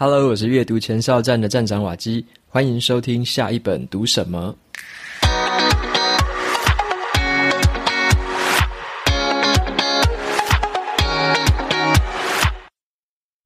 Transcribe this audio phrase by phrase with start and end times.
[0.00, 4.56] Hello，我是阅读前哨站的站长瓦基，欢迎收听下一本读什么。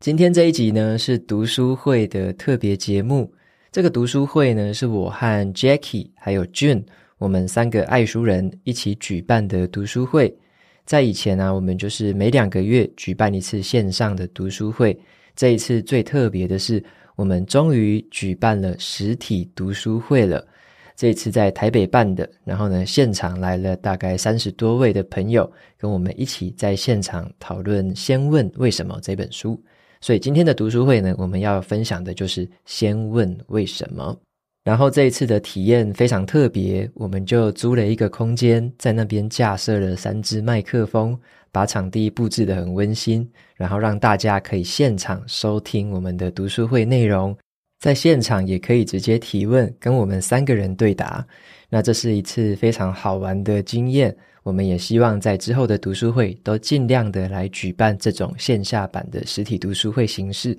[0.00, 3.32] 今天这一集呢是读书会的特别节目。
[3.70, 6.84] 这个读书会呢是我和 Jackie 还有 June
[7.16, 10.36] 我们三个爱书人一起举办的读书会。
[10.84, 14.94] 在以前呢、我们就是每两个月举办一次线上的读书会。
[15.34, 16.82] 这一次最特别的是，
[17.16, 20.46] 我们终于举办了实体读书会了。
[20.94, 29.60] 这一次在台北办的，然后呢，现场来了大概三十多位的朋友，跟我们一起在现场讨论《先问为什么》这本书。
[30.00, 34.16] 所以今天的读书会呢，我们要分享的就是《先问为什么》。
[34.64, 41.18] 然后这一次的体验非常特别，我们就租了一个空间，在那边架设了三支麦克风，
[41.50, 47.36] 把场地布置得很温馨，然后让大家可以现场收听我们的读书会内容，
[47.80, 51.26] 在现场也可以直接提问，跟我们三个人对答。
[51.68, 60.56] 那这是一次非常好玩的经验，我们也希望在之后的读书会都尽量的来举办这种线下版的实体读书会形式。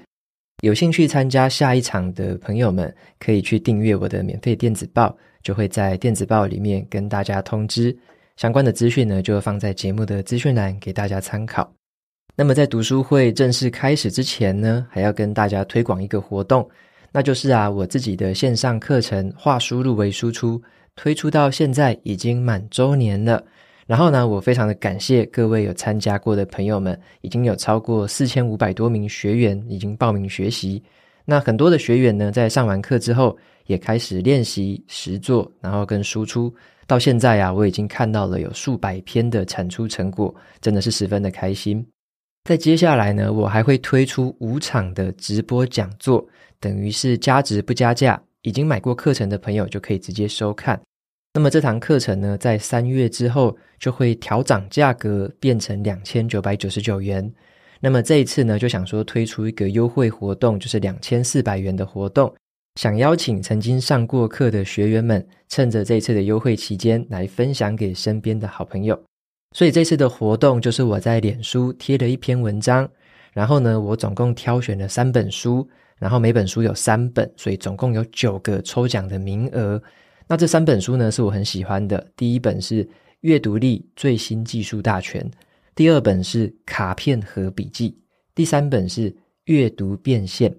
[0.64, 7.94] 有兴趣参加下一场的朋友们，可以去订阅我的免费电子报，就会在电子报里面跟大家通知
[8.38, 11.70] 相关的资讯呢，就放在节目的资讯栏给大家参考。
[12.34, 16.66] 那么在读书会正式开始之前呢，还要跟大家推广一个活动，
[17.12, 20.58] 那就是啊，我自己的线上课程《话输入为输出》
[20.96, 23.44] 推出到现在已经满周年了。
[23.86, 30.82] 然后呢，我非常的感谢各位有参加过的朋友们，已经有超过四千五百多名学员已经报名学习。
[31.26, 36.54] 那很多的学员呢，在上完课之后，也开始练习实作，然后跟输出。
[36.86, 41.86] 到现在啊，我已经看到了有数百篇的产出成果，真的是十分的开心。
[42.44, 46.26] 在接下来呢，我还会推出五场的直播讲座，
[46.60, 50.78] 等于是加值不加价，已经买过课程的朋友就可以直接收看。
[51.36, 57.28] 那么这堂课程呢，在三月之后就会调涨价格，变成两千九百九十九元。
[57.80, 62.32] 那么这一次呢，就想说推出一个优惠活动，就是两千四百元的活动，
[62.76, 68.98] 想邀请曾经上过课的学员们，趁着这次的优惠期间来分享给身边的好朋友。
[69.56, 72.88] 所以这次的活动就是我在脸书贴了一篇文章，
[73.34, 75.68] 然后呢，我总共挑选了三本书，
[75.98, 79.82] 然后每本书有三本，所以总共有九个抽奖的名额。
[80.28, 82.08] 那这三本书呢，是我很喜欢的。
[82.16, 82.86] 第一本是
[83.22, 85.22] 《阅读力最新技术大全》，
[85.76, 87.90] 第二本是《卡片和笔记》，
[88.34, 89.12] 第三本是
[89.46, 90.50] 《阅读变现》。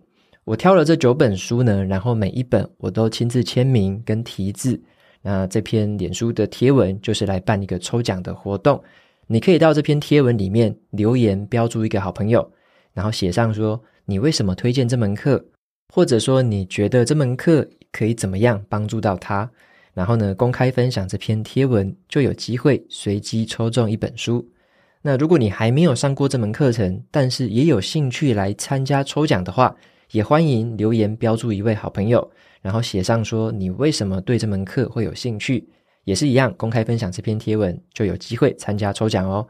[0.45, 4.81] 我挑了这九本书呢，然后每一本我都亲自签名跟题字。
[5.23, 8.83] 那这篇脸书的贴文就是来办一个抽奖的活动，
[9.27, 12.47] 你可以到这篇贴文里面留言，标注一个好朋友，
[12.93, 15.43] 然后写上说你为什么推荐这门课，
[15.95, 17.67] 或者说你觉得这门课。
[17.95, 19.49] 可以怎么样帮助到他？
[19.95, 24.45] 然后呢，公开分享这篇贴文，就有机会随机抽中一本书。
[25.01, 29.73] 那如果你还没有上过这门课程，但是也有兴趣来参加抽奖的话，
[30.11, 32.29] 也欢迎留言标注一位好朋友，
[32.61, 35.69] 然后写上说你为什么对这门课会有兴趣，
[36.03, 39.47] 也是一样公开分享这篇贴文，就有机会参加抽奖哦。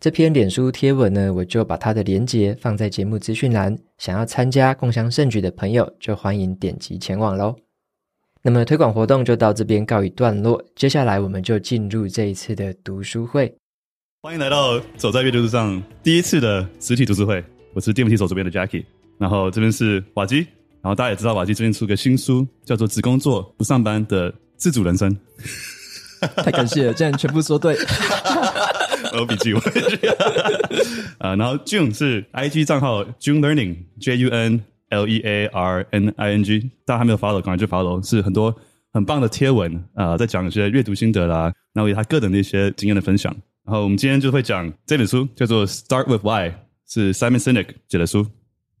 [0.00, 3.76] 这篇脸书贴文呢，我就把它的连结放在节目资讯栏。
[3.98, 7.54] 想要参加共享盛举的朋友，就欢迎点击前往喽。
[8.40, 13.54] 那么推广活动就到这边告一段落，接下来我们就进入这一次的读书会。
[14.22, 17.44] 欢迎来到走在阅读路上第一次的实体读书会。
[17.74, 18.86] 我是电扶梯手这边的 Jackie，
[19.18, 20.36] 然后这边是瓦基，
[20.80, 25.14] 然后大家也知道瓦基最近出个新书，叫做《只工作不上班的自主人生》。
[26.42, 27.76] 太感谢了，竟然全部说对。
[29.12, 29.34] 我有笔
[31.18, 36.30] 啊，然后 June 是 IG 账号 June Learning J U N L E A R N I
[36.32, 38.54] N G，大家还没有 follow，赶快去 follow，是很多
[38.92, 43.34] 很棒的贴文啊、呃，在讲一些阅读心得啦，然后有他个人的一些经验的分享。
[43.64, 46.52] 然后我们今天就会讲这本书，叫做 Start with Why，
[46.88, 48.26] 是 Simon Sinek 写的书。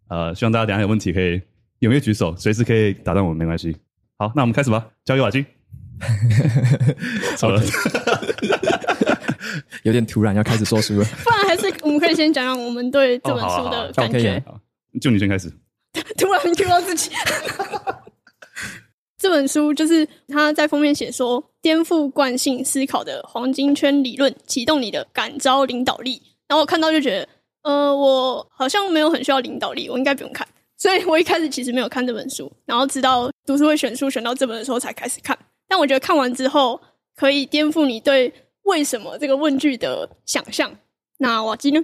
[0.08, 1.40] 呃，希望大家等下有问题可以
[1.80, 3.76] 踊跃举手，随时可以打断我们，没关系。
[4.18, 5.44] 好，那我们开始吧，交给瓦金。
[7.40, 7.62] 好了。
[9.84, 11.04] 有点突然，要开始说书了。
[11.24, 14.42] 不然还是我们可以先讲讲我们对这本书的感觉。
[15.00, 15.52] 就你先开始。
[16.16, 17.10] 突然 Q 到自己。
[19.18, 26.22] 这本书就是他在封面写说，颠覆惯性思考的黄金圈理论，启动你的感召领导力。
[26.48, 27.28] 然后我看到就觉得，
[27.62, 30.46] 呃，我好像没有很需要领导力，我应该不用看。
[30.78, 35.38] 所以我一开始其实没有看这本书，然后直到读书会选书选到这本的时候才开始看。
[35.68, 36.80] 但我觉得看完之后，
[37.14, 38.32] 可以颠覆你对。
[38.70, 40.70] 为什么这个问句的想象？
[41.18, 41.80] 那瓦基呢？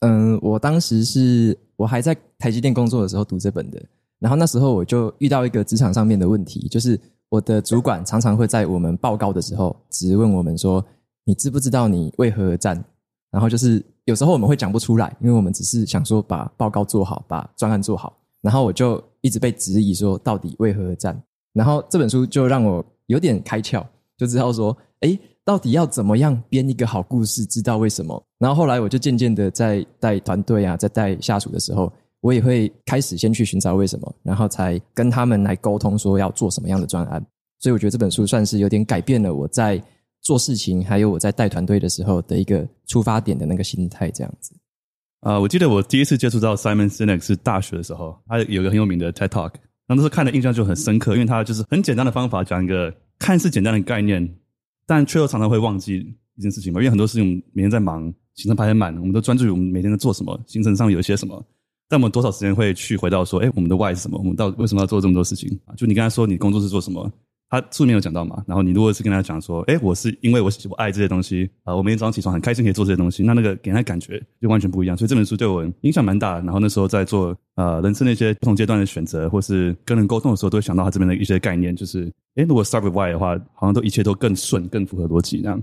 [0.00, 3.80] 嗯，我当时是我还在台积电工作的时候读这本的，
[4.18, 6.98] 然后那时候我就遇到一个职场上面的问题，就是
[7.28, 10.84] 我的主管常常会在我们报告的时候质问我们说
[11.24, 12.84] ：“你知不知道你为何而战？”
[13.30, 18.18] 然后就是有时候我们会讲不出来，因为我们只是想说把报告做好，把专案做好。
[18.40, 21.22] 然后我就一直被质疑说到底为何而战？
[21.52, 23.84] 然后这本书就让我有点开窍，
[24.16, 25.18] 就知道说，诶，
[25.48, 27.42] 到底要怎么样编一个好故事？
[27.46, 28.22] 知道为什么？
[28.38, 31.90] 然后后来我就渐渐的在带团队啊，在带下属的时候，
[32.20, 37.24] 我也会开始先去寻找为什么，然后才跟他们来沟通说要做什么样的专案。
[37.60, 39.82] 所以我觉得这本书算是有点改变了我在。
[40.20, 44.52] 做事情，还有我在带团队的时候的一个出发点的那个心态，这样子。
[45.20, 49.52] 啊、我记得我第一次接触到 Simon Sinek 是大学的时候，他有个很有名的 TED Talk，
[49.86, 54.28] 那时候看的印象就很深刻，因为他就是很简单的方法讲一个看似简单的概念，
[54.88, 55.98] 但却又常常会忘记
[56.36, 56.80] 一件事情嘛。
[56.80, 58.02] 因为很多事情我们每天在忙，
[58.34, 61.44] 行程排很满，我们都专注于我们每天在做什么，行程上有一些什么，
[61.88, 64.16] 但我们多少时间会去回到说，哎，我们的 why 是什么？
[64.18, 65.60] 我们到底为什么要做这么多事情？
[65.76, 67.12] 就你刚才说，你工作是做什么？
[67.50, 74.96] 他书里面有讲到嘛，然后你如果是跟他讲说，哎，我是因为我我爱这些东西啊、我每天早上起床很开心可以做这些东西，那那个给他感觉就完全不一样。
[74.96, 76.40] 所以这本书对我影响蛮大。
[76.40, 85.62] 然后那时候在做呃人生那些不同阶段的选择，或是跟人沟通的时候，都会想到他这边的一些概念，就是哎，如果 start with why 的话，好像都一切都更顺，更符合逻辑那样。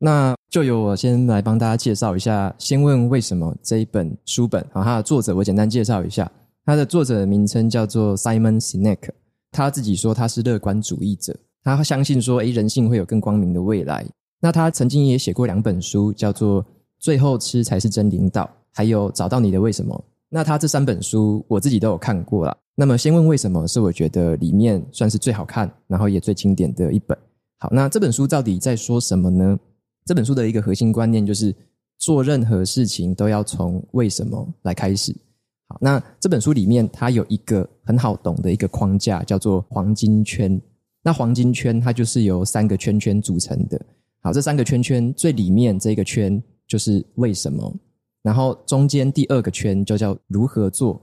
[0.00, 6.30] 那就由我先来帮大家介绍一下，先问为什么这一本书本，啊，它的作者我简单介绍一下，
[6.66, 9.08] 它的作者的名称叫做 Simon Sinek。
[9.50, 14.06] 他自己说他是乐观主义者，他相信说，诶，人性会有更光明的未来。
[14.40, 16.62] 那他曾经也写过两本书，叫做
[16.98, 19.94] 《最后吃才是真领导》，还有《找到你的为什么》。
[20.28, 22.56] 那他这三本书我自己都有看过了。
[22.74, 27.18] 那么先问为什么是我觉得里面算是最好看，然后也最经典的一本。
[27.58, 29.58] 好，那这本书到底在说什么呢？
[30.04, 31.52] 这本书的一个核心观念就是
[31.98, 35.12] 做任何事情都要从为什么来开始。
[35.68, 40.60] 好，那这本书里面它有一个很好懂的一个框架，叫做黄金圈。
[41.02, 43.80] 那黄金圈它就是由三个圈圈组成的。
[44.20, 47.72] 好，这三个圈圈最里面这个圈就是为什么，
[48.22, 51.00] 然后中间第二个圈就叫如何做，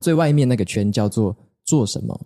[0.00, 1.34] 最外面那个圈叫做
[1.64, 2.20] 做什么。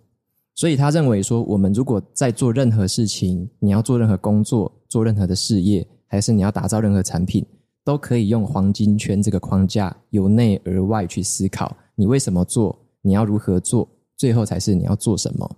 [0.55, 7.43] 所以他认为说，我们如果在做任何事情，你要做任何工作，做任何的事业，还是你要打造任何产品，
[7.83, 11.75] 都可以用黄金圈这个框架，由内而外去思考。
[11.95, 12.77] 你为什么做？
[13.01, 13.87] 你要如何做？
[14.15, 15.49] 最后才是你要做什么。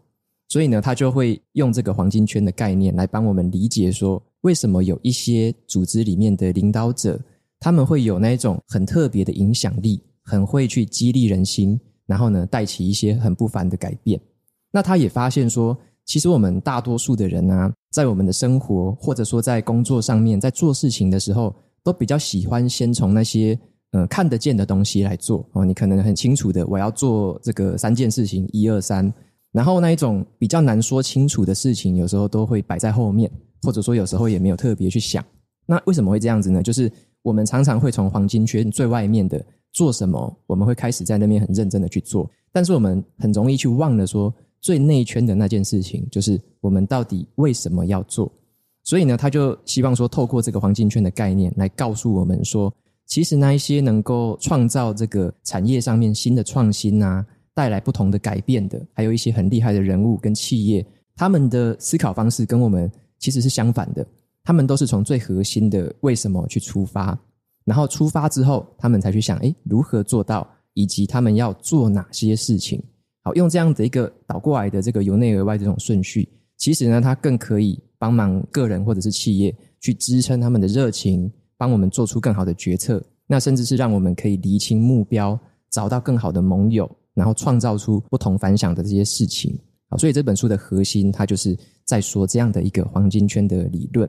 [0.47, 7.19] 所以呢，他就会用这个黄金圈的概念来帮我们理解说，为什么有一些组织里面的领导者，
[7.59, 14.19] 他们会有那一种很特别的影响力，很会去激励人心，然后呢，带起一些很不凡的改变。
[14.71, 21.53] 那他也发现说，其实我们大多数的人啊，在我们的生活或者说在工作上面，在做事情的时候，
[21.85, 23.57] 都比较喜欢先从那些。
[23.91, 29.13] 嗯，看得见的东西来做哦，你可能很清楚的，我要做这个三件事情，一二三。
[29.53, 35.23] 然后那一种比较难说清楚的事情，有时候都会摆在后面，或者说有时候也没有特别去想。
[35.65, 36.61] 那为什么会这样子呢？
[36.61, 36.91] 就是
[37.21, 39.41] 我们常常会从黄金圈最外面的
[39.71, 48.29] 做什么，我们会开始在那边很认真的去做，但是我们很容易去忘了说最内圈的那件事情，就是我们到底为什么要做。
[48.85, 52.73] 所以呢，他就希望说，透过这个黄金圈的概念来告诉我们说。
[53.07, 57.23] 其实那一些能够创造这个产业上面新的创新啊，
[57.53, 60.83] 带来不同的改变的，还有一些很厉害的人物跟企业，
[61.15, 64.03] 他们的思考方式跟我们其实是相反的。
[64.43, 67.15] 他们都是从最核心的为什么去出发，
[67.63, 72.81] 然后出发之后，他们才去想，诶，如何做到，以及他们要做哪些事情。
[73.21, 76.27] 好，用这样的一个倒过来的这个由内而外这种顺序，
[76.57, 81.31] 其实呢，它更可以帮忙个人或者是企业去支撑他们的热情。
[81.57, 85.39] 帮我们做出更好的决策，那甚至是让我们可以厘清目标，
[85.71, 89.57] 找到更好的盟友，然后创造出不同凡响的这些事情。
[89.87, 94.07] 好，所以这本书的核心，它就是在说这样的一个黄金圈的理论。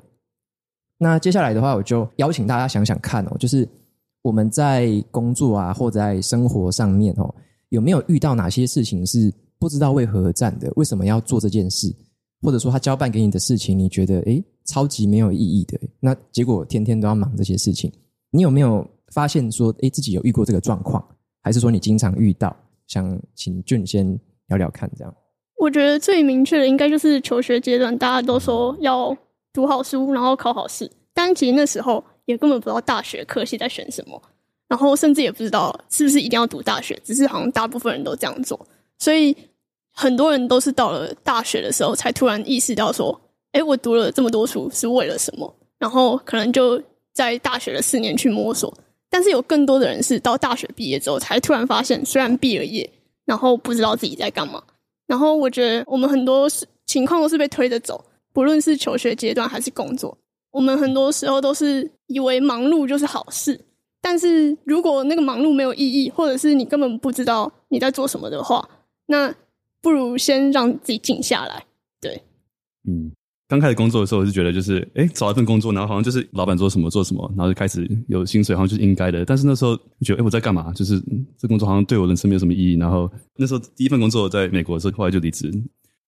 [0.98, 3.66] 那接下来的话，我就邀请大家想想看哦，就是
[4.22, 7.32] 我们在工作啊，或者在生活上面哦，
[7.68, 10.68] 有没有遇到哪些事情是不知道为何而战的？
[10.74, 11.94] 为什么要做这件事？
[12.42, 17.92] 或者说他交办给你的事情，你觉得诶超级没有意义的，那结果天天都要忙这些事情，
[18.30, 21.02] 你有没有发现说，诶自己有遇过这个状况，
[21.42, 22.54] 还是说你经常遇到？
[22.86, 24.06] 想请俊先
[24.46, 25.12] 聊聊看，这样。
[25.58, 29.16] 我觉得最明确的应该就是求学阶段，大家都说要
[29.52, 34.22] 读好书，然后考好试，但其实那时候也根本不知道大学科系在选什么，
[34.68, 38.64] 然后甚至也不知道是不是一定要读大学，只是好像大部分人都这样做，
[38.98, 39.36] 所以。
[39.96, 43.18] 很多人都是到了大学的时候，才突然意识到说
[43.52, 46.80] ：“诶，我读了这么多书是为了什么？”然后可能就
[47.14, 48.72] 在大学的四年去摸索，
[49.08, 52.88] 但是有更多的人是到大学毕业之后才突然发现，虽然毕了业，
[53.24, 54.62] 然后不知道自己在干嘛。
[55.06, 56.46] 然后我觉得我们很多
[56.84, 60.16] 情况都是被推着走，不论是求学阶段还是工作，
[60.50, 63.58] 我们很多时候都是以为忙碌就是好事。
[64.02, 68.68] 但是如果那个忙碌没有意义，或者是你根本不知道你在做什么的话，
[69.06, 69.34] 那
[69.86, 71.64] 不如先让自己静下来。
[72.00, 72.20] 对，
[72.88, 73.12] 嗯。
[73.46, 79.24] 刚开始工作的时候，我是觉得就是，哎，找一份工作，然后好像就是老板做什么做什么，然后就开始有薪水，好像就是应该的。
[79.24, 80.72] 但是那时候觉得，哎，我在干嘛？
[80.72, 81.00] 就是
[81.38, 82.74] 这工作好像对我人生没有什么意义。
[82.74, 85.48] 然后那时候第一份工作在美国的时候，后来就离职。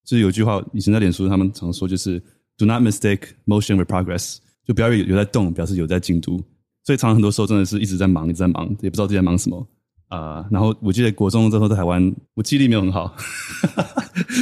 [0.04, 2.20] 就是有句话，以前在脸书他们常说，就是
[2.56, 6.42] “Do not mistake motion with progress”，就不要有有在动，表示有在进度。
[6.82, 9.64] 所以常常很多时候真的是一直在忙，一直在忙，也不知道自己在忙什么
[10.08, 10.48] 啊、呃。
[10.50, 13.14] 然后我记得国中之后在台湾，我记忆力没有很好，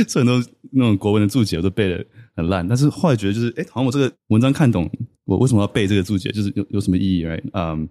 [0.08, 0.42] 所以很多
[0.73, 2.04] 那种国文的注解我都背的。
[2.38, 4.87] 很烂，但是后来觉得就是，哎，好像我这个文章看懂，
[5.25, 6.30] 我为什么要背这个注解？
[6.32, 7.42] 就是有有什么意义？right？
[7.54, 7.87] 嗯、um，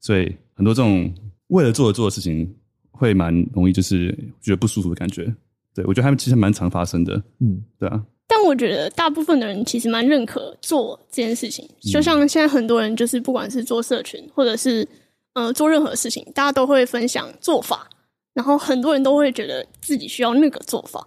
[0.00, 1.14] 所以很多这种
[1.46, 2.52] 为了做而做的事情，
[2.90, 5.32] 会蛮容易就是觉得不舒服的感觉。
[5.72, 7.14] 对，我觉得他们其实蛮常发生的。
[7.38, 8.04] 嗯，对啊。
[8.26, 14.84] 但我觉得大部分的人其实蛮认可做这件事情，就像现在很多人就是不管是做社群，或者是
[15.36, 17.86] 呃做任何事情，大家都会分享做法，
[18.32, 21.06] 然后很多人都会觉得自己需要那个做法。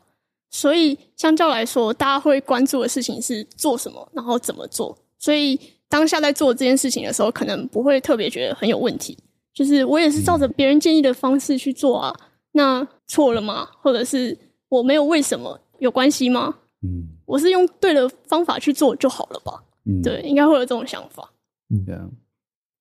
[0.51, 4.95] 所以，相较来说，大家会关注的事情是做什么，然后怎么做。
[5.17, 9.17] 所以，当下在做这件事情的时候，可能不会特别觉得很有问题。
[9.53, 12.15] 就是我也是照着别人建议的方式去做啊，
[12.53, 13.67] 那错了吗？
[13.81, 14.37] 或者是
[14.69, 16.55] 我没有为什么有关系吗？
[16.81, 19.63] 嗯，我是用对的方法去做就好了吧？
[19.85, 21.31] 嗯，对，应该会有这种想法。
[21.69, 22.07] 嗯，对啊。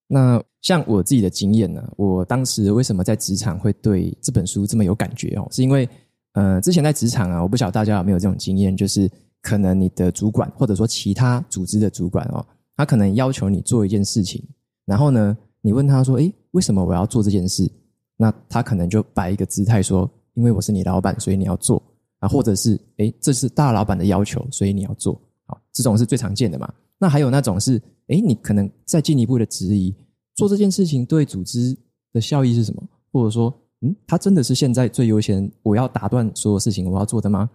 [0.09, 5.47] 那像我自己的经验呢，我当时为什么在职场会对这本书这么有感觉哦？
[5.53, 5.89] 是因为。
[6.33, 9.11] 呃，之前在职场啊，我不晓得大家有没有这种经验，就是
[9.43, 12.47] 可能你的主管或者说其他组织的主管哦，
[12.77, 14.41] 他可能要求你做一件事情，
[14.85, 17.69] 然后呢，你问他说：“诶，为什么我要做这件事？”
[18.17, 21.83] 那他可能就摆一个姿态说：“因为我是你老板，所以你要做。”
[22.21, 26.73] 啊，或者是“诶，这是大老板的要求，所以你要做。”好，这种是最常见的嘛。
[26.99, 29.95] 那还有那种是，诶，你可能再进一步的质疑，
[30.35, 31.77] 做这件事情对组织
[32.13, 32.83] 的效益是什么？
[33.13, 37.49] 或者说，嗯，他真的是现在最优先，我要打断所有事情我要做的吗？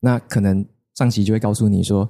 [0.00, 2.08] 那可能上级就会告诉你说，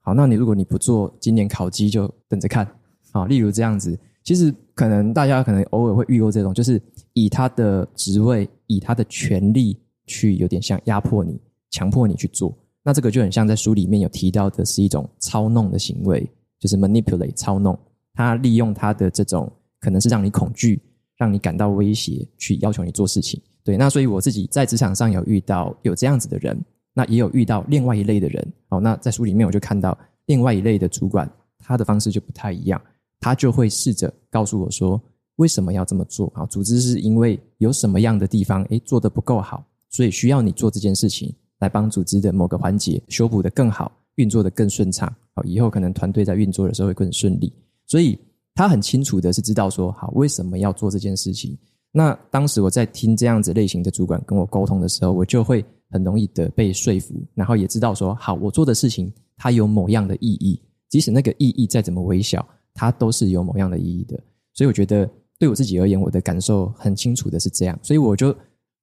[0.00, 2.66] 好，那你如果你不做，今年考绩就等着看。
[3.12, 12.52] 好，例如这样子，其实可能大家可能偶尔会遇过这种，就是以他的职位，以他的权力去有点像压迫你，强迫你去做。
[12.84, 16.24] 那这个就很像在书里面有提到的是一种操弄的行为，
[16.60, 17.76] 就是 manipulate 操弄。
[18.12, 19.50] 他利用他的这种
[19.80, 20.80] 可能是让你恐惧。
[21.16, 23.76] 让你感到威胁，去要求你做事情，对。
[23.76, 26.60] 那所以我自己在职场上有遇到有这样子的人，
[26.92, 28.52] 那也有遇到另外一类的人。
[28.70, 32.82] 哦，那在书里面我就看到另外一类的主管，他的方式就不太一样，
[33.20, 35.00] 他就会试着告诉我说，
[35.36, 36.32] 为什么要这么做？
[36.34, 41.32] 啊，组织是因为有什么样的地方，诶，做得不够好，所以需要你做这件事情，
[41.64, 45.10] 来帮组织的某个环节修补得更好，运作得更顺畅。
[45.34, 47.52] 好，以后可能团队在运作的时候会更顺利。
[47.86, 48.18] 所以。
[48.56, 51.58] 他很清楚的是知道说，好，为什么要做这件事情。
[51.90, 64.16] 那当时我在听这样子类型的主管跟我沟通的时候，我就会很容易的被说服，然后也知道说，好，我做的事情它有某样的意义，即使那个意义再怎么微小，它都是有某样的意义的。
[64.52, 67.76] 所以我觉得对我自己而言，我的感受很清楚的是这样。
[67.82, 68.32] 所以我就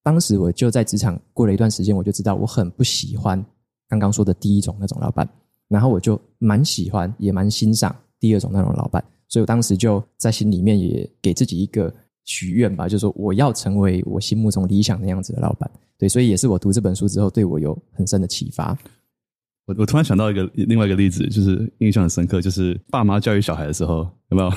[0.03, 3.43] 当时我就在职场过了一段时间，我就知道我很不喜欢
[3.87, 5.27] 刚刚说的第一种那种老板，
[5.67, 9.03] 然后我就蛮喜欢也蛮欣赏第二种那种老板。
[9.27, 11.93] 所以我当时就在心里面也给自己一个
[12.25, 15.69] 许愿吧，就是说我要成为我心目中理想那样子的老板。
[15.97, 18.77] 对，所以也是我读这本书之后，对我有很深的启发。
[19.67, 24.51] 我我突然想到一个另外一个例子，就是印象很深刻，就是爸妈教育小孩的时候，有没有？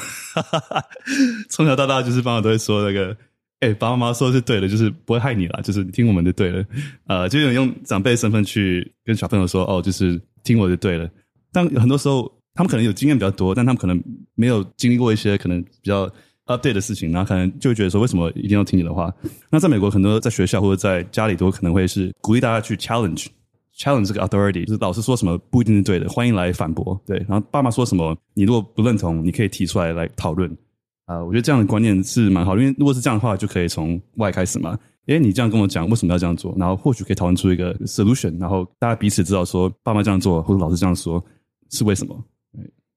[1.51, 3.15] 从小到大，就是爸妈都会说那个，
[3.61, 6.64] 哎、爸爸妈妈说的是对的，就是不会害你啦，就是听我们的对了。
[7.06, 11.08] 呃，就有用长辈身份去跟小朋友说，哦，就是听我的对了。
[11.52, 12.30] 但很多时候。
[12.56, 14.00] 他们可能有经验比较多，但他们可能
[14.37, 16.08] 没有经历过一些可能比较
[16.46, 19.12] update 的事情，然后可能就会觉得说，为什么一定要听你的话？
[19.50, 23.26] 那在美国，很多在学校或者在家里都可能会是鼓励大家去 challenge
[23.76, 26.96] challenge 这个 authority，就是老师说什么不一定是对的，欢迎来反驳。
[27.04, 30.56] 对，然后爸妈说什么，你如果不认同，你可以提出来来讨论。
[31.06, 34.78] 啊、呃，我觉得这样的观念是蛮好的，因为如果是这样的话，就可以从外开始嘛。
[35.06, 36.54] 诶，你这样跟我讲，为什么要这样做？
[36.56, 41.23] 然后或许可以讨论出一个 solution，然后大家彼此知道说，爸妈这样做或者老师这样说
[41.70, 42.16] 是为什么。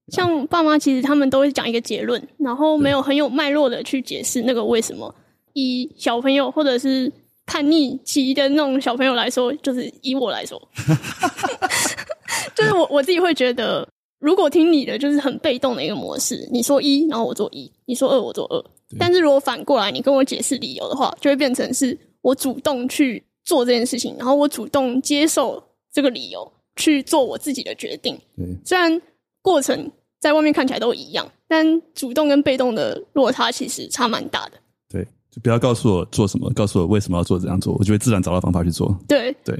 [0.08, 5.14] 像爸妈其实他们都会讲一个结论，然后没有很有脉络的去解释那个为什么。
[5.52, 7.12] 以小朋友或者是
[7.44, 10.58] 叛逆期的那种小朋友来说，就是以我来说，
[12.56, 13.86] 就是我我自己会觉得，
[14.18, 16.48] 如果听你的，就是很被动的一个模式。
[16.50, 18.64] 你说一，然后我做一；你说二，我做二。
[18.98, 28.18] 但是如果反过来，你跟我解释理由的话，就会变成是我主动去做这件事情，然后我主动接受这个理由去做我自己的决定。
[28.36, 29.00] 对，虽然
[29.42, 34.52] 过程在外面看起来都一样，但主动跟被动的落差其实差蛮大的。
[34.88, 38.98] 对，就不要告诉我做什么，告诉我为什么要做这样做，我就会自然找到方法去做。
[39.06, 39.54] 对对。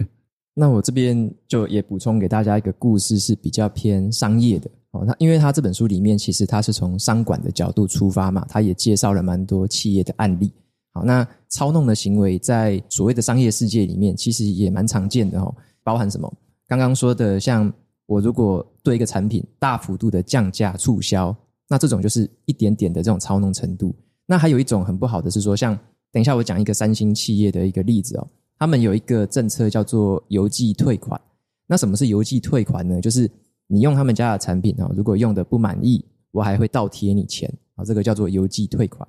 [0.60, 5.04] 那我这边就也补充给大家一个故事，是比较偏商业的哦。
[5.06, 10.52] 那因为他这本书里面其实他是从商管的角度出发嘛，他也介绍了蛮多企业的案例。
[10.92, 15.54] 好，那操弄的行为在所谓的商业世界里面，其实也蛮常见的哦。
[15.84, 16.28] 包含什么？
[16.66, 17.72] 刚刚说的，像
[18.06, 21.32] 我如果对一个产品大幅度的降价促销，
[21.68, 23.94] 那这种就是一点点的这种操弄程度。
[24.26, 25.78] 那还有一种很不好的是说，像
[26.10, 28.26] 等一下我讲一个三星企业的一个例子哦。
[28.58, 31.20] 他们有一个政策叫做邮寄退款。
[31.66, 33.00] 那什么是邮寄退款呢？
[33.00, 33.30] 就是
[33.66, 37.84] 你用他们家的产品啊，如果用的不满意，我还会倒贴你钱啊。
[37.84, 39.06] 这个叫做邮寄退款。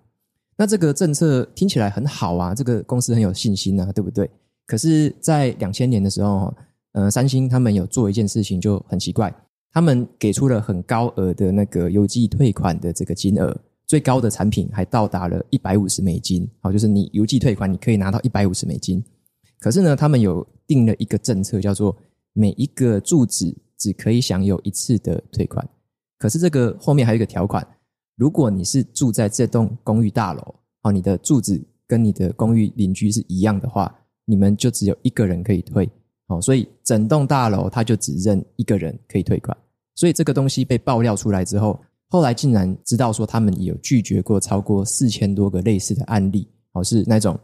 [0.58, 4.30] 那这个政策听起来很好啊，这个公司很有信心啊，对不对？
[4.68, 6.54] 可是，在两千年的时候，
[6.92, 9.34] 呃，三星他们有做一件事情就很奇怪，
[9.72, 16.48] 他们给出了很高额的那个邮寄退款的这个金额，最高的产品还到达了一百五十美金。
[16.60, 19.04] 好，就是你邮寄退款，你可以拿到一百五十美金。
[19.60, 21.96] 可是呢，他们有定了一个政策，叫做
[22.34, 25.68] 每一个住址只可以享有一次的退款。
[26.18, 27.66] 可是这个后面还有一个条款，
[28.16, 33.94] 如果你是住在这栋公寓大楼，哦，你的住址跟你的公寓邻居是一样的话，
[34.26, 35.90] 你们就只有一个人可以退。
[36.28, 39.58] 哦，所以整栋大楼他就只认一个人可以退款。
[39.96, 47.38] 所以这个东西被爆料出来之后，后来竟然知道说他们有拒绝过超过四千多个类似的案例，哦，是那种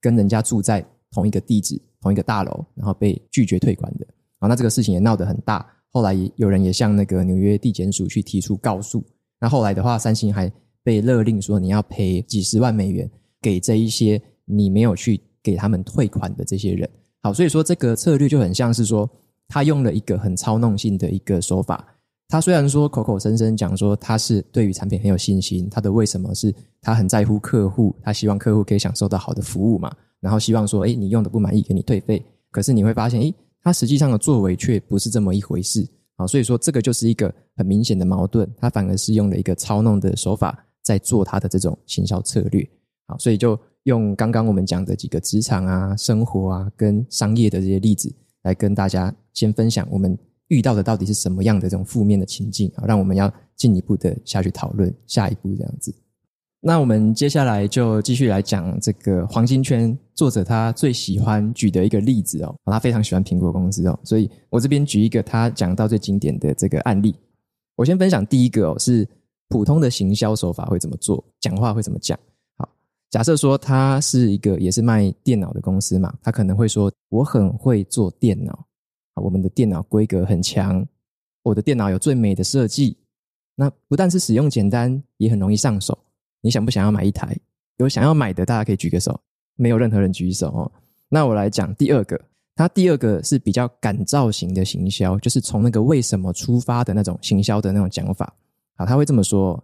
[0.00, 0.86] 跟人家住在。
[1.12, 4.06] 同一个地址，同一个大楼，然后被拒绝退款的，
[4.38, 5.64] 啊，那这个事情也闹得很大。
[5.90, 9.04] 后来有人也向那个纽约地检署去提出告诉。
[9.38, 10.50] 那后来的话，三星还
[10.82, 13.08] 被勒令说你要赔几十万美元
[13.40, 16.88] 给这一些你没有去给他们退款的这些人。
[17.22, 19.08] 好，所以说这个策略就很像是说，
[19.48, 21.86] 他用了一个很操弄性的一个手法。
[22.28, 29.94] 他虽然说口口声声讲说他是对于产品很有信心，他的为什么是他很在乎客户，他希望客户可以享受到好的服务嘛。
[30.22, 32.24] 然后希望说，诶，你用的不满意，给你退费。
[32.50, 35.84] 可是你会发现，诶，他实际上的作为却不是这么一回事
[36.16, 36.26] 啊。
[36.26, 38.48] 所以说，这个就是一个很明显的矛盾。
[38.56, 42.66] 他反而是用了一个操弄的手法，在做他的这种行销策略。
[43.08, 55.92] 好，所以就用刚刚我们讲的几个职场啊、生活啊、跟商业的这些例子，来跟大家先分享我们遇到的到底是什么样的这种负面的情境啊，让我们要进一步的下去讨论下一步这样子。
[56.64, 67.16] 那我们接下来就继续来讲这个黄金圈作者他最喜欢举的一个例子哦，他非常喜欢苹果公司哦，所以我这边举一个他讲到最经典的这个案例。
[67.74, 69.04] 我先分享第一个哦，是
[69.48, 72.16] 普通的行销手法会怎么做，讲话会怎么讲。
[72.56, 72.68] 好，
[73.10, 78.66] 假设说他是一个也是卖电脑的公司嘛，他可能会说，我很会做电脑，
[79.16, 80.86] 我们的电脑规格很强，
[81.42, 82.96] 我的电脑有最美的设计，
[83.56, 85.98] 那不但是使用简单，也很容易上手。
[86.42, 87.34] 你想不想要买一台？
[87.78, 89.18] 有想要买的，大家可以举个手。
[89.56, 90.70] 没有任何人举手哦。
[91.08, 92.20] 那我来讲第二个，
[92.54, 98.32] 它第二个是比较感召型的行销，就是从那个为什么出发的那种行销的那种讲法。
[98.76, 99.62] 好，他会这么说，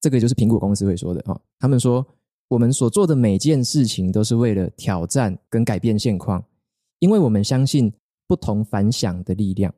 [0.00, 1.40] 这个就是苹果公司会说的哦。
[1.58, 2.04] 他们说，
[2.48, 6.42] 我们所做的每件事情都是为了挑战跟改变现况，
[6.98, 7.92] 因为我们相信
[8.26, 9.72] 不同凡响的力量，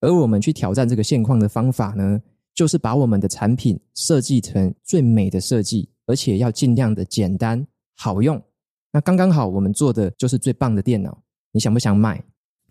[0.00, 2.20] 而我们去挑战这个现况的方法呢，
[2.54, 5.88] 就是把我们的产品设计成最美的设计。
[6.06, 8.40] 而且要尽量的简单好用，
[8.92, 11.16] 那刚刚好，我们做的就是最棒的电脑。
[11.52, 12.22] 你想不想买？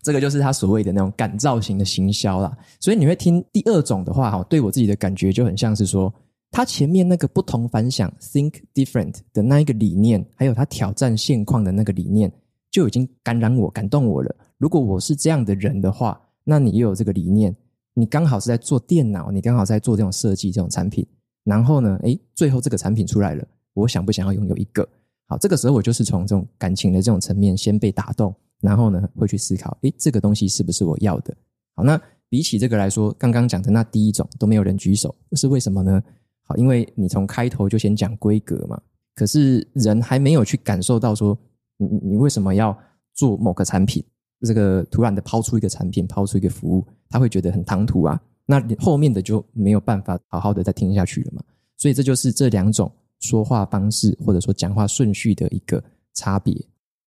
[0.02, 2.56] 这个就是他所谓的那种感召型的行销啦。
[2.80, 6.12] 所以你会听第二种的话，哈，对我自己的感觉就很像是说，
[6.50, 12.32] 他前面那个不同凡响 （think different） 的那一个理念，还有他挑战现况的那个理念，
[12.70, 14.34] 就已经感染我、感动我了。
[14.58, 17.54] 如果我是这样的人的话，那你又有这个理念，
[17.94, 21.06] 你刚好是在做电脑，你刚好在做这种设计、这种产品。
[21.44, 24.88] 然后呢，诶，最后这个产品出来了，我想不想要拥有一个？
[25.26, 31.34] 好，这个时候我就是从这种感情的这种层面先被打动，然后呢，会去思考，诶，这个东西是不是我要的？
[31.74, 36.02] 好，那比起这个来说，刚刚讲的那第一种都没有人举手，是为什么呢？
[36.44, 38.80] 好，因为你从开头就先讲规格嘛，
[39.14, 41.36] 可是人还没有去感受到说，
[41.76, 42.76] 你你为什么要
[43.14, 44.04] 做某个产品？
[44.44, 48.20] 这个突然的抛出一个产品，抛出一个服务，他会觉得很唐突啊。
[48.46, 51.42] 那后面的就没有办法好好的再听下去了嘛，
[51.76, 55.82] 所以这就是这两种说话方式或者说讲话顺序的一个
[56.14, 56.54] 差别。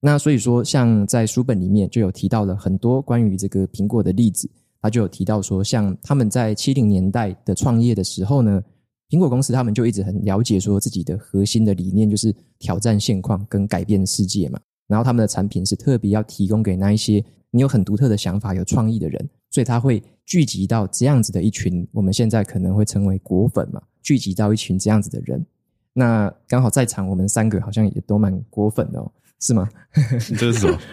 [0.02, 4.48] 那所以说，像在书本里面就有提到了很多关于这个苹果的例子，
[4.82, 8.62] 他就有提到说，像他们在七零年代的创业的时候呢，
[9.10, 14.60] 苹果公司他们就一直很了解说自己的核心的理念就是挑战现况跟改变世界嘛。
[14.88, 25.46] 然后他们的产品是特别要提供给那一些你有很独特的想法、有创意的人，所以他会聚集到这样子的一群，我们现在可能会成为果粉嘛，聚集到一群这样子的人。
[25.94, 29.10] 那刚好在场我们三个好像也都蛮果粉的哦，
[29.40, 29.70] 是吗？
[30.38, 30.78] 这是什么？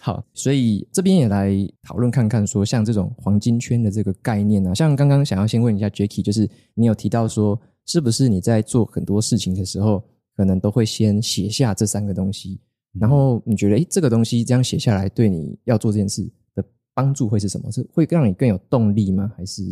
[0.00, 7.56] 好，所以这边也来讨论看看，说像这种黄金圈的这个概念啊，像刚刚想要先问一下 Jacky，就是你有提到说，
[7.86, 10.02] 是不是你在做很多事情的时候，
[10.36, 12.58] 可能都会先写下这三个东西，
[13.00, 16.22] 然后你觉得，诶，这个东西这样写下来，对你要做这件事
[16.54, 17.70] 的帮助会是什么？
[17.72, 19.30] 是会让你更有动力吗？
[19.36, 19.62] 还是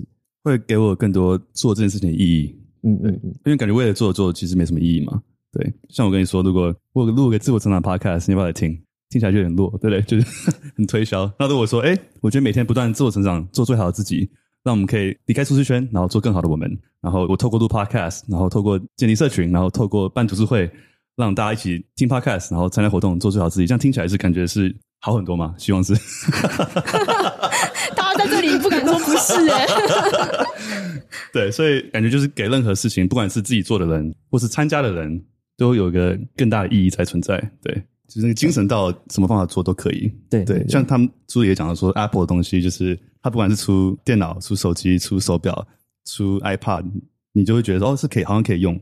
[0.43, 2.57] 会给我更多做这件事情的意义？
[2.83, 5.23] 嗯嗯嗯，因为感觉为了做做，其实没什么意义嘛。
[5.53, 8.71] 对，像我跟你说，如果我录个自我成长 podcast，你要不要来听？
[9.11, 10.01] 听起来就有点弱，对不对？
[10.07, 11.31] 就是很推销。
[11.39, 14.31] 那如果说，哎，我觉得每天不断自我成长，做最好的自己，
[14.63, 16.71] 让我们可以离开舒适圈，然后做更好的我们。
[17.01, 20.71] 然后我透过录 podcast，然后透过建立社群，然后透过办读书会，
[21.17, 23.67] 让大家一起听 podcast，然后参加活动，做最好自己。
[23.67, 25.55] 这样听起来是感觉是好很多嘛？
[25.59, 25.95] 希望是。
[27.95, 29.67] 大家在这里不敢说不是哎。
[31.33, 35.25] 对，所以感觉就是给任何事情，不管是自己做的人，或是参加的人，
[35.57, 37.39] 都有一个更大的意义才存在。
[37.63, 37.83] 对。
[38.09, 45.65] 就是那个精神到什么方法做都可以，对对，对，像他们书里也讲到说，Apple 的东西就是它不管是出电脑、出手机、出手表、
[46.07, 46.85] 出 iPad，
[47.33, 48.75] 你就会觉得哦是可以，好像可以用。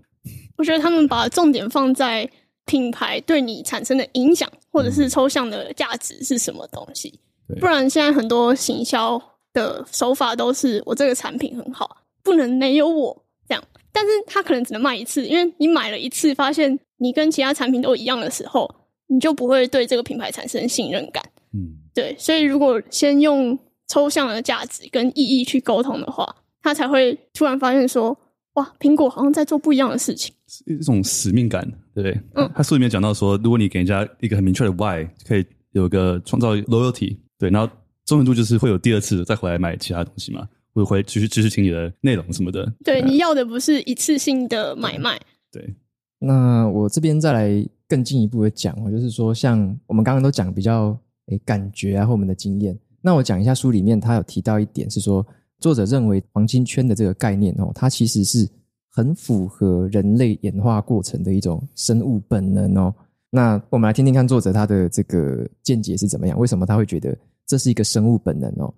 [0.58, 2.30] 我觉得他们把重点放在
[2.66, 7.18] 品牌对你产生的影响，或者是抽象的价值是什么东西。
[7.48, 9.18] 嗯、不然现在很多行销
[9.54, 18.68] 的手法都是我这个产品很好，不能没有我这样，但是他可能只能卖一次，因为你买了一次，发现你跟其他产品都一样的时候。
[19.10, 28.14] 你就不会对这个品牌产生信任感，嗯，对，所以如果先用抽象的价值跟意义去沟通的话，他才会突然发现说，
[28.58, 30.34] 哇，苹果好像在做不一样的事情，
[30.66, 32.20] 一种使命感，对不对？
[32.34, 37.72] 嗯，他书里面讲到说，如果你给人家一个很明确的 why，可以有个创造 loyalty，对，然后
[38.04, 45.20] 忠诚度就是会有第二次再回来买其他东西嘛，会回继续继续听你的内容什么的，对，对你要的不是一次性的买卖，
[45.52, 45.74] 对。
[46.18, 52.76] 那我这边再来更进一步的讲，就是说，像我们刚刚都讲比较诶感觉啊，或我们的经验。
[53.00, 55.24] 那我讲一下书里面他有提到一点是说，
[55.60, 58.48] 作者认为黄金圈的这个概念哦，它其实是
[58.88, 62.94] 很符合人类演化过程的一种生物本能哦。
[63.30, 66.38] 那我们来听听看作者他的这个见解是怎么样？
[66.38, 67.16] 为什么他会觉得
[67.46, 68.72] 这是一个生物本能哦？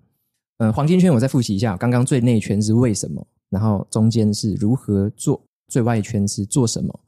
[0.57, 6.99] 嗯，黄金圈我再复习一下，刚刚最内圈是为什么，然后中间是如何做，最外圈是做什么。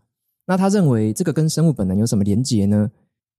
[0.46, 2.90] 那他认为这个跟生物本能有什么连结呢？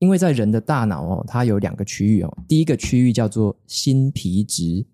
[0.01, 2.39] 因为在人的大脑哦，它有两个区域哦。
[2.47, 4.85] 第一个区域叫做新皮质，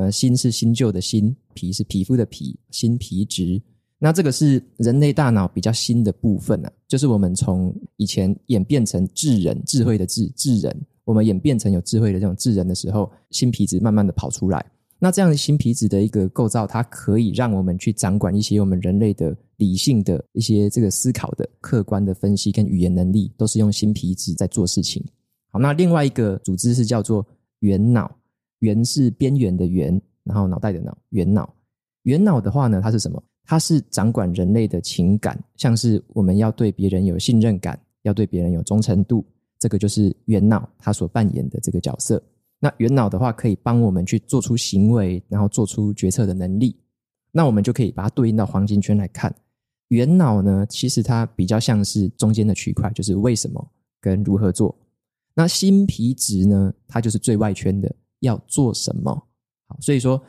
[0.00, 3.60] 呃，新是新旧的新，皮是皮肤的皮，新皮质。
[3.98, 14.64] 那这个是人类大脑比较新的部分啊，就是我们从以前演变成智人，智慧的智，智人，我们演变成有智慧的这种智人的时候，新皮质慢慢的跑出来。
[14.98, 25.04] 那这样的新皮质的一个构造，它可以让我们去掌管一些我们人类的理性的一些这个思考的客观的分析跟语言能力，都是用新皮质在做事情。
[25.50, 27.26] 好，那另外一个组织是叫做
[27.58, 28.10] 缘脑，
[28.60, 31.52] 圆是边缘的圆，然后脑袋的脑，圆脑。
[32.04, 33.22] 圆脑的话呢，它是什么？
[33.44, 39.24] 它是掌管人类的情感，像是我们要对别人有信任感，要对别人有忠诚度，
[39.58, 42.22] 这个就是圆脑它所扮演的这个角色。
[42.60, 46.76] 那圆脑的话，可以帮我们去做出行为，然后做出决策的能力。
[47.32, 49.34] 那我们就可以把它对应到黄金圈来看。
[49.88, 53.66] 圆脑呢，其实它比较像是中间的区块，就是为什么
[54.00, 54.76] 跟如何做。
[55.34, 59.12] 那新皮质呢，它就是最外圈的要做什么。
[59.66, 60.22] 好，所以说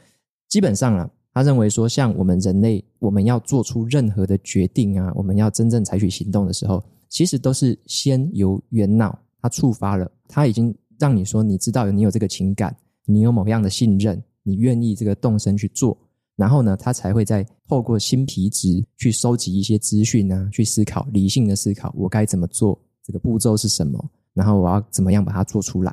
[0.50, 10.76] 基本上啊，他认为说，像我们人类，我们要做出任何的决定啊，我们要真正采取行动的时候，其实都是先由缘脑它触发了，它已经。
[11.00, 15.98] 让你说，你知道你有这个情感，你有某样的信任，你愿意这个动身去做，
[16.36, 24.00] 然后呢，他才会再透过新皮质去收集一些资讯啊，去思考，理性的思考，我该怎么做，这个步骤是什么，
[24.36, 25.92] 然后我要怎么样把它做出来。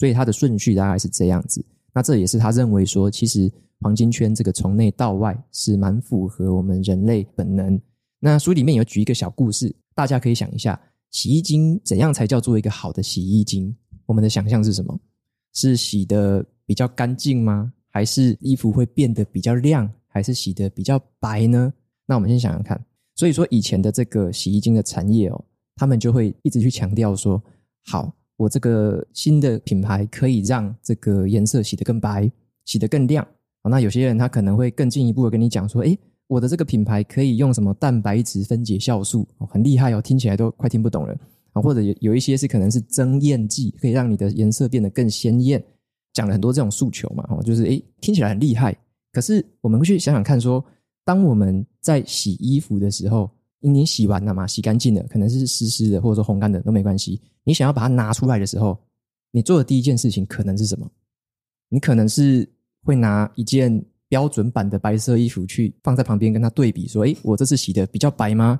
[0.00, 1.62] 所以它的顺序大概是这样子。
[1.92, 7.78] 那这也是他认为说，其实黄金圈这个从内到外是蛮符合我们人类本能。
[8.18, 13.76] 那书里面有举一个小故事，大家可以想一下，洗衣精怎样才叫做一个好的洗衣精？
[14.06, 14.98] 我们的想象是什么？
[15.52, 17.70] 是洗得比较干净吗？
[17.90, 19.92] 还是衣服会变得比较亮？
[20.06, 21.70] 还是洗得比较白呢？
[22.06, 22.82] 那我们先想想看。
[23.16, 25.44] 所以说，以前的这个洗衣精的产业哦，
[25.76, 27.42] 他们就会一直去强调说：
[27.84, 32.32] 好，我这个新的品牌可以让这个颜色洗得更白，
[32.64, 33.26] 洗得更亮。
[33.64, 41.14] 那有些人他可能会更进一步的跟你讲说，诶，我的这个品牌可以用什么蛋白质分解酵素，很厉害哦，听起来都快听不懂了
[41.52, 41.60] 啊。
[41.60, 45.62] 或者有有一些是可能是增艳剂，可以让你的颜色变得更鲜艳，
[46.14, 48.74] 讲了很多这种诉求嘛，哦，就是诶，听起来很厉害。
[49.12, 50.64] 可是我们去想想看说，
[51.04, 57.20] 当我们在洗衣服的时候，你洗完了嘛，洗干净了，可能是湿湿的或者说烘干的都没关系。
[57.44, 58.78] 你想要把它拿出来的时候，
[59.30, 60.90] 你做的第一件事情可能是什么？
[61.68, 62.48] 你可能是。
[62.82, 68.58] 会拿一件标准版的白色衣服去放在旁边跟它对比，说：“诶，我这次洗的比较白吗？”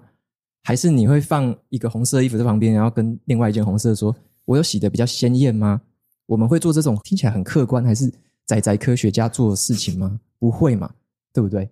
[0.63, 5.81] 还是你会放一个红色衣服在旁边，然后跟另外一件红色说：“我有洗的比较鲜艳吗？”
[6.29, 8.13] 我们会做这种听起来很客观，还是
[8.45, 10.21] 宅宅科学家做的事情吗？
[10.39, 10.93] 不会嘛，
[11.33, 11.67] 对不对？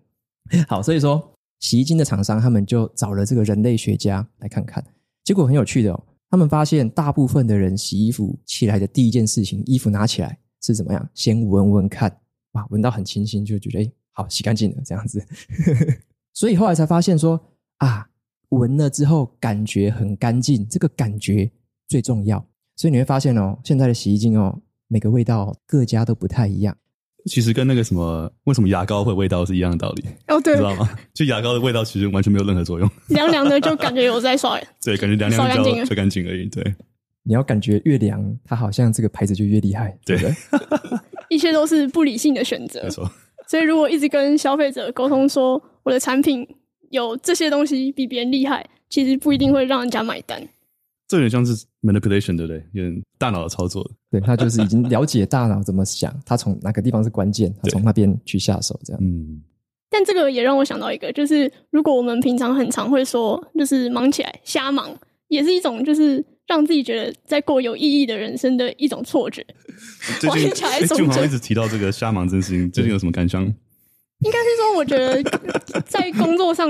[0.67, 4.85] 好，所以说洗衣精的厂商他们就找了这个人类学家来看看，
[5.25, 11.09] 结果很有趣的哦，他们发现大部分的人洗衣服起来的第一件事情，衣服拿起来是怎么样？
[11.15, 12.21] 先闻闻看。
[12.53, 15.23] 哇，闻到很清新，就觉得哎，好洗干净了这样子。
[16.33, 17.39] 所以后来才发现说
[17.79, 18.09] 啊，
[18.51, 21.51] 闻了之后感觉很干净，这个感觉
[21.89, 22.45] 最重要。
[22.77, 26.77] 所以你会发现哦，现在的洗衣精哦，每个味道各家都不太一样。
[27.29, 30.89] 其实跟那个什么，为什么牙膏会味道是一样的道理哦，对，知道吗？
[31.15, 36.47] 就牙膏的味道其实完全没有任何作用，凉凉的就感觉有在刷， 对，感觉凉凉的就最干净而已。
[36.47, 36.75] 对，
[37.25, 40.35] 你要感觉越凉，它好像这个牌子就越厉害，对不对？
[41.29, 43.11] 一切都是不理性的选择，没错。
[43.47, 46.47] 所以如果一直跟消费者沟通说我的产品
[46.91, 50.43] 有这些东西比别人厉害，其实不一定会让人家买单。
[51.09, 52.63] 这有点像是 manipulation，对不对？
[52.73, 53.85] 有点大脑的操作。
[54.11, 59.03] 对，他就是已经了解大脑怎么想，他从哪个地方是关键，他从那边去下手，这样。
[59.03, 59.43] 嗯。
[59.91, 64.95] 但这个也让我想到一个，就是如果我们平常很常会说，就是忙起来瞎忙，
[65.29, 66.25] 也是一种就是。
[66.49, 69.45] 让自己觉得在过有意义的人生的一种错觉。
[70.19, 73.45] 最近，哎，俊豪一直提到这个瞎忙这件事情，最近有什么感想？
[73.45, 75.23] 应该是说，我觉得
[75.85, 76.67] 在工作上，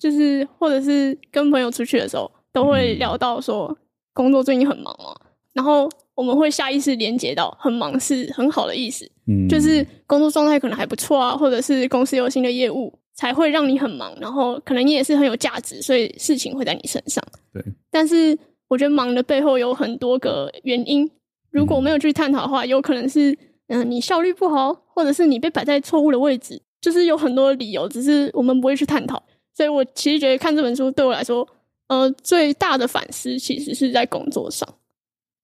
[0.00, 3.76] 就是或者是跟朋友出去的时候，都会聊到说
[4.12, 5.14] 工作最近很忙嘛。
[5.52, 17.22] 然后我们会下意识连接到很忙是很好的意思，嗯，就是工作状态可能还不错啊，或者是公司有新的业务才会让你很忙，然后可能你也是很有价值，所以事情会在你身上。
[17.52, 18.38] 对，但是。
[18.70, 21.10] 我觉得忙的背后有很多个原因，
[21.50, 23.32] 如果没有去探讨的话，有可能是
[23.66, 29.20] 嗯、呃、你效率不好，或者是你被摆在错误的位置，就是有很多理由，只是我们不会去探讨。
[29.56, 31.44] 所以我其实觉得看这本书对我来说，
[31.90, 34.66] 呃，最大的反思其实是在工作上。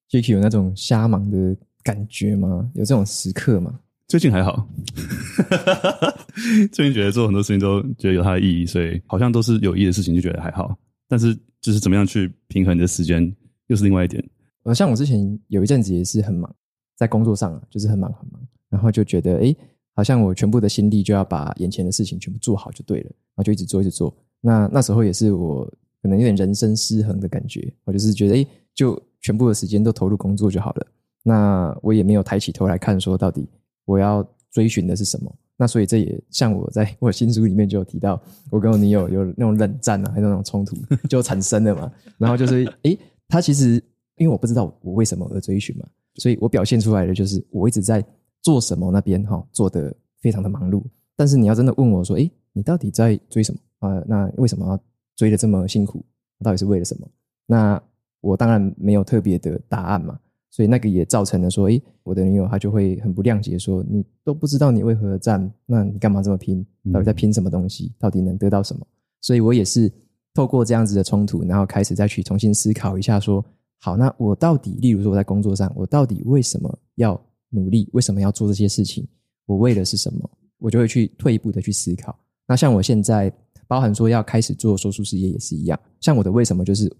[0.09, 2.71] Jacky 有那种瞎忙的感觉吗？
[2.75, 3.81] 有这种时刻吗？
[4.09, 4.67] 最近还好，
[6.73, 10.75] 最近觉得做很多事情都觉得有它的意义，所以好像都是有意义的事情，就觉得还好。
[11.09, 11.37] 但是。
[11.63, 13.35] 就是怎么样去平衡你的时间，
[13.67, 14.23] 又是另外一点。
[14.63, 16.55] 呃，像我之前有一阵子也是很忙，
[16.95, 19.53] 在工作上啊，就是很忙很忙，然后就觉得，哎，
[19.93, 24.17] 好像我全部的心力就要把眼前的事情全部做好就对了，然后就一直做一直做。
[24.41, 25.69] 那那时候也是我
[26.03, 30.87] 可能有点人生失衡的感觉，我就是觉得，诶，就全部的时间都投入工作就好了。
[31.23, 33.49] 那我也没有抬起头来看，说到底
[33.85, 35.35] 我要追寻的是什么。
[35.59, 40.77] 那所以这也像我在 我新书里面就有提到，我跟我女友有那种冷战啊，还有那种冲突
[41.09, 41.91] 就产生了嘛。
[42.19, 43.83] 然后就是，诶，他其实
[44.17, 48.05] 因为我不知道我为什么而追寻嘛，所以我表现出来的就是我一直在
[48.43, 50.83] 做什么那边哈，做得非常的忙碌。
[51.17, 54.05] 但是你要真的问我说，诶，你到底在追什么啊？
[54.07, 54.79] 那为什么
[55.17, 56.05] 追得这么辛苦？
[56.45, 57.09] 到底是为了什么？
[57.47, 57.83] 那
[58.21, 60.19] 我当然没有特别的答案嘛。
[60.49, 66.65] 所以那个也造成了说，诶，我的女友她就会很不谅解，说你都不知道你为何而战，那你干嘛这么拼？
[66.91, 67.93] 到底在拼什么东西？
[67.99, 68.87] 到底能得到什么？
[69.21, 69.93] 所以我也是
[70.33, 73.45] 透过这样子的冲突，然后开始再去重新思考一下，说，
[73.81, 77.91] 好，那我到底，例如说我在工作上，我到底为什么要努力？
[77.93, 79.07] 为什么要做这些事情？
[79.45, 80.31] 我为的是什么？
[80.59, 82.19] 我就会去退一步的去思考。
[82.49, 83.31] 那像我现在，
[83.67, 86.91] 包含说要开始做说书事业也是一样，像我的为什么就是，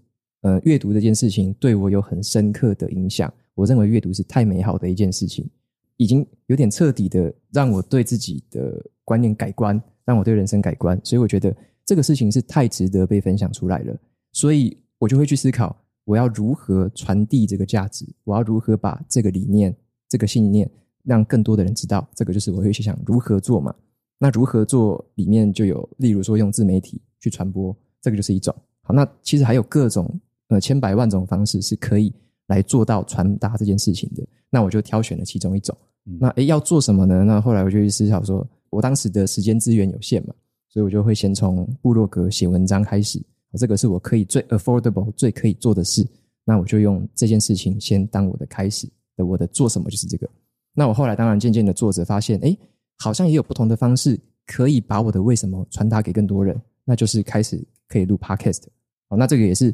[0.41, 3.31] 呃，阅读这件事情对我有很深刻的影响。
[3.55, 5.49] 我认为阅读是太美好的一件事情，
[5.97, 13.97] 已经有点彻底的让我对自己的观念改观，让我对人生改观，所以我觉得这个事情是太值得被分享出来了，
[14.31, 15.75] 所以我就会去思考，
[16.05, 19.75] 我要如何传递这个价值，我要如何把这个理念、
[20.07, 20.69] 这个信念
[21.03, 23.73] 让更多的人知道，这个就是我会去想如何做嘛。
[24.17, 28.55] 那如何做里面就有，例如说用自媒体去传播，这个就是一种。
[28.81, 30.09] 好，那其实还有各种
[30.47, 32.13] 呃千百万种方式是可以。
[32.47, 35.77] 来做到传达这件事情的，那我就挑选了其中一种。
[36.05, 37.25] 嗯、那诶，要做什么呢？
[37.25, 40.33] 那后来我就去思考说，我当时的时间资源有限嘛，
[40.69, 43.21] 所以我就会先从部落格写文章开始。
[43.57, 46.07] 这个是我可以最 affordable、最可以做的事。
[46.45, 50.29] 那我就用这件事情先当我的开始的，我的做什么就是这个。
[50.73, 52.57] 那我后来当然渐渐的做着，发现，诶，
[52.97, 58.63] 好像也有不同的方式可以把我的为什么传达给更多人，那就是开始可以录 podcast。
[59.07, 59.73] 好，那这个也是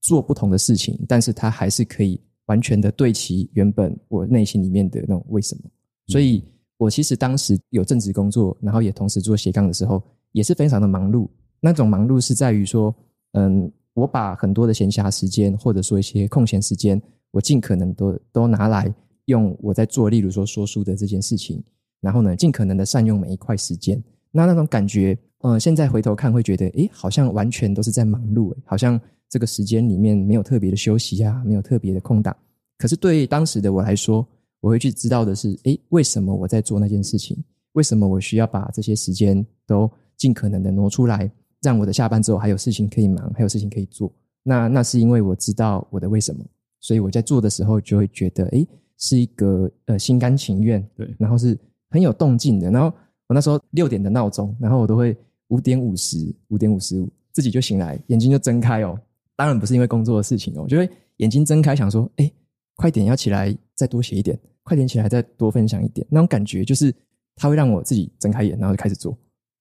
[0.00, 5.62] 做不同的事情，但是它还是可以完全的对齐原本我内心里面的那种为什么。
[6.06, 6.44] 所以
[6.76, 10.02] 我其实当时有正职工作，然后也同时做斜杠的时候，
[10.32, 11.28] 也是非常的忙碌。
[11.60, 12.94] 那种忙碌是在于说，
[13.32, 13.70] 嗯。
[13.94, 17.02] 我把很多的闲暇时间，或者说一些空闲时间，
[17.32, 21.60] 我尽可能都都拿来用我在做，例如说说书的这件事情，
[22.00, 24.02] 然后呢，尽可能的善用每一块时间。
[24.30, 32.36] 那那种感觉，呃，现在回头看会觉得，诶，好像完全都是在忙碌，诶，好像这个时间里面没有特别的休息啊，没有特别的空档。
[32.76, 34.26] 可是对当时的我来说，
[34.60, 37.36] 我会去知道的是，诶，为什么我在做那件事情？
[37.72, 41.30] 为什么我需要把这些时间都尽可能的挪出来？
[41.62, 44.12] 让我的下班之后还有事情可以忙，还有事情可以做。
[44.44, 46.44] 那那是因为我知道我的为什么，
[46.80, 48.66] 所以我在做的时候就会觉得，诶，
[48.98, 51.58] 是一个呃心甘情愿，对，然后是
[51.90, 52.70] 很有动静的。
[52.70, 52.88] 然后
[53.26, 55.16] 我那时候六点的闹钟，然后我都会
[55.48, 58.98] 五点五十、五点五十五自己就醒来，眼睛就睁开哦。
[59.36, 62.32] 当然不是因为工作的事情哦，我就会眼睛睁开，想说，诶，
[62.76, 66.06] 快点要起来，再多写一点，快点起来再多分享一点。
[66.10, 66.94] 那种感觉就是，
[67.36, 69.16] 它会让我自己睁开眼，然后就开始做。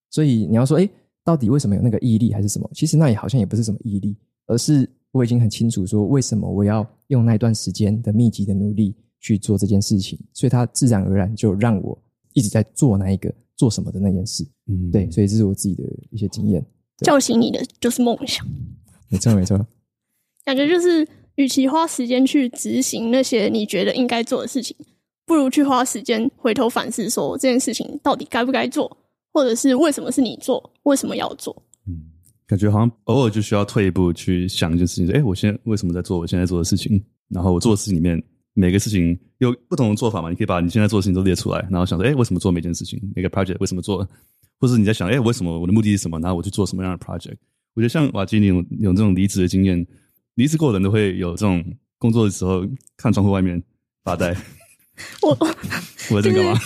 [0.10, 0.90] 所以你要说，诶。
[1.24, 2.70] 到底为什么有那个毅力还是什么？
[2.74, 12.02] 其实那也好像也不是什么毅力，而是我已经很清楚说，为什么我要用那段时间的密集的努力去做这件事情，所以它自然而然就让我
[12.38, 14.47] 一直在做那一个做什么的那件事。
[14.67, 16.63] 嗯，对，所以这是我自己的一些经验。
[17.00, 18.45] 叫醒你的就是梦想，
[19.10, 19.58] 没错没错。
[20.45, 24.76] 感觉就是，与其花时间去执行那些你觉得应该做的事情，
[25.26, 28.95] 不如去花时间回头反思，说这件事情到底该不该做。
[29.34, 30.73] 或者是为什么是你做？
[30.82, 31.56] 为什么要做？
[31.86, 31.93] 嗯，
[32.47, 35.12] 感觉好像偶尔就需要退一步去想一件事情。
[35.12, 37.04] 哎，我现在为什么在做我现在做的事情？
[37.30, 38.19] 然后我做的事情里面
[38.60, 40.32] 每个事情有不同的做法嘛？
[40.32, 43.00] 你可以把你现在做的事情都列出来，然后想说，哎，为什么做每件事情？
[43.15, 44.08] 每个 project 为什么做？
[44.60, 46.20] 或者你在想，哎，为什么我的目的是什么？
[46.20, 47.36] 然后我去做什么样的 project？
[47.76, 49.86] 我觉得像瓦基尼有有这种离职的经验，
[50.34, 51.63] 离职过的人都会有这种
[52.00, 52.65] 工作的时候
[52.98, 53.62] 看窗户外面
[54.04, 54.36] 发呆。
[55.22, 55.38] 我
[56.10, 56.60] 我在干嘛？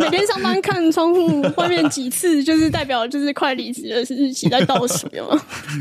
[0.00, 5.40] 每天上班看窗户外面几次，就是代表就是快离职的日期在倒数，有吗？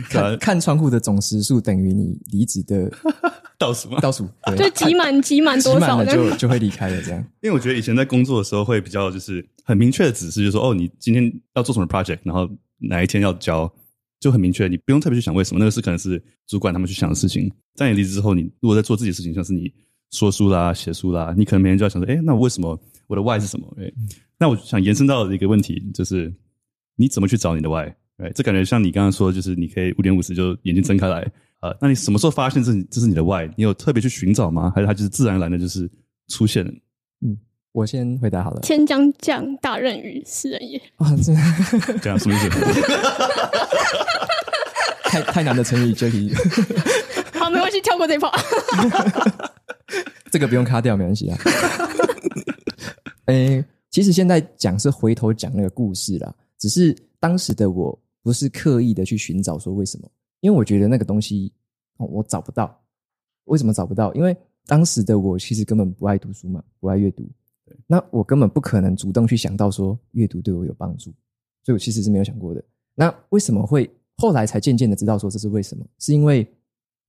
[0.10, 2.92] 看看窗户的总时数等于你离职的
[3.58, 4.00] 倒数吗？
[4.02, 7.20] 倒数对，就挤满挤满多少，就就会离开了这样。
[7.42, 13.72] 因为我觉得以前在工作的时候会比较就是很明确的指示，就是说哦，你今天要做什么 project，然后哪一天要交，
[14.20, 17.52] 就很明确，你不用特别去想为什么，那个是可能是主管他们去想的事情。
[17.76, 19.72] 在你离职之后，你如果在做自己的事情，像是你。
[20.12, 22.76] 说书啦，写书啦，你可能每天就要想说，哎，那我为什么
[23.10, 23.68] 我的 why 是什么？
[23.82, 23.92] 哎，
[24.38, 26.32] 那我想延伸到的一个问题就是，
[26.96, 27.92] 你怎么去找你的 why？
[28.18, 31.22] 哎，这感觉像你刚刚说，就是你可以五点五十就眼睛睁开来
[31.60, 33.50] 啊，那你什么时候发现这这是你的 why？
[33.56, 34.72] 你有特别去寻找吗？
[34.76, 35.90] 还是它就是自然而然的，就是
[36.28, 36.72] 出现了？
[37.26, 37.36] 嗯，
[37.72, 38.60] 我先回答好了。
[38.62, 40.78] 天将降大任于斯人也。
[40.98, 41.34] 啊，这
[42.00, 42.50] 这样什么意思？
[45.10, 46.32] 太太难的成语，这里。
[47.34, 48.32] 好，没关系，跳过这一趴。
[50.30, 51.38] 这个不用卡掉，没关系啊。
[53.30, 60.10] 诶，其实现在讲是回头讲那个故事啦，只是当时的我不是刻意的去寻找说为什么，
[60.42, 61.54] 因为我觉得那个东西
[61.98, 62.76] 我找不到。
[63.46, 64.14] 为什么找不到？
[64.14, 67.28] 因为当时的我其实根本不爱读书嘛，不爱阅读。
[67.86, 71.12] 那我根本不可能主动去想到说阅读对我有帮助，
[71.64, 72.64] 所以我其实是没有想过的。
[72.96, 75.86] 那为什么会后来才渐渐的知道说这是为什么？
[76.00, 76.48] 是因为，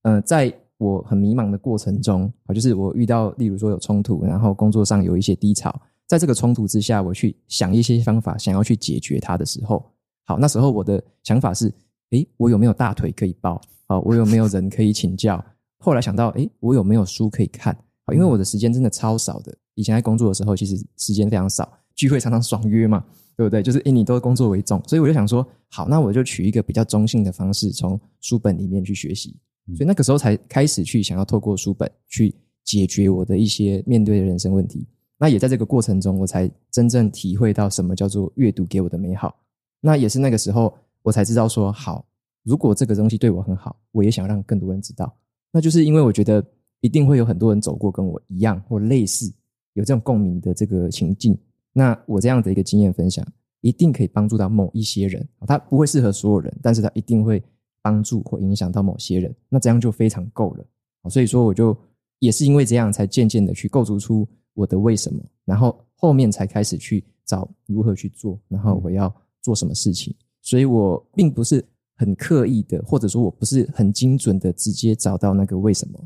[0.03, 5.79] 呃，在我很迷茫的过程中，啊，就是我遇到，例如说有冲突，然后工作上有一些低潮，
[6.11, 9.81] 在这个冲突之下，我去想一些方法，想要去解决它的时候，
[10.25, 11.73] 好，那时候我的想法是，
[12.09, 13.61] 诶，我有没有大腿可以抱？
[13.87, 15.41] 好，我有没有人可以请教？
[15.77, 17.73] 后来想到，诶，我有没有书可以看？
[18.05, 23.01] 好，因为我的时间真的超少的，以前在工作的时候，其实时间非常少，聚会常常爽约嘛，
[23.37, 23.63] 对不对？
[23.63, 29.33] 就是诶，你都工作为重，所以我就想说，好，那我就取一个比较中性的方式，从书本里面去学习。
[29.77, 34.85] 所以那个时候才开始去想要透过书本去解决我的一些面对的人生问题。
[35.21, 39.35] 那也在这个过程中，我才真正体会到什么叫做阅读给我的美好。
[39.79, 42.03] 那也是那个时候，我才知道说，好，
[42.41, 45.15] 如果这个东西对我很好，我也想让更多人知道。
[45.51, 46.43] 那就是因为我觉得
[46.79, 49.31] 一定会有很多人走过跟我一样或类似
[49.73, 51.37] 有这种共鸣的这个情境。
[51.71, 53.23] 那我这样的一个经验分享，
[53.61, 55.25] 一定可以帮助到某一些人。
[55.45, 57.41] 他不会适合所有人，但是他一定会。
[57.83, 60.63] 帮助或影响到某些人，那这样就非常够了。
[61.09, 61.75] 所以说，我就
[62.19, 64.23] 也是因为这样，才渐渐的去构筑出
[64.53, 70.15] 我的为什么，然后后面才开始去找如何去做，然后我要做什么事情。
[70.41, 71.63] 所以我并不是
[71.95, 75.99] 很刻意的，或者说我不是很精准的直接找到那个为什么，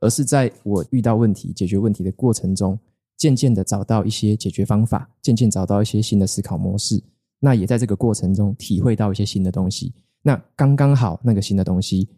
[0.00, 2.78] 而是在我遇到问题、解决问题的过程中，
[3.18, 7.02] 渐渐的找到一些解决方法，渐渐找到一些新的思考模式。
[7.38, 9.92] 那也在这个过程中体会到一些新的东西。
[10.22, 12.08] 那刚刚好，那个新的东西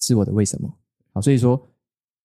[0.00, 0.72] 是我的为什么？
[1.12, 1.60] 好，所以说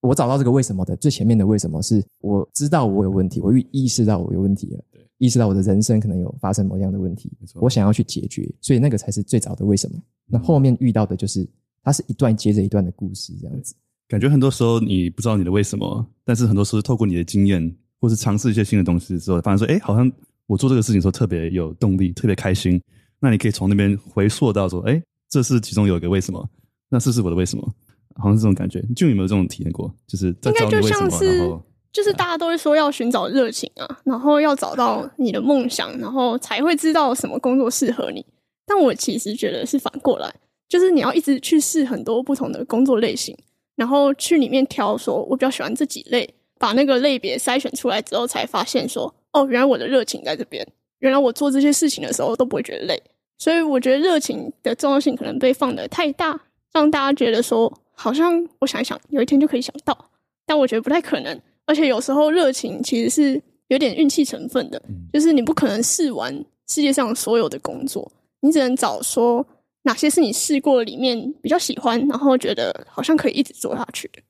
[0.01, 9.97] 我找到这个为什么的最前面的为什么是我知道我有问题，我意识到我有问题了，对，意识到我的人生可能有发生某样的问题，我想要去解决，所以那个才是最早的为什么。
[10.25, 11.47] 那后面遇到的就是
[11.83, 13.75] 它是一段接着一段的故事，这样子。
[14.07, 20.11] 感觉很多时候你不知道你的为什么，但是很多时候透过你的经验或是尝试一些新的东西之后，发现说，哎，好像
[20.47, 22.81] 我做这个事情的时候特别有动力，特别开心。
[23.19, 26.49] 那你可以从那边回溯到说，哎，这是其中有一个为什么？
[26.89, 27.75] 那这是我的为什么？
[28.19, 28.83] 好像是这种感觉。
[28.95, 29.93] 就有没有这种体验过？
[30.07, 31.61] 就是在找你为什么，然后
[31.91, 38.25] 就是大家都会说要寻找热情啊，然后要找到你的梦想，然后才会知道什么工作适合你。
[38.65, 40.31] 但我其实觉得是反过来，
[40.67, 43.35] 就是你要一直去试很多不同的工作类型，
[43.75, 50.67] 然后去里面挑，说我比较喜欢这几类，把那个类别筛选出来之后，才发现说，哦，原来我的热情在这边。
[50.99, 53.01] 原来我做这些事情的时候都不会觉得累，
[53.37, 56.39] 所以我觉得热情的重要性可能被放得太大，
[56.73, 60.09] 让大家觉得说好像我想一想，有一天就可以想到，
[60.45, 61.37] 但我觉得不太可能。
[61.65, 64.81] 而且有时候热情其实是有点运气成分的，
[65.11, 66.33] 就是你不可能试完
[66.67, 69.45] 世界上所有的工作，你只能找说
[69.83, 74.21] 哪些是你试过里面比较喜欢，然后觉得好像可以一直做下去的。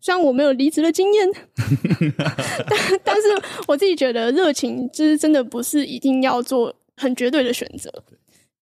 [0.00, 1.28] 虽然我没有离职的经验，
[2.68, 3.22] 但但是
[3.66, 7.90] 我自己觉得热情就是真的不是一定要做很绝对的选择。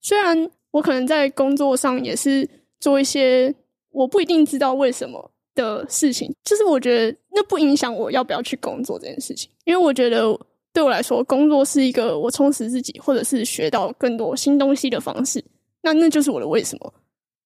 [0.01, 2.49] 虽然我可能在工作上也是
[2.81, 3.55] 做一些
[3.97, 9.51] 我不一定知道为什么的事情，就是我觉得那不影响我要不要去工作这件事情。
[9.65, 10.39] 因为我觉得
[10.71, 15.43] 对我来说，工作是一个我充实自己或者是学到更多新东西的方式。
[15.83, 16.95] 那那就是我的为什么。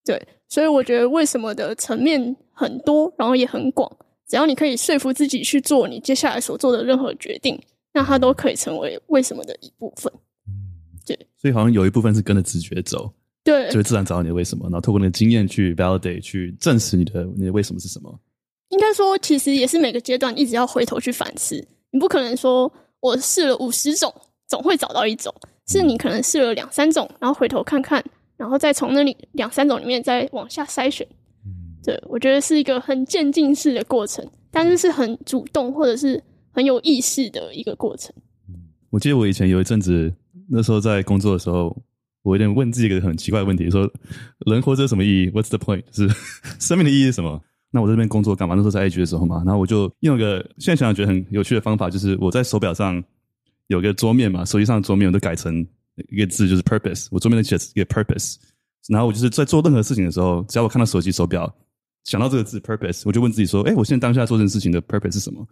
[0.04, 3.88] 对，所以我觉得为什么的层面很多，然后也很广。
[4.26, 7.60] 只要你可以说服自己去做你接下来所做的任何决定，
[7.92, 10.12] 那它都可以成为为什么的一部分。
[11.06, 18.20] 对，所以好像有一部分是跟着直觉走，对，就会自然找到你的为什么，然后透过那个经验去 validate，去证实你的你的为什么是什么。
[18.68, 21.66] 应该说，其实也是每个阶段一直要回头去反思。
[21.90, 24.14] 你不可能说我试了五十种，
[24.46, 25.34] 总会找到一种，
[25.66, 28.04] 是你可能试了两三种，然后回头看看。
[28.36, 31.06] 然后再从那里两三种里面再往下筛选，
[31.84, 38.10] 对，我觉得是一个很渐进式的过程，但是是很主动或者是很有意识的一个过程。
[38.88, 40.10] 我记得我以前有一阵子，
[40.48, 41.76] 那时候在工作的时候，
[42.22, 43.90] 我有点问自己一个很奇怪的问题：说
[44.46, 45.82] 人活着什么意义？What's the point？
[45.90, 46.14] 就是
[46.60, 47.42] 生命的意义是什么？
[47.70, 48.54] 那我在这边工作干嘛？
[48.54, 53.02] 那时候在 IG 的时候嘛，然后我就用一个现在想想觉得很有趣的方法，就是我在手表上
[53.68, 55.66] 有个桌面嘛，手机上的桌面我都改成。
[56.08, 58.36] 一个字就是 purpose，我桌面的写一个 purpose，
[58.88, 61.52] 然后我就是在做任何事情的时候，只要我看到手机手表，
[62.04, 65.46] 想到这个字 purpose，我就问自己说：哎，我现在当下做这件事情的 purpose 是什么？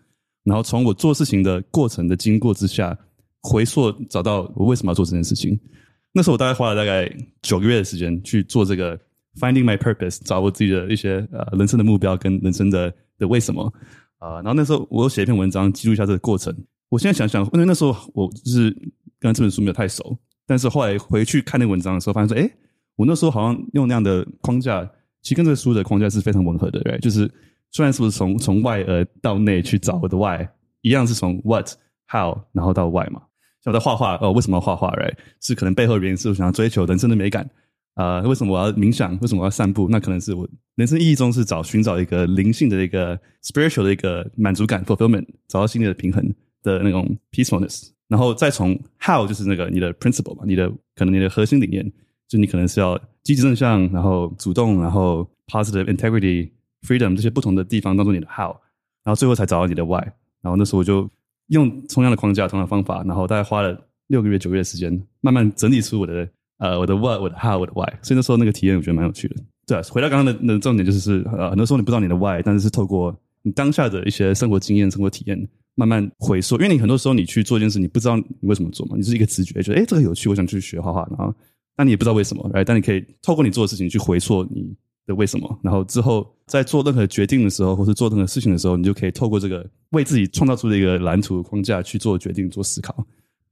[0.44, 2.96] 然后从我做事情的过程的经过之下，
[3.42, 5.58] 回溯找到我为什么要做这件事情。
[6.12, 7.10] 那时候我大概花了大概
[7.42, 8.98] 九个月的时间去做这个
[9.38, 13.72] finding my purpose，找我自己的一些呃人生的目标跟人生的的为什么
[14.18, 16.52] 啊、然后那时候我有写一篇文章记录一下这个过程。
[16.88, 18.76] 我现在想想，因为那时候我就是
[19.20, 20.18] 跟这本书没有太熟。
[20.44, 22.50] 但是后来回去看那文章的时候，发现说，哎，
[22.96, 24.84] 我那时候好像用那样的框架，
[25.22, 27.30] 其实跟这个书的框架是非常吻合的，对，就是
[27.70, 30.44] 虽然是不是从从外而到内去找我的 why，
[30.80, 31.68] 一样是从 what
[32.08, 33.22] how 然后到 why 嘛。
[33.68, 35.14] 我在画画，呃，为什么要画画？right？
[35.40, 37.48] 是可能背后原因是我想要追求人生的美感
[37.94, 38.22] 啊、呃？
[38.22, 39.16] 为什么我要冥想？
[39.20, 39.88] 为什么我要散步？
[39.90, 46.22] 那可能是我人生意义中是找寻找一个灵性的一个 spiritual 的一个满足感 fulfillment，找到心里的平衡
[46.62, 47.90] 的那种 peacefulness。
[48.08, 51.92] 然后再从 how 就是那个你的 principle 嘛，你的可能你的核心理念，
[52.26, 56.50] 就你可能是要积极正向，然后主动，然后 positive integrity
[56.86, 58.48] freedom 这些不同的地方当做你的 how，
[59.04, 60.02] 然后最后才找到你的 why。
[60.40, 61.10] 然后那时候我就
[61.48, 64.90] 用同样的框架、同样的方法，然后大概花了六个月、九个月的时间，
[65.20, 66.28] 慢慢整理出我的
[66.58, 67.92] 呃我的 what、我的 how、我的 why。
[68.02, 69.36] 所以那时候那个体验我觉得蛮有趣的。
[69.66, 75.48] 对啊，回到刚刚的的重点就是呃很多时候你不知道你的 why，但是是透过你当下的一些生活经验、生活体验。
[75.78, 81.32] 慢慢回溯，因为你很多时候你去做一件事，你不知道你为什么做嘛，你是一个直觉，觉得诶这个有趣，我想去学画画，然后
[81.76, 84.74] 但你也不知道为什么，来，但你可以透过你做的事情去回溯你
[85.08, 93.04] 的为什么，然后之后在做任何决定的时候，或是做任何事情的时候，你就可以透过这个为自己创造出的一个蓝图框架去做决定、做思考。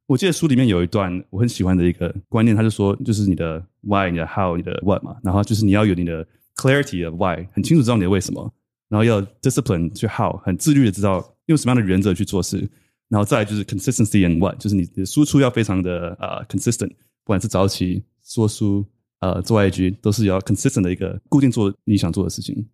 [0.06, 8.52] 我记得书里面有一段我很喜欢的一个观念，他就说，就是你的 why、你的 how、你的 what 嘛，然后就是你要有你的 clarity 的 why，很清楚知道你的为什么，
[8.88, 11.32] 然后要 discipline 去 how，很自律的知道。
[11.46, 12.68] 用什么样的原则去做事，
[13.08, 18.84] 然后再来就是 consistency and what，就是你的输出要非常的呃 consistent，不管是早起说书
[19.20, 22.66] 呃做 IG，都是要 consistent 的一个固定做你想做的事情。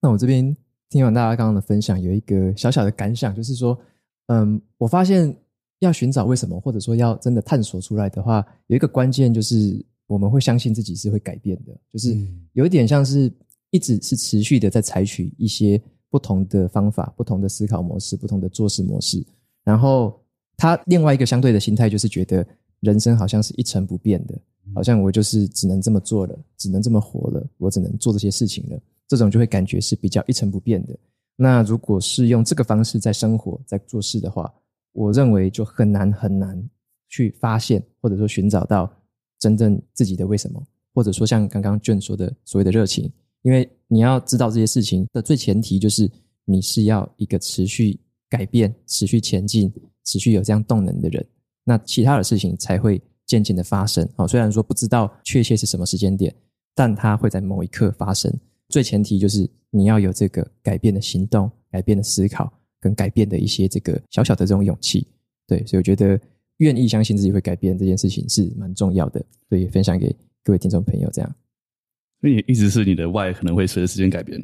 [0.00, 0.56] 那我这边
[0.88, 3.78] 听完大家刚刚的分享，有一个小小的感想，就是说，
[4.26, 5.34] 嗯，我发现
[5.80, 12.16] 要寻找为什么，或者说要真的探索出来的话，有一个关键就是我们会相信自己是会改变的，就是
[12.54, 13.32] 有一点像是
[13.70, 19.24] 一直是持续的在采取一些不同的方法、不同的思考模式、不同的做事模式，
[19.62, 20.20] 然后
[20.56, 22.44] 他另外一个相对的心态就是觉得
[22.80, 24.36] 人生好像是一成不变的，
[24.74, 30.98] 好像我就是只能这么做了，只能这么活了，我只能做这些事情了，这种就会感觉是比较一成不变的。
[31.36, 34.52] 那如果是用这个方式在生活、在做事的话，
[34.92, 36.62] 我认为就很难很难
[37.08, 38.92] 去发现，或者说寻找到
[39.38, 40.62] 真正自己的为什么，
[40.92, 43.10] 或者说像刚刚卷说的所谓的热情，
[43.42, 46.10] 因为你要知道这些事情的最前提就是
[46.44, 47.98] 你是要一个持续
[48.28, 49.72] 改变、持续前进、
[50.04, 51.26] 持续有这样动能的人，
[51.64, 53.00] 那其他的事情才会
[53.30, 54.08] 渐渐的发生。
[54.16, 56.34] 好，虽然说不知道确切是什么时间点，
[56.74, 58.32] 但它会在某一刻发生。
[58.68, 65.06] 最前提就是你要有这个改变的行动、改变的思考跟改变的一些这个小小的这种勇气，
[65.46, 66.20] 对，所以我觉得
[66.56, 70.12] 愿意相信自己会改变这件事情是蛮重要的，所以分享给
[70.42, 71.34] 各位听众朋友这样。
[72.20, 74.36] 所以一直是你的 why 可能会随着时间改变，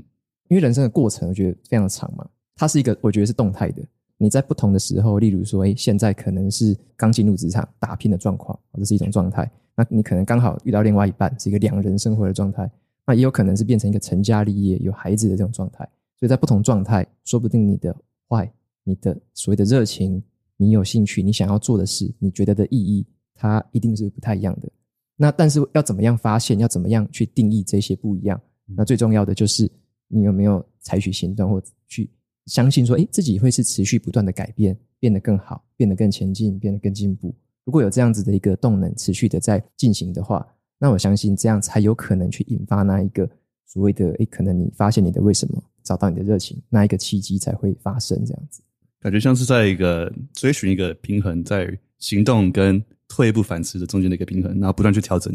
[0.49, 2.25] 因为人生的过程我觉得非常长嘛，
[2.55, 3.83] 它是一个我觉得是动态的。
[4.19, 9.51] 你在不同的时候，例如说，哎，现在可能是刚进入职场打拼的状况，这是一种状态。
[9.75, 12.71] 那你可能刚好遇到另外一半，是一个两人生活的状态。
[13.07, 15.85] 那也有可能是变成一个成家立业、有孩子的这种状态，
[16.19, 17.95] 所以在不同状态，说不定你的
[18.29, 18.49] why、
[18.83, 20.21] 你的所谓的热情、
[20.57, 24.69] 你有兴趣、你想要做的事、你觉得的意义，它一定是不太一样的。
[25.15, 26.59] 那但是要怎么样发现？
[26.59, 28.41] 要怎么样去定义这些不一样？
[28.65, 29.71] 那最重要的就是
[30.09, 32.11] 你有没有采取行动，或去
[32.47, 37.35] 相信说，哎，自己会是持续不断的改变，变得更好，变得更前进，变得更进步。
[37.65, 40.47] 如果有这样子的一个动能持续的在进行的话。
[40.79, 43.27] 那我相信这样才有可能去引发那一个
[43.65, 48.23] 所谓的哎，可能你发现你的为什么，找到你的热情，那一个契机才会发生。
[48.27, 48.61] 这样子，
[49.01, 51.67] 感觉像是在一个追寻一个平衡，在
[51.99, 55.33] 行动跟退一步反思的中间的一个平衡，然后不断去调整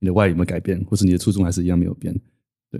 [0.00, 2.14] 你的 why 有没有改变，或是你的初衷还是一样没有变。
[2.70, 2.78] 对，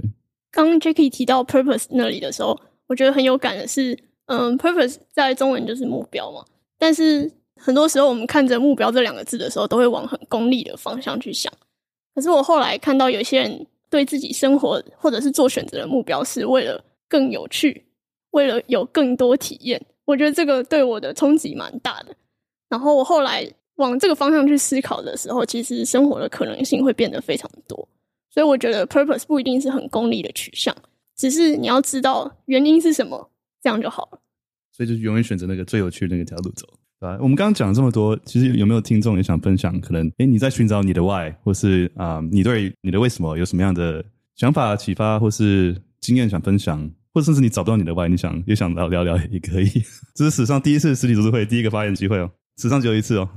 [0.50, 6.44] 刚 Jackie 提到 purpose 那里的时候，我觉得很有感的是，嗯，purpose 在中文就是目标嘛，
[6.78, 11.52] 但是很多时候我们看着目标这两个字的时候，都会往很功利的方向去想。
[12.14, 17.84] 可是我后来看到有些人对自己生活或者是做选择的目标是为了更有趣，
[18.30, 19.80] 为了有更多体验。
[20.04, 22.14] 我觉得这个对我的冲击蛮大的。
[22.68, 27.88] 然后我后来往这个方向去思考的时候，其实生活的可能性会变得非常多。
[28.30, 30.74] 所以我觉得 purpose 不一定是很功利的取向，
[31.16, 33.30] 只是你要知道原因是什么，
[33.62, 34.20] 这样就好了。
[34.72, 36.66] 所以就永远选择那个最有趣的那个条路走。
[37.00, 39.78] 啊，我们刚刚讲了这么多，其实有没有听众也想分享？
[39.80, 44.02] 可能，哎，你在寻找你的 why，或是啊、呃，你对你的为什么有什么样的
[44.36, 49.66] 想法、启发，或是经验想分享，或者甚至你找不到你的 why，你想也想聊聊聊也可以。
[50.16, 53.28] 这是史上第一次实体读书会第一个发言机会哦，史上只有一次哦。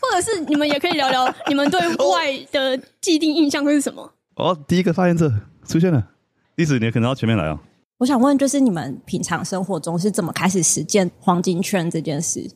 [0.00, 4.12] 或者是你们也可以聊聊你们对 why 的既定印象会是什么？
[4.36, 5.32] 哦，第一个发言者
[5.66, 6.10] 出现了，
[6.56, 7.58] 历史你可能要前面来哦。
[7.98, 12.50] 我想问，就是你们平常生活中是怎么开始实践黄金圈这件事？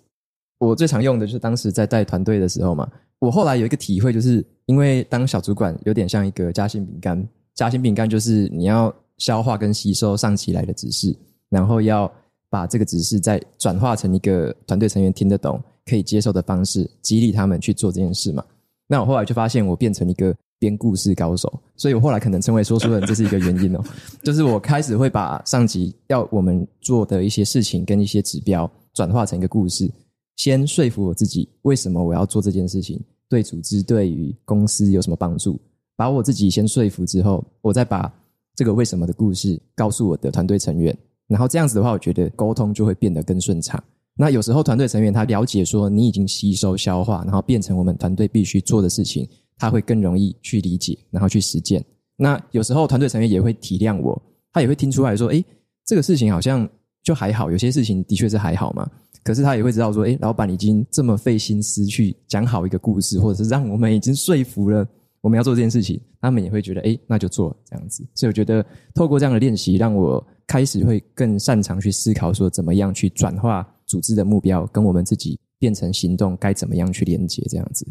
[0.58, 2.88] 我最常用的就是当时在带团队的时候嘛。
[3.18, 11.14] 我后来有一个体会，就是因为当小主管有点像一个夹心饼干，夹心饼干就是你要消化跟吸收上级来的指示，
[11.50, 12.10] 然后要
[12.48, 18.42] 把这个指示再转化成一个团队成员听得懂、可以接受的方式，激励他们去做这件事嘛。
[18.86, 23.82] 那我后来就发现，我变成一个编故事高手，所以我后来可能成为说书人，这是一个原因哦。
[24.22, 29.90] 就是我开始会把上级要我们做的一些事情跟一些指标转化成一个故事。
[30.36, 33.02] 先说服我自己，为什么我要做这件事情？
[33.28, 35.58] 对组织、对于公司有什么帮助？
[35.96, 38.12] 把我自己先说服之后，我再把
[38.54, 40.96] 这个为什么的故事告诉我的团队成员。
[41.26, 43.82] 然后这样子的话，我觉得沟通就会变得更顺畅。
[44.14, 49.26] 那有时候团队成员他了解说你已经吸收消化，然后变成我们团队必须做的事情，
[49.60, 51.84] 他会更容易去理解，然后去实践。
[52.16, 54.20] 那有时候团队成员也会体谅我，
[54.52, 55.44] 他也会听出来说，诶，
[55.84, 56.68] 这个事情好像
[57.02, 58.90] 就还好，有些事情的确是还好嘛。
[59.22, 64.86] 可是他也会知道说，诶，老板已经这么费心思去讲好一个故事，或者是让我们已经说服了
[65.20, 68.02] 我们要做这件事情，他们也会觉得，诶，那就做这样子。
[68.14, 77.86] 所以我觉得透过这样的练习，让我开始会更擅长去思考说，怎么样去转化组织的目标，跟我们自己变成行动，该怎么样去连接这样子。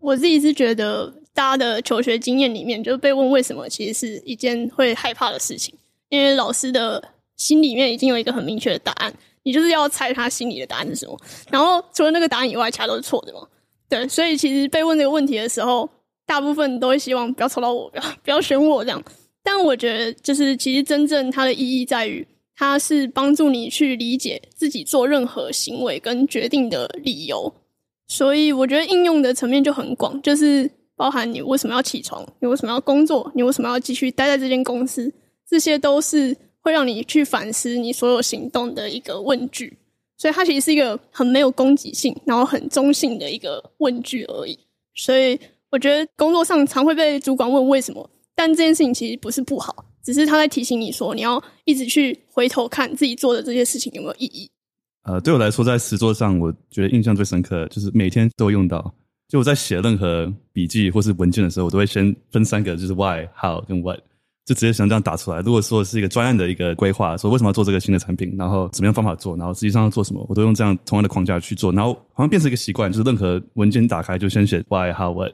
[0.00, 5.74] 我自己是觉得，大家的求学经验里面，就是被问为什么，其实是一件会害怕的事情，
[6.08, 7.02] 因为老师的
[7.36, 9.12] 心里面已经有一个很明确的答案。
[9.46, 11.20] 你就是要猜他心里的答案是什么，
[11.50, 13.40] 然后除了那个答案以外，其他都是错的嘛？
[13.90, 15.86] 对，所以其实被问这个问题的时候，
[16.24, 19.04] 大部分都会希望不要抽到我，不要不要选我这样。
[19.42, 27.54] 但我觉得，就是其实真正它的意义在于，它是帮助你去理解自己做任何行为跟决定的理由。
[28.06, 35.12] 所以我觉得应用的层面就很广，就是包含你为什么要起床，你为什么要工作，你为什么要继续待在这间公司，
[35.48, 39.78] 这些都是会让你去反思你所有行动的一个问句。
[40.16, 44.56] 所以它其实是一个很没有攻击性，然后很中性的一个问句而已。
[44.94, 45.38] 所以
[45.70, 54.48] 我觉得工作上常会被主管问为什么，但这件事情其实不是不好，只是他在提醒你说，你要一直去回头看自己做的这些事情有没有意义。
[55.04, 58.92] 呃，对我来说，在实作上，我觉得印象最深刻的就是每天都用到。
[59.28, 63.98] 就我在写任何笔记或是文件的时候，我都会先分三个，就是 why、how 跟 what，
[64.44, 65.40] 就直接想这样打出来。
[65.40, 71.72] 如果说是一个专案的一个规划，说为什么要做这个新的产品，然后怎么样方法做，然后实际上要做什么，我都用这样同样的框架去做。
[71.72, 75.32] 然后好像变成一个习惯，就是任何文件打开就先写 why、how、what，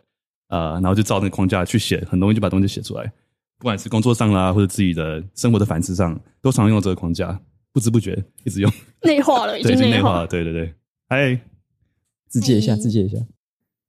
[0.48, 3.12] 呃，然后就照那个框架去写，很容易就把东西写出来。
[3.58, 7.38] 不管是工作上啦，或者自己的生活的反思上，都常用这个框架。
[7.72, 10.26] 不知不觉一直用， 内化了，已经内化了。
[10.26, 10.74] 对对对，
[11.08, 11.40] 嗨，
[12.28, 13.18] 自介一下，自介一下。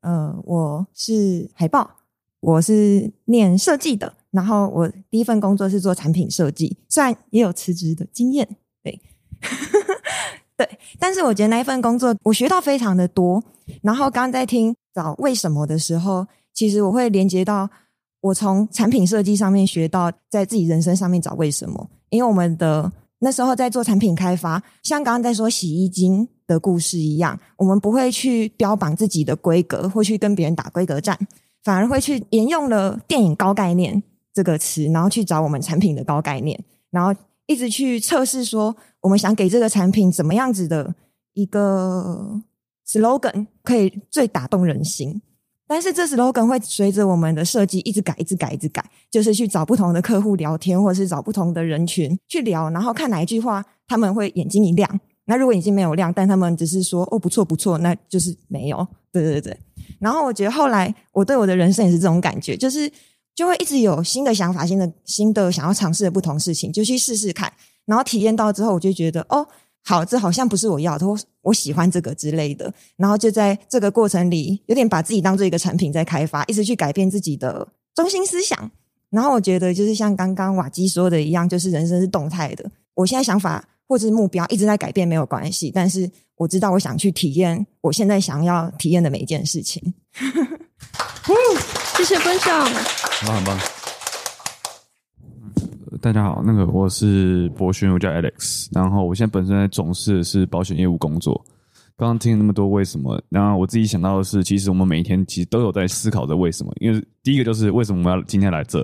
[0.01, 1.89] 呃，我是海报，
[2.39, 8.47] 我是念设计的，然后我第一份工作是做产品设计，虽然也有辞职的经验，
[8.83, 9.01] 对，
[10.57, 10.69] 对，
[10.99, 13.43] 但是我觉得那一份工作我学到非常的多。
[13.81, 17.69] 然后刚刚在听找为什么的时候，其实我会连接到
[18.19, 22.91] 我从产品设计上面学到在自己人生上面找为什么，因为我们的。
[23.23, 31.17] 那时候在做产品开发，像刚刚在说洗衣精的故事一样，我们不会去标榜自己的规格，或去跟别人打规格战，
[31.63, 34.01] 反而会去沿用了电影高概念
[34.33, 36.59] 这个词，然后去找我们产品的高概念，
[36.89, 37.13] 然后
[37.45, 40.95] 一直去测试说，我们想给这个产品怎么样子的
[41.33, 42.41] 一个
[42.87, 45.21] slogan 可以最打动人心。
[45.71, 54.99] 但是这 slogan 会随着我们的设计一直改，一直改，一直改，就是去找不同的客户聊天，或者是找不同的人群去聊，然后看哪一句话他们会眼睛一亮。
[55.27, 58.85] 那如果眼睛没有亮，但他们只是说“哦，不错，不错”，那就是没有。
[59.13, 59.57] 对对对。
[59.97, 62.91] 然后我觉得后来我对我的人生也是这种感觉，就是
[63.33, 67.53] 就会一直有新的想法，新的新的想要尝试的不同事情，就去试试看。
[67.85, 69.47] 然后体验到之后，我就觉得哦。
[69.83, 78.71] 好，这好像不是我要的，我我喜欢这个之类的，然后就在这个过程里，有点把自己当做一个产品在开发，一直去改变自己的中心思想。
[79.09, 82.69] 然后我觉得，就是像刚刚瓦基说的一样，就是人生是动态的。
[82.93, 85.69] 我现在想法或者是目标一直在改变，没有关系。
[85.69, 89.93] 但是我知道，我想去体验我现在想要体验的每一件事情。
[90.21, 90.47] 嗯
[91.97, 93.80] 谢谢分享，很棒很棒。
[96.01, 101.39] 大家好，那个我是博勋，我叫 Alex，然后我现在本身在从事的是保险业务工作。
[101.95, 106.73] 刚刚听了那么多为什么，然后我自己想到的是，其实我们每一天其实都有在思考着为什么。
[106.79, 108.79] 因为第一个就是为什么我们要今天来这，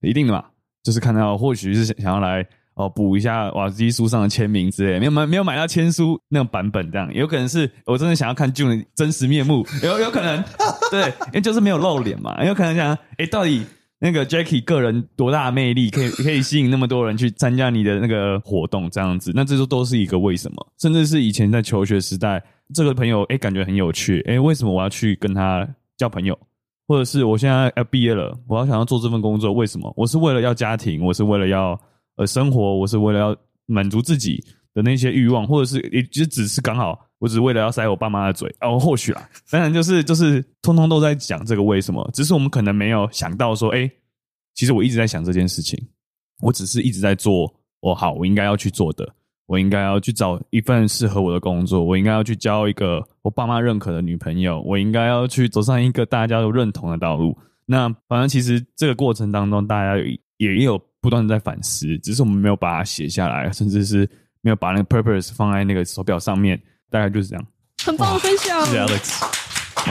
[0.00, 0.42] 一定的嘛，
[0.82, 2.42] 就是看到或许是想要来
[2.72, 10.42] 哦补一下瓦基书上的签名之类，没有买没有买到签书那种版本，这样有可能是我真的想要看 June 真实面目，有有可能
[10.90, 13.62] 对，因为就是没有露脸嘛，有可能想哎到底。
[13.98, 20.66] 那个 Jackie 个人多大魅力，可以可以吸引那么多人去参加你的那个活动，这样子，那这都都是一个为什么？
[20.78, 22.42] 甚至是以前在求学时代，
[22.74, 25.66] 这个朋友诶感觉很有趣，诶为什么我要去跟他
[25.96, 26.38] 交朋友？
[26.88, 29.92] 或者是我现在要毕业了，我要想要做这份工作，为什么？
[29.96, 31.80] 我是为了要家庭，我是为了要
[32.16, 33.36] 呃生活，我是为了要
[33.66, 34.44] 满足自己
[34.74, 43.90] 的那些欲望，或者是也就只是刚好，我只是为了要塞我爸妈的嘴哦，或许啦，当然就是就是通通都在讲这个为什么，只是我们可能没有想到说，诶
[44.54, 45.82] 其实我一直在想这件事情，
[46.42, 49.10] 我只是一直在做我好，我应该要去做的，
[49.46, 57.36] 我应该要去找一份适合我的工作，我应该要去交一个我爸妈认可的女朋友，我应该要去走上一个大家都认同的道路。
[57.64, 59.96] 那反正其实这个过程当中，大家
[60.38, 64.06] 也也有不断的在反思，只是我们没有把它写下来，甚至是。
[64.42, 66.60] 没有把那个 purpose 放在那个手表上面，
[66.90, 67.46] 大概就是这样。
[67.84, 69.24] 很棒的分享，谢谢 Alex。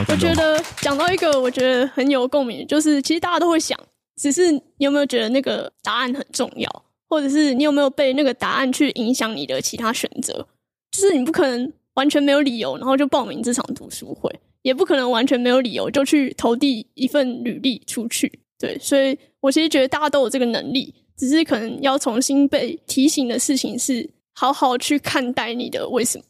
[0.09, 3.79] 我觉得讲到一个我觉得很有共鸣，就是其实大家都会想，
[4.17, 10.47] 只是你有没有觉得那个答案很重要，或者是你有没有被那个答案去影响你的其他选择？
[10.91, 14.29] 就是你不可能完全没有理由，然后就报名这场读书会，
[14.63, 18.39] 也不可能完全没有理由就去投递一份履历出去。
[18.59, 24.09] 对，所以我其实觉得大家都有这个能力，只是可能要重新被提醒的事情是。
[24.37, 26.23] 好好去看待你的为什么，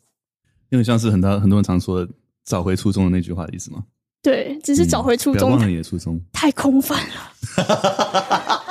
[0.75, 2.11] 因为像是很多很多人常说的
[2.43, 3.81] “找回初衷”的那句话的意思吗？
[4.21, 7.31] 对，只是找回初衷，嗯、忘了你的初衷，太空泛了，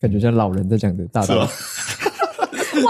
[0.00, 1.40] 感觉像老人在讲的大道理。
[1.40, 1.46] 哇，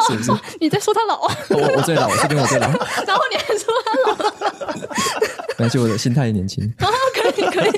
[0.09, 1.37] 是是你在说他老啊？
[1.51, 2.69] 我我最老，这边我最老。
[2.69, 2.79] 然
[3.17, 4.15] 后你还说他老，
[5.59, 6.65] 而且我的心态也年轻。
[6.79, 7.71] 啊， 可以可以，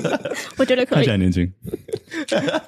[0.57, 1.51] 我觉得可以，看起来年轻。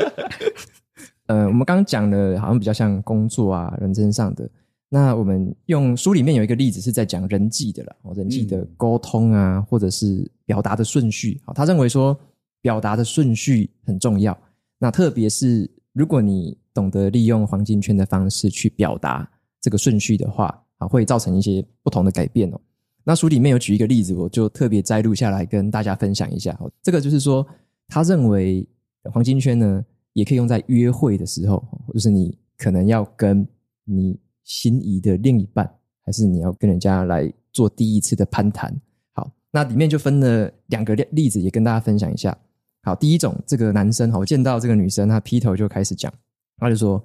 [1.28, 4.50] 呃，我们刚刚讲的，好像比较像工作啊、人生上的。
[4.94, 11.40] 那我们用书里面有一个例子是在讲人际的啦，人际的沟通啊，嗯、或者是表达的顺序。
[11.46, 12.20] 好，他认为说
[12.60, 14.38] 表达的顺序很重要。
[14.78, 19.26] 那特别是如果你懂得利用黄金圈的方式去表达
[19.62, 22.60] 这个顺序的话，啊，会造成一些不同的改变哦。
[23.06, 26.60] 那书里面有举一个例子，我就特别摘录下来跟大家分享一下。
[26.84, 27.48] 这个就是说，
[27.88, 28.68] 他认为
[29.06, 33.48] 黄金圈呢，也可以用在约会的时候，就是你可能要跟
[33.86, 34.20] 你。
[34.52, 35.66] 心仪的另一半，
[36.04, 38.70] 还是你要跟人家来做第一次的攀谈？
[39.14, 42.38] 好，那里面就分了两个例子，也跟大家分享一下。
[42.84, 46.14] 好，第一种，这个男生好，见到这个女生，他劈头就开始讲，
[46.58, 47.02] 他就说：“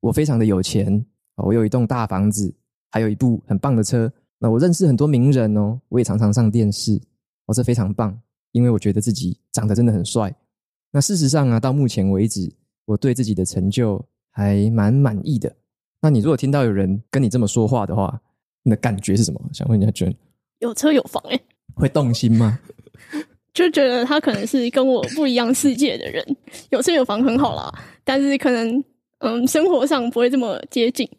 [0.00, 1.04] 我非常的有钱，
[1.36, 2.54] 我有一栋大房子，
[2.90, 4.10] 还有一部很棒的车。
[4.38, 6.98] 那我认识很多名人哦，我也常常上电视，
[7.44, 8.18] 我这非常棒，
[8.52, 10.34] 因为我觉得自己长得真的很帅。
[10.90, 12.50] 那事实上啊，到目前为止，
[12.86, 15.54] 我对自己的成就还蛮满意的。”
[16.06, 18.16] 那你如果听到有人跟你这么说话的话，
[18.62, 19.40] 你的感觉是什么？
[19.52, 20.14] 想问一下娟，
[20.60, 21.42] 有车有房哎、欸，
[21.74, 22.60] 会动心吗？
[23.52, 26.24] 就觉得他可能是跟我不一样世界的人，
[26.70, 27.72] 有车有房很好啦，
[28.04, 28.84] 但是可能
[29.18, 31.10] 嗯，生活上不会这么接近。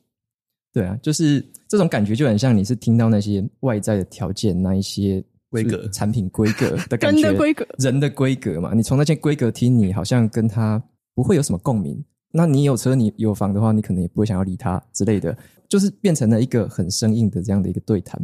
[0.72, 8.74] 对啊，就是这种感觉就很像你是听到那些外在的条件，那一些规格、产品规格的感觉，人的规格，人的规格嘛。
[8.74, 10.82] 你从那些规格听，你好像跟他
[11.14, 12.02] 不会有什么共鸣。
[12.32, 15.36] 那你有车你有房的话，你可能也不会想要理他之类的，
[15.68, 18.22] 就是变成了一个很生硬的这样的一个对谈。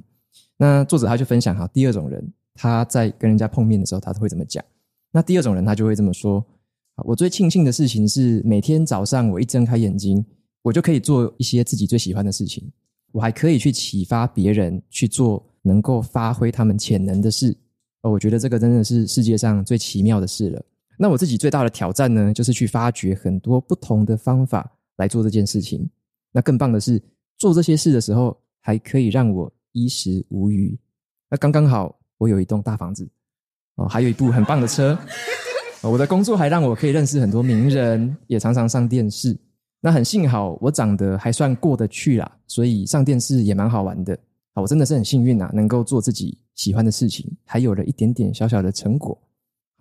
[0.57, 4.63] 那作者他就分享哈，第二种人他在跟人家碰面的时候，他会怎么讲？
[5.11, 6.45] 那第二种人他就会这么说：
[7.05, 10.23] 我最庆幸的事情是，每天早上我一睁开眼睛，
[10.61, 12.71] 我就可以做一些自己最喜欢的事情，
[13.11, 17.55] 我还可以去启发别人去做能够发挥他们潜能的事。
[18.01, 20.65] 哦我觉得这个真的是世界上最奇妙的事了。
[20.97, 25.89] 那我自己最大的挑战呢，就是去发掘很多不同的方法来做这件事情。
[26.31, 27.01] 那更棒的是，
[27.37, 30.77] 做这些事的时候，还可以让我衣食无虞。
[31.29, 33.09] 那刚刚好，我有一栋大房子，
[33.75, 34.97] 哦，还有一部很棒的车。
[35.81, 39.37] 我的工作还让我可以认识很多名人，也常常上电视。
[39.81, 44.17] 那很幸好，我长得还算过得去啦，所以上电视也蛮好玩的。
[44.53, 49.19] 啊我真的是很幸运啊，能够做自己喜欢的事情，还有了一点点小小的成果。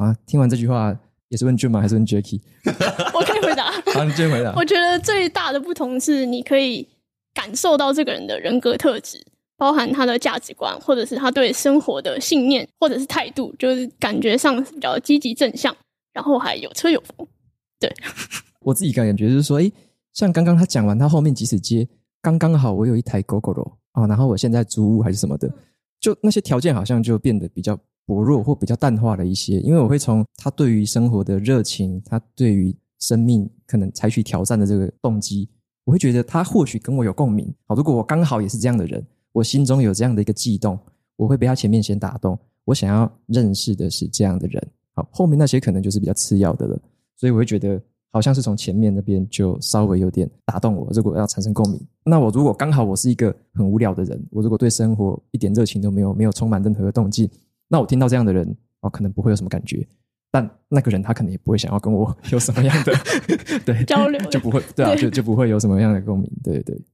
[0.02, 0.94] 啊，听完这句话
[1.28, 1.80] 也是问 June 吗？
[1.80, 2.40] 还是问 Jacky？
[3.14, 3.70] 我可以回答。
[3.94, 4.52] 好，你先回答。
[4.56, 6.86] 我觉得最大的不同是，你可以
[7.32, 9.24] 感受到这个人的人格特质，
[9.56, 15.74] 包含他的价值观，或者是他对生活的信念，或者是态度，就是感觉上比较积极正向，
[16.12, 17.26] 然后还有车有房。
[17.78, 17.92] 对，
[18.60, 19.72] 我自己感觉就是说，诶，
[20.12, 21.88] 像刚刚他讲完，他后面即使接
[22.20, 25.50] 刚刚好，我有一台 Gogoro 啊，然后我现在租屋还是什么的，
[26.00, 27.78] 就那些条件好像就变得比较。
[28.06, 35.48] 薄弱或比较淡化了一些，因为我会从他对于生活的热情，他对于生命可能采取挑战的这个动机，
[35.84, 37.52] 我会觉得他或许跟我有共鸣。
[37.66, 40.78] 好，如果我刚好也是这样的人，我心中有这样的一个悸动，
[41.16, 42.38] 我会被他前面先打动。
[42.64, 46.78] 我想要认识的是这样的人，好，后面那些可能就是比较次要的了。
[47.16, 47.80] 所以我会觉得
[48.10, 50.88] 好像是从前面那边就稍微有点打动我。
[50.92, 57.28] 如果要产生共鸣，那我如果刚好我是一个很无聊的人，我如果对生活一点热情都没有，没有充满任何的动机。
[57.72, 59.86] 那我听到这样的人哦，可能不会有什么感觉，
[60.30, 62.92] 但那个人他可能也不会想要跟我有什么样的
[63.64, 66.84] 对交流，就不会对啊，对就就不会有什么样的共鸣，对对对，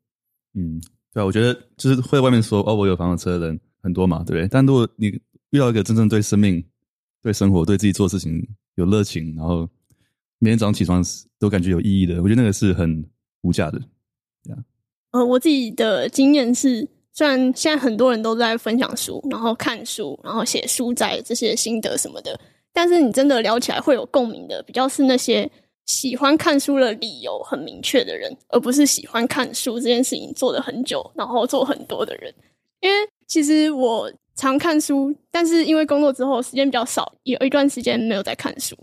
[0.54, 0.80] 嗯，
[1.12, 4.46] 对啊，我觉得就是会在外面说哦，我有房有车的人很多嘛，对不对？
[4.46, 5.08] 但如果你
[5.50, 6.64] 遇到一个真正对生命、
[7.22, 9.68] 对生活、对自己做事情有热情，然后
[10.38, 11.02] 每天早上起床
[11.40, 13.04] 都感觉有意义的，我觉得那个是很
[13.42, 13.80] 无价的，
[14.44, 14.62] 对啊。
[15.10, 16.88] 呃，我自己的经验是。
[17.18, 22.38] 虽然现在很多人都在分享书，然后看书，然后写书摘这些心得什么的，
[22.72, 25.50] 但是你真的聊起来会有共鸣的，比较是那些
[25.86, 32.32] 喜欢看书的理由很明确的人，而不是喜欢看书这件事情做了很久，然后做很多的人。
[32.82, 32.96] 因为
[33.26, 38.76] 其实我常看书，但是因为工作之后时间比较少，有一段时间没有在看书，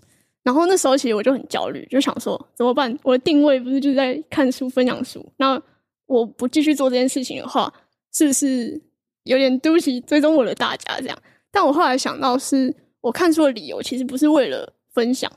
[0.43, 2.99] 然后那时候其实我就很焦虑，就想说怎么办？
[3.01, 5.57] 我的定位不是就在看书、分享书，那
[6.05, 7.73] 我不继续做这件事情的话。
[8.15, 8.81] 是不是
[9.23, 11.17] 有点对不起追踪我的大家这样？
[11.51, 15.29] 但我后来想到，是我看书的理由其实不是为了分享，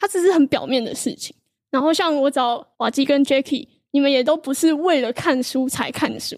[0.00, 1.36] 它只是很表面的事情。
[1.70, 6.36] 然后像我找瓦基跟 Jacky，你们也都不是为了看书才看书，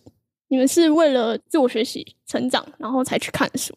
[0.48, 3.74] 你们是为了自我学习、成长，然后才去看书。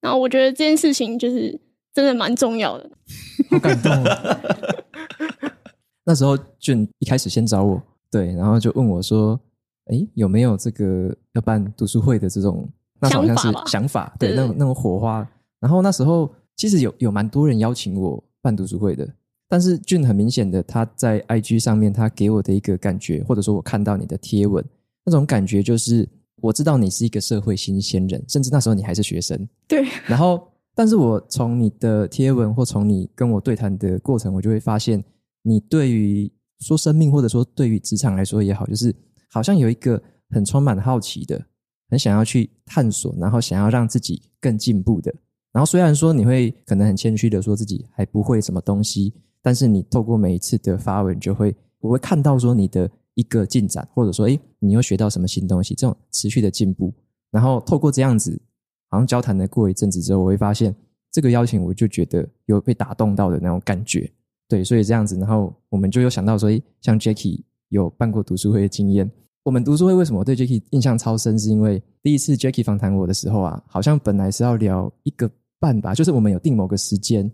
[0.00, 1.56] 然后我觉得这件事情就是
[1.94, 2.90] 真的蛮重要的，
[3.48, 4.40] 好感动哦。
[6.02, 9.40] 那时候俊一开始先找我，对，然后就问我说。
[9.86, 12.68] 哎，有没有这个要办读书会的这种？
[13.02, 15.26] 那好像是想法，对，那种那种火花。
[15.58, 19.08] 然后那时候其实有有蛮多人邀请我办读书会的，
[19.48, 24.62] 但是俊很明显的，他在 IG 上面，他给我的一个感觉，或者说我看到你的贴文，
[25.02, 26.06] 那种感觉就是，
[26.42, 29.48] 我知道你是一个社会新鲜人，甚至那时候你还是学生。
[29.66, 29.82] 对。
[30.06, 35.02] 然后，但是我从你的贴文或从你跟我对谈的过程，我就会发现，
[35.42, 38.94] 你对于说生命，或者说对于职场来说也好，就是
[39.30, 41.46] 好像有一个很充满好奇的，
[41.88, 45.14] 很想要去探索，然后想要让自己更进步的。
[45.52, 49.12] 然后虽然说你会可能很谦虚的说自己还不会什么东西。
[49.42, 55.74] 但是你透过每一次的发文，就会我会看到说你的一个进展，或者说，诶，你又学到什么新东西？
[55.74, 56.92] 这种持续的进步。
[57.30, 58.38] 然后透过这样子，
[58.90, 60.76] 好像交谈了过一阵子之后，我会发现
[61.10, 64.12] 这个邀请，我就觉得有被打动到的那种感觉。
[64.46, 69.10] 对，所以这样子，然后我们就有想到说，诶，像 Jacky 有办过读书会的经验。
[69.50, 71.36] 我们读书会为什么对 Jacky 印象超深？
[71.36, 75.28] 是因为第一次 Jacky 访谈我的时候啊，好像本来是要聊一个
[75.58, 77.28] 半吧，就是我们有定某个时间。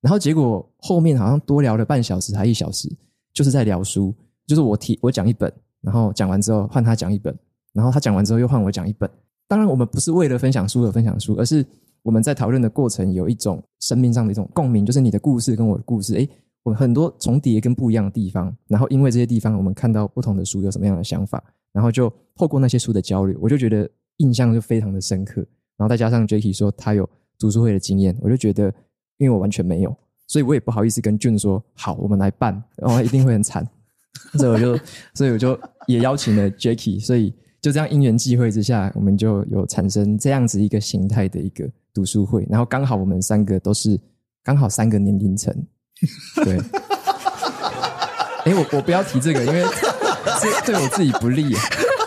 [0.00, 2.88] 然后结果后面好像多聊了半小时还一小时，
[3.34, 4.14] 就是在聊书，
[4.46, 7.36] 就是我提我讲一本，然后讲完之后换他讲一本，
[7.72, 9.10] 然后他讲完之后又换我讲一本。
[9.48, 11.66] 当然我们不是为了分享书而分享书，而是
[12.04, 16.30] 我们在讨论的过程有一种生命上的一种共鸣，就是你的故事跟我的故事，诶，
[16.62, 18.56] 我很多重叠跟不一样的地方。
[18.68, 21.42] 然后因为这些地方，我们看到不同的书有什么样的想法，
[21.76, 25.40] 然后就透过那些书的交流，我就觉得印象就非常的深刻。
[25.76, 27.08] 然后再加上 Jacky 说他有
[27.38, 28.72] 读书会的经验，我就觉得。
[29.18, 29.96] 因为我完全没有，
[30.26, 33.66] 所以我也不好意思跟 June 说好，我们来办，然后一定会很惨，
[34.36, 34.78] 所以我就，
[35.14, 43.98] 所以我就也邀请了 Jacky，所以就这样因缘际会之下，我们就有产生这样子一个形态的一个读书会，然后刚好我们三个都是
[44.44, 45.50] 刚好三个年龄层，
[46.44, 46.58] 对，
[48.44, 49.64] 哎，我我不要提这个，因为
[50.40, 51.54] 这 对我自己不利，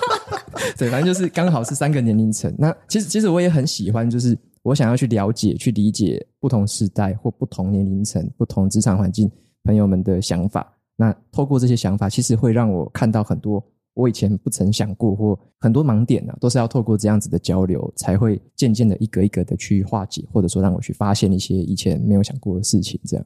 [0.77, 2.53] 对，反正就是刚好是三个年龄层。
[2.57, 4.37] 那其实其实我也很喜欢，就是。
[4.61, 9.31] 我想要去了解、去理解不同时代或不同年龄层、不同职场环境
[9.63, 10.77] 朋友们的想法。
[10.97, 22.99] 那透过这些想法，其实会让我看到很多我以前不曾想过或很多盲点呢、啊，都是要透过这样子的交流，才会渐渐的一个一个的去化解，或者说让我去发现一些以前没有想过的事情。
[23.05, 23.25] 这样，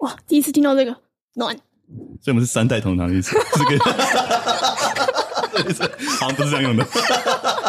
[0.00, 0.94] 哇，第一次听到这个
[1.34, 1.58] 暖，
[2.20, 3.84] 所以我们是三代同堂的意思，这个
[6.18, 6.86] 好像不是这样用的，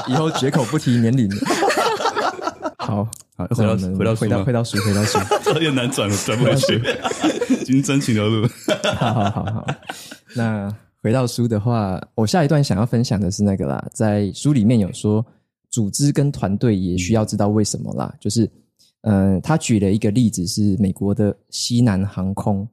[0.08, 1.30] 以后绝口不提年龄。
[2.80, 5.20] 好好，回到回到回到回到书，回到书，
[5.54, 6.82] 有点难转，转不回去。
[7.66, 8.48] 今天真情流露。
[8.98, 9.68] 好好好好，
[10.34, 15.24] 那回到书的话，我下一段想要分享的是那个啦，在书里面有说，
[15.70, 18.14] 组织跟团队也需要知道为什么啦。
[18.20, 18.50] 就是，
[19.02, 22.68] 嗯、呃，他举了一个例子是美国的西南航空。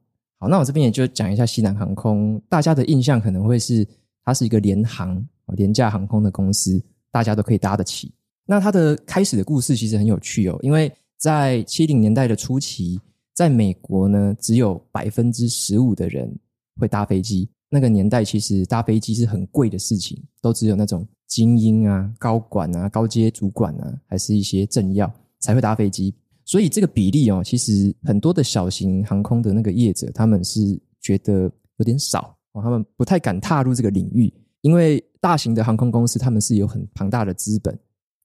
[0.47, 3.87] 那我这边也就讲一下西南航空，大家的印象可能会是
[4.23, 5.23] 它是一个廉航、
[5.55, 6.81] 廉价航空的公司，
[7.11, 8.13] 大家都可以搭得起。
[8.45, 12.99] 那它的开始的故事其实很有趣哦，因为在七零年代的初期，
[13.33, 16.31] 在美国呢，只有百分之十五的人
[16.79, 17.49] 会搭飞机。
[17.69, 26.13] 那个年代其实搭飞机是很贵的事情，都只有那种精英啊、高管啊、高阶主管啊，还是一些政要才会搭飞机。
[26.45, 37.77] 所以这个比例哦，其实很多的小型航空的那个业者，他们是觉得有点少哦，他们不太敢踏入这个领域，因为大型的航空公司他们是有很庞大的资本。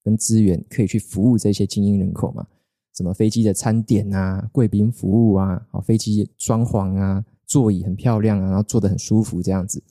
[0.03, 2.43] 跟资源可以去服务这些精英人口嘛？
[2.97, 9.83] 什么飞机的餐点啊，贵宾服务啊，好，飞机装潢啊，座椅很漂亮啊，然后坐得很舒服这样子。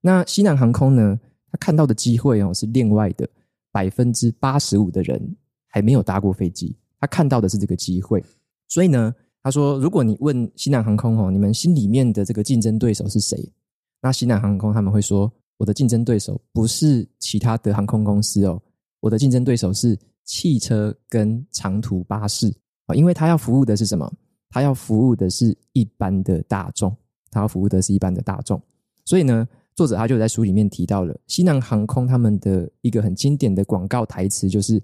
[0.00, 1.20] 那西南航空呢？
[1.50, 3.28] 他看到的机会哦，是另外的
[3.70, 8.24] 百分之八十五的人还没有搭过飞机，他看到的是这个机会。
[8.68, 13.52] 所以呢，他说，如果你问西南航空哦，你们心里面的这个竞争对手是谁？
[14.00, 18.62] 那西南航空他们会说，我的竞争对手不是其他的航空公司哦。
[19.00, 22.54] 我的竞争对手是汽车跟长途巴士
[22.86, 24.10] 啊，因为他要服务的是什么？
[24.48, 26.96] 他要服务的是一般的大众，
[27.32, 28.62] 他要服务的是一般的大众。
[29.04, 34.80] 所以呢，作者他就在书里面提到了西南航空他们的一个很经典的广告台词，就是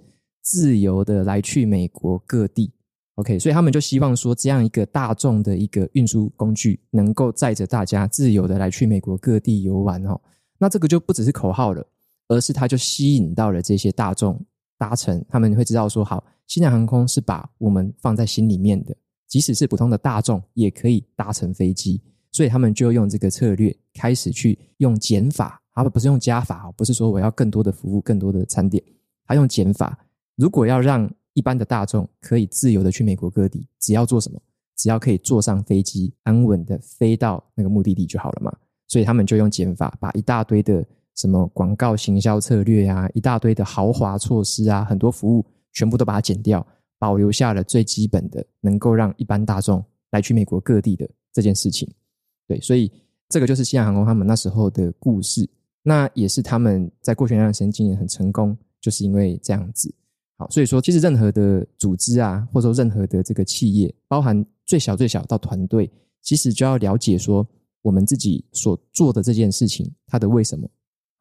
[0.49, 2.73] 自由的来去美国各地。
[3.17, 10.19] OK，所以他们就希望说，这样一个大众的一个运输工具，能够载着大家自由的来去美国各地游玩哦。
[10.59, 11.87] 那这个就不只是口号了。
[12.31, 14.39] 而是它就吸引到了这些大众
[14.77, 18.95] 搭乘，他们会知道说，好，西南航空是把我们放在心里面的，
[19.27, 28.85] 即使是普通的大众也可以搭乘飞机，所以他们就用这个策略开始去用减法，他们不是用加法哦，不是说我要更多的服务、更多的餐点，
[29.27, 29.99] 他用减法。
[30.39, 34.41] 如果要让一般的大众可以自由的去美国各地，只要做什么？
[34.77, 38.57] 只要可以坐上飞机，安稳的飞到那个目的地就好了嘛。
[38.87, 40.83] 所以他们就用减法，把一大堆的。
[41.17, 46.65] 什么广告行销策略啊，一大堆的豪华措施啊，很多服务全部都把它减掉，
[46.97, 51.93] 保留下了最基本的，能够让一般大众来去美国各地的这件事情。
[52.47, 52.89] 对，所以
[53.29, 55.51] 这个就是西南航空他们那时候的故事，
[55.83, 59.93] 那也是他们在过去那段时间经营很成功，就是因为这样子。
[60.39, 65.91] 好，所以说其实任何的组织啊，或者说任何的这个企业，包含最小最小到团队，
[66.23, 67.45] 其实就要了解说
[67.83, 70.69] 我们自己所做的这件事情，它的为什么？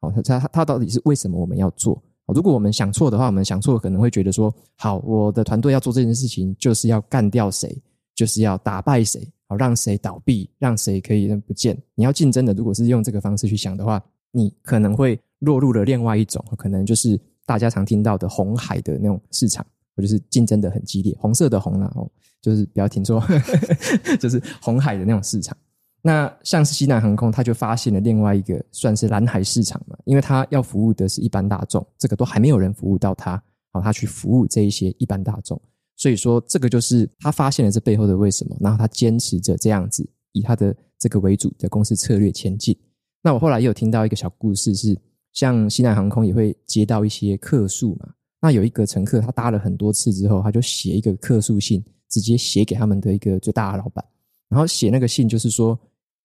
[0.00, 2.00] 好，它它它到底是为什么我们要做？
[2.26, 7.76] 如果我们想错的话，我们想错可能会觉得说，好，我的团队要做这件事情，就是要干掉谁，
[8.14, 11.76] 就是要打败谁，好，让谁倒闭，让谁可以不见。
[11.96, 14.00] 你要竞争的，如果是用这个方式去想的话，
[14.30, 17.20] 你可能会落入了另外一种，可能就是。
[17.48, 19.64] 大家常听到的红海的那种市场，
[19.96, 22.06] 我就是竞争的很激烈，红色的红啦，哦，
[22.42, 23.24] 就是不要听错，
[24.20, 25.56] 就是红海的那种市场。
[26.02, 33.42] 那像是西南航空，他就发现了另外一个算是蓝海市场嘛，因为他要服务的是一般大众，这个都还没有人服务到他，
[33.72, 35.58] 好，他去服务这一些一般大众，
[35.96, 42.78] 所以说这个就是他发现了这背后的为什么，然后他坚持着这样子以他的这个为主的公司策略前进。
[43.22, 44.94] 那我后来也有听到一个小故事是。
[45.32, 48.08] 像西南航空也会接到一些客诉嘛，
[48.40, 54.04] 那有一个乘客他搭了很多次之后，他就写一个客诉信，直接写给他们的一个最大的老板，
[54.48, 55.78] 然后写那个信就是说，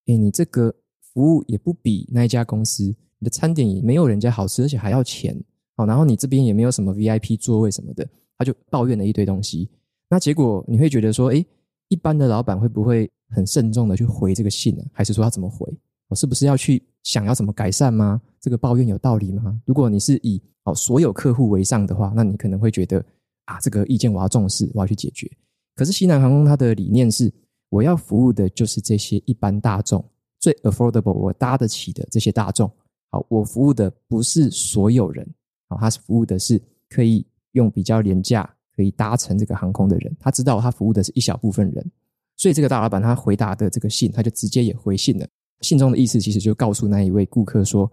[0.05, 5.35] 诶，你这个服务也不比那一家公司，你的餐点也没有人家好吃，而且还要钱，
[5.75, 9.69] 好，然后你这边也没有什么 VIP 座位什么的，他就抱怨了一堆东西。
[10.09, 11.45] 那结果你会觉得说，诶，
[11.87, 14.83] 一般的老板会不会很慎重的去回这个信呢？
[14.91, 15.67] 还是说他怎么回？
[16.07, 18.21] 我是不是要去想要怎么改善吗？
[18.39, 19.61] 这个抱怨有道理吗？
[19.65, 23.03] 如果你是以哦所有客户为上的话，那你可能会觉得
[23.45, 25.29] 啊，这个意见我要重视，我要去解决。
[25.75, 27.31] 可是西南航空它的理念是，
[27.69, 30.03] 我要服务的就是这些一般大众，
[30.39, 32.71] 最 affordable 我搭得起的这些大众。
[33.09, 35.27] 好，我服务的不是所有人，
[35.67, 40.15] 好，他是服务的是可以用比较廉价可以搭乘这个航空的人。
[40.19, 41.91] 他知道他服务的是一小部分人，
[42.37, 45.27] 所以这个大老板他回答的这个信，他就直接也回信了。
[45.61, 47.91] 信中的意思其实就告诉那一位顾客说。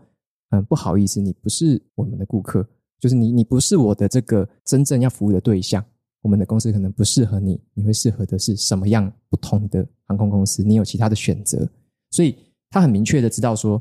[0.53, 5.81] 嗯，不好意思，你不是我们的顾客，就是你，你不是我的这个真正要服务的对象。
[6.23, 10.65] 我们的公司可能不适合你，你会适合的是什么样不同的航空公司？
[10.65, 11.71] 你有其他的选择。
[12.11, 12.37] 所以
[12.69, 13.81] 他很明确的知道说，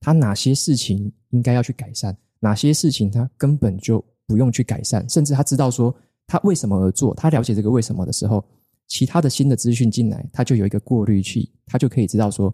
[0.00, 5.94] 他哪些事情应该要去改善，哪些事情他根本就不用去改善，甚至他知道说
[6.26, 7.14] 他为什么而做。
[7.14, 8.44] 他了解这个为什么的时候，
[8.88, 12.52] 其他的新的资讯进来，他就有一个过滤器，他就可以知道说，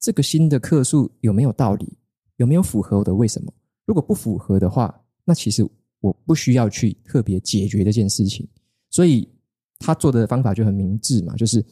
[0.00, 1.96] 这个新的客诉有没有道理？
[2.36, 3.52] 有没有符合我的为什么？
[3.84, 4.94] 如果不符合的话，
[5.24, 5.68] 那其实
[6.00, 8.48] 我不需要去特别解决这件事情。
[8.90, 9.28] 所以
[9.78, 11.64] 他做的方法就很明智嘛，就是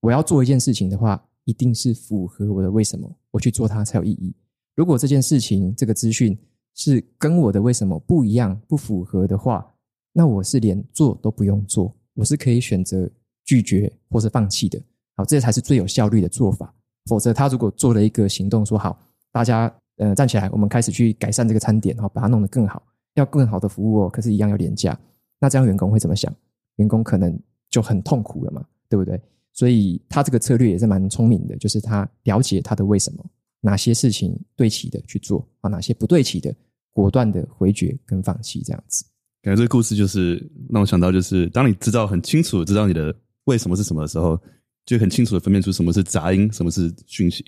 [0.00, 4.34] 我要做一件事情的话，一定是符合我的为什么，我去做它才有意义。
[4.74, 6.36] 如果这件事情这个资讯
[6.74, 9.66] 是跟我的为什么不一样、不符合的话，
[10.12, 13.10] 那我是连做都不用做，我是可以选择
[13.44, 14.80] 拒绝或是放弃的。
[15.14, 16.74] 好，这才是最有效率的做法。
[17.06, 18.98] 否则，他如果做了一个行动，说好
[19.32, 19.72] 大家。
[19.98, 22.82] 呃，站起来，我们开始去改善这个餐点，然后把它弄得更好，
[23.14, 24.10] 要更好的服务哦。
[24.10, 24.94] 可是，一样要廉价。
[25.40, 26.30] 那这样员工会怎么想？
[26.74, 27.34] 员工可能
[27.70, 29.18] 就很痛苦了嘛，对不对？
[29.54, 33.24] 所以他这个策略也是蛮聪明的，就是他了解他的为什么，
[33.62, 36.54] 哪些事情对齐的去做啊，哪些不对齐的，
[36.92, 39.02] 果断的回绝跟放弃，这样子。
[39.40, 40.36] 感觉这个故事就是
[40.68, 44.38] 让我想到，就是当你知道很清楚知道你的为什么是什么的时候，
[44.86, 47.44] 就很清楚的分辨出什么是杂音，什么是讯息。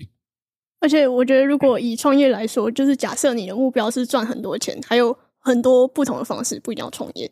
[0.81, 7.31] 而且我觉得，如果以创业来说，就是假设你的目标是赚很多钱，还有很多不同的方式，不一定要创业。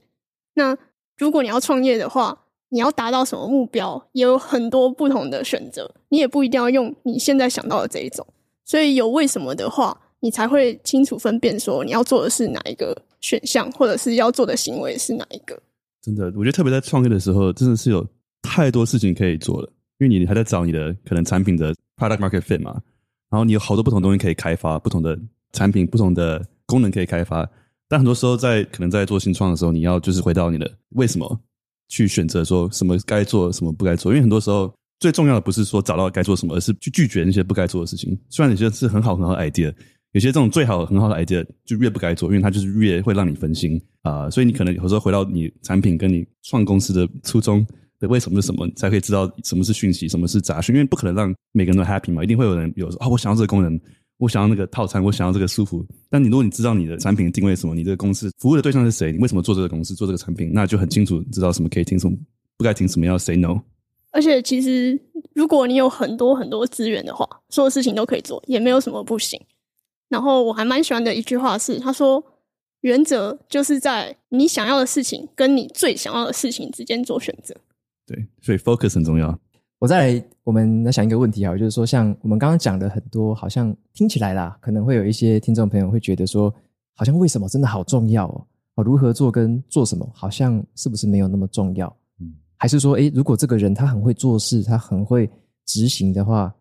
[0.56, 0.76] 那
[1.18, 8.26] 如果你要创业的话，你要达到什么目标，也有很多不同的选择，你也不一定要用你现在想到的这一种。
[8.66, 15.58] 所以有为什么的话，你才会清楚分辨说你要做的是哪一个选项，或者是要做的行为是哪一个。
[16.02, 18.06] 真的，我觉得特别在创业的时候，真的是有
[18.42, 22.82] 太多事情可以做了，因为你还在找你的可能产品的 product market fit 嘛。
[23.30, 25.20] 然后你有好多不同东西可以开发，不同的
[25.52, 27.50] 产品、不同的功能可以开发。
[27.90, 31.40] 但很多时候在可能在做新创的时候，你要就是回到你的为什么
[31.90, 34.14] 去选择说什么该做，什么不该做。
[34.14, 38.18] 因为很多时候最重要的不是说找到该做什么，而是去拒绝那些不该做的事情。
[38.30, 39.74] 虽然有些是很好很好的 idea，
[40.14, 47.68] 有些这种最好很好的 idea 就越不该做，因为它就是越会让你分心啊、所以你可能有时候回到你产品跟你创公司的初衷。
[48.00, 50.76] 对，为什么是什么，才可以知道什么是讯息，什么是杂讯？
[50.76, 53.80] 因为不可能让每个人都 happy 嘛，一定会有人有说啊，我想要这个功能，
[54.18, 55.86] 我想要那个套餐，我想要这个舒服。
[56.10, 62.16] 但你如果你知道你的产品定位什么，你这个公司服务的对象是谁，你为什么做这个公司做这个产品，那就很清楚知道什么可以听，什么
[62.56, 63.60] 不该听，什么要 say no。
[64.12, 65.00] 而且其实
[65.34, 69.40] 如果你有很多很多资源的话，所有事情都可以做，也没有什么不行。
[70.10, 72.24] 然后我还蛮喜欢的一句话是，他说，
[72.82, 77.54] 原则就是在你想要的事情跟你最想要的事情之间做选择。
[78.08, 79.38] 对，所以 focus 很重要。
[79.80, 86.52] 我再来，我们来想一个问题啊，就是说，像我们刚刚讲的很多，好像听起来啦，可能会有一些听众朋友会觉得说，
[86.96, 88.48] 好像为什么真的好重要哦？
[88.76, 91.96] 哦，如何做跟做什么，好像是不是没有那么重要？
[92.20, 95.30] 嗯，还是说，诶，如果这个人他很会做事，他很会
[95.66, 96.52] 执行的话，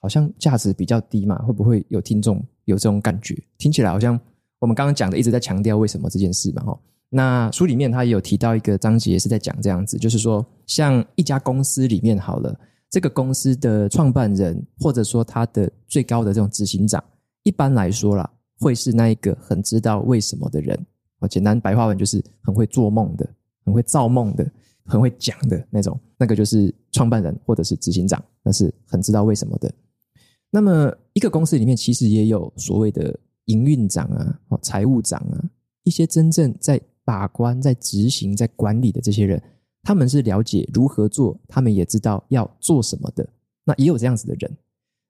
[0.00, 1.36] 好像价值比较低嘛？
[1.42, 3.36] 会不会有听众有这种感觉？
[3.58, 4.18] 听起来好像
[4.60, 6.62] 我们刚刚讲的一直在强调为什么这件事嘛？
[6.62, 6.78] 哈。
[7.08, 12.58] 那书里面他也有提到一个章节是在讲这样子，就是说，像一家公司里面好了，
[12.90, 17.02] 这个公司的创办人或者说他的最高的这种执行长，
[17.44, 18.28] 一般来说啦，
[18.58, 20.78] 会是那一个很知道为什么的人。
[21.18, 23.26] 我简单白话文就是很会做梦的，
[23.64, 24.46] 很会造梦的，
[24.84, 29.72] 很会讲的那种，那个就是创办人或者是执行长，那是很知道为什么的。
[30.50, 35.44] 那么一个公司里面其实也有所谓的营运长啊，哦，财务长啊，
[35.84, 39.40] 一些真正在把关、在执行、在管理的这些人，
[39.84, 43.26] 他们是了解如何做，他们也知道要做什么的。
[43.64, 44.56] 那也有这样子的人，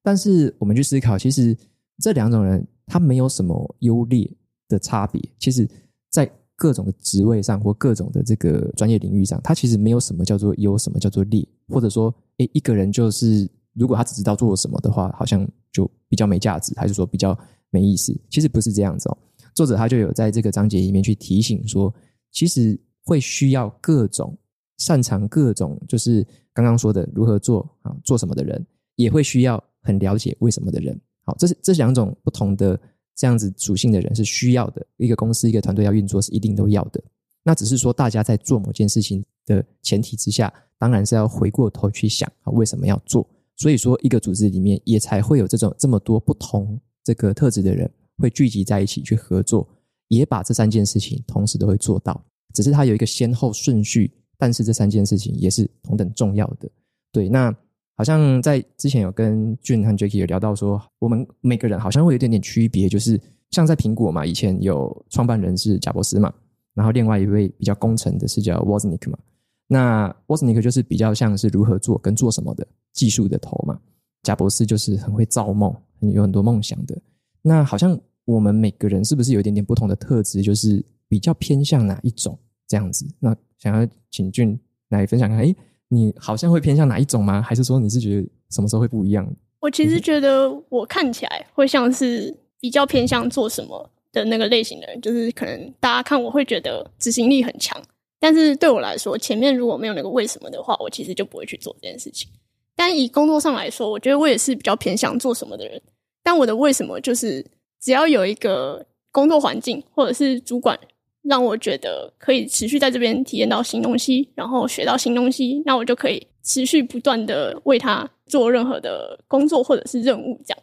[0.02, 1.56] 但是我们去思考，其实
[1.98, 4.30] 这两种人他没有什么优劣
[4.68, 5.22] 的差别。
[5.38, 5.66] 其实，
[6.10, 17.38] 在各种的职位上或各种的这个专业领域上，他其实没有什么叫做优，什么叫做劣，或者说，诶，一个人就是如果他只知道做什么的话，好像就比较没价值，还是说比较
[17.70, 18.14] 没意思？
[18.30, 19.18] 其实不是这样子哦。
[19.56, 21.92] 作者他就有在这个章节里面去提醒说，
[22.30, 24.36] 其实会需要各种
[24.76, 28.64] 擅长各种，就是刚刚说的如何做啊，做什么的人，
[28.96, 31.00] 也会需要很了解为什么的人。
[31.24, 32.78] 好，这是这两种不同的
[33.16, 34.86] 这样子属性的人是需要的。
[34.98, 37.02] 一个公司一个团队要运作是一定都要的。
[37.42, 43.26] 那只是说大家在做某件事情的前提之下，当然是要回过头去想啊，为什么要做。
[43.56, 47.90] 所以说，一个组织里面也才会有这种这么多不同这个特质的人。
[48.18, 49.68] 会聚集在一起去合作，
[50.08, 52.20] 也把这三件事情同时都会做到，
[52.54, 56.68] 只是它有一个先后顺序，但是这三件事情也是同等重要的。
[57.12, 57.54] 对，那
[57.96, 66.32] 好像在之前有跟 June 和 Jacky 有聊到说，我们每个人好像会有一点点区别，就是像在苹果嘛，以前有创办人是贾伯斯嘛，
[66.74, 69.18] 然后另外一位比较功臣的是叫 Wozniak 嘛，
[69.66, 73.80] 那 Wozniak 就是比较像是如何做跟做什么的技术的头嘛，
[74.22, 77.00] 贾伯斯就是很会造梦，有很多梦想的。
[77.46, 82.36] 那好像我们每个人是不是有一点点不同的特质，就是比较偏向哪一种
[82.66, 83.06] 这样子？
[83.20, 85.54] 那想要请俊来分享看，哎，
[85.86, 87.40] 你好像会偏向哪一种吗？
[87.40, 89.24] 还是说你是觉得什么时候会不一样？
[89.60, 97.80] 我其实觉得我看起来会像是比较偏向做什么的那个类型的人，就是可能大家看我会觉得执行力很强，
[98.18, 102.28] 但是对我来说，前面如果没有那个为什么的话，我其实就不会去做这件事情。
[102.74, 105.80] 但以工作上来说，我觉得我也是比较偏向做什么的人。
[106.26, 107.46] 但我的为什么就是，
[107.80, 110.76] 只要有一个工作环境或者是主管
[111.22, 120.58] 让我觉得可以持续在这边体验到新东西，然后学到新东西，那我就可以持续不断的为他做任何的工作或者是任务这样。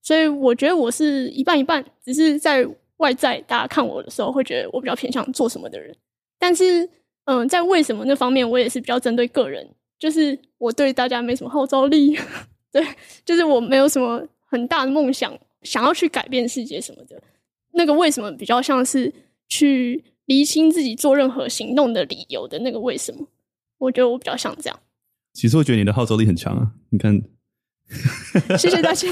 [0.00, 2.64] 所以我觉得我是一半一半，只是在
[2.98, 5.92] 外在大家看我的时候会觉得我比较偏向做什么的人。
[6.38, 6.88] 但是，
[7.24, 12.16] 嗯，在为什么那方面，我也是比较针对个人，就是我对大家没什么号召力，
[12.70, 12.86] 对，
[13.24, 14.24] 就是我没有什么。
[14.50, 15.32] 很大的梦想，
[15.62, 17.22] 想要去改变世界什么的，
[17.74, 19.12] 那个为什么比较像是
[19.46, 23.24] 去厘清自己做任何行动的理由的那个为什么？
[23.78, 24.80] 我觉得我比较像这样。
[25.34, 26.72] 其实我觉得你的号召力很强啊！
[26.90, 27.22] 你看
[28.58, 29.08] 谢谢大家。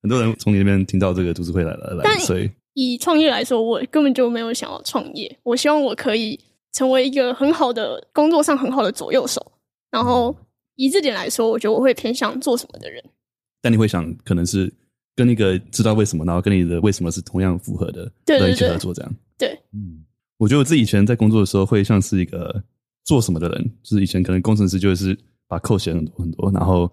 [0.00, 5.38] 很多人从你那边听到这个读书会来了来，但所以以创业来说，我根本就没有想要创业。
[5.42, 6.38] 我希望我可以
[6.72, 9.52] 成为一个很好的工作上很好的左右手，
[9.90, 10.36] 然后。
[10.80, 13.02] 以这点来说，我觉得我会偏向做什么的人。
[13.60, 14.72] 但你会想，可能是
[15.16, 19.14] 跟那个知道为什么，然后跟你的为什么是同样符合的，对，对，对，一起合作这样。
[19.36, 20.04] 对，嗯，
[20.36, 22.62] 我觉得我自己以前在工作的时候，会像是一个
[23.04, 26.90] 做什么的人，就是以前可能工程师就是把 code 写很多很多，然后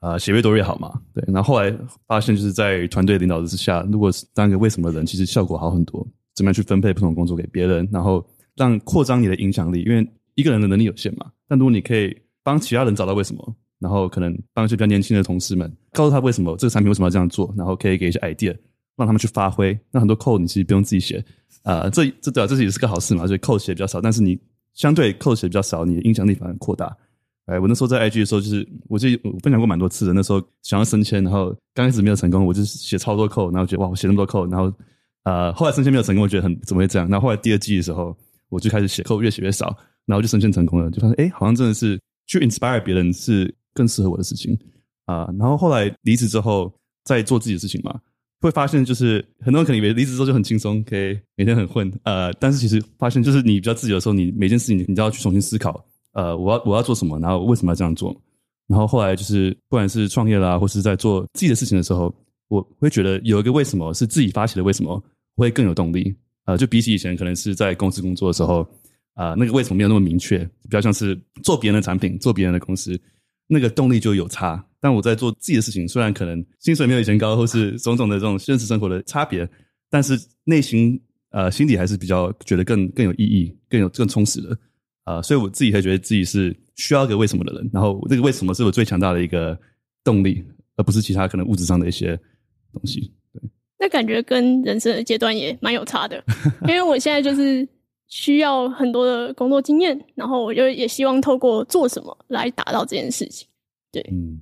[0.00, 1.22] 呃写越多越好嘛，对。
[1.26, 1.70] 然后后来
[2.06, 6.06] 发现，就是在团队领导之下，如果是当一个为什么的人，其实效果好很多。
[6.34, 8.24] 怎么样去分配不同工作给别人，然后
[8.56, 11.30] 让扩张你的影响力，因为一个人的能力有限嘛。
[11.46, 12.16] 但如果你可以。
[12.44, 18.56] 帮其他人找到为什么，然后可能帮一些比较年轻的同事们，告诉他为什么这个产品为什么要这样做，然后可以给一些 idea，
[18.96, 19.78] 让他们去发挥。
[19.90, 21.24] 那很多 code 你其实不用自己写，
[21.62, 23.26] 啊、呃，这这对啊，这也是个好事嘛。
[23.26, 24.38] 所以 code 写比较少，但是你
[24.74, 26.96] 相对 code 写比较少，你的影响力反而扩大。
[27.46, 30.12] 哎，我那时候在 IG 的时候，就是我记得我分享过蛮多次的。
[30.12, 34.72] 那时候想要升迁，然后刚开始没有成功，我就写超多 code，然后觉得哇，我写那么多 code，然后
[35.22, 37.08] 呃，后来升迁没有成功，我觉得很怎么会这样？
[37.08, 38.14] 然后后来第二季的时候，
[38.48, 39.74] 我就开始写 code，越写越少，
[40.04, 41.98] 然后就升迁成功了，就发现哎，好像真的是。
[42.30, 44.58] 去 inspire 别人是更适合我的事情
[45.06, 46.70] 啊、然后后来离职之后
[47.04, 47.98] 再做自己的事情嘛，
[48.40, 55.82] 会发现就是很多人可能以为离职之后就很轻松，可以每天很混，呃，但是其实发现就是你比较自由的时候，你每件事情你都要去重新思考
[56.12, 58.14] 呃，我要我要做什么，然后为什么要这样做。
[58.66, 62.14] 然后后来就是不管是创业啦，或是在做自己的事情的时候，
[62.48, 65.02] 我会觉得有一个为什么是自己发起的为什么
[65.36, 66.14] 会更有动力。
[66.44, 68.60] 呃，就比起以前可能是在公司工作的时候，
[69.14, 72.98] 啊、那个为什么没有那么明确，比较像是做别人的产品，做别人的公司，
[73.48, 74.64] 那个动力就有差。
[74.80, 79.48] 但我在做自己的事情，虽然可能薪水没有以前高，或是种种的这种现实生活的差别，
[79.90, 81.00] 但是内心
[81.30, 84.56] 呃心底还是比较觉得更更有意义，更有更充实的。
[85.04, 89.58] 呃，所以我自己会觉得自己是需要一个为什么的人，然后这个为什么是我最强大的一个
[90.04, 90.44] 动力，
[90.76, 92.14] 而不是其他可能物质上的一些
[92.72, 93.12] 东西。
[93.32, 93.42] 对，
[93.80, 96.22] 那感觉跟人生的阶段也蛮有差的，
[96.68, 97.66] 因为我现在就是
[98.08, 103.46] 需要很多的工作经验，然后我就也希望透过做什么来达到这件事情。
[103.92, 104.40] 对，嗯，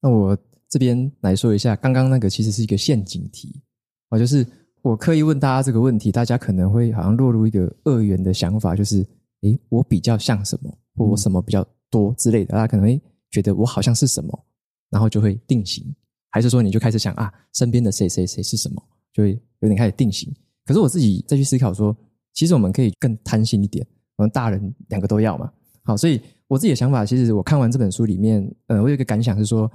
[0.00, 0.36] 那我
[0.68, 3.60] 这边来说一下，刚刚那个其实是一个陷阱题
[4.08, 4.46] 啊，就是
[4.82, 9.06] 我刻意问大家这个问题，大家可能会好像落入一个二元的想法，就是。
[9.42, 13.00] 诶，我比较像什么，或我什么比较多之类的，大家可能会
[13.30, 14.46] 觉得我好像是什么，
[14.90, 15.94] 然后就会定型，
[16.30, 18.82] 还是说你就开始想啊，身边的谁谁谁是什么，
[19.12, 20.28] 就会有点开始定型。
[20.66, 21.96] 可是我自己再去思考说，
[22.32, 23.86] 其实我们可以更贪心一点，
[24.16, 25.52] 我们大人两个都要嘛。
[25.82, 29.70] 好，所以我自己的想法，其实我看完这本书里面，呃，我有一个感想是说，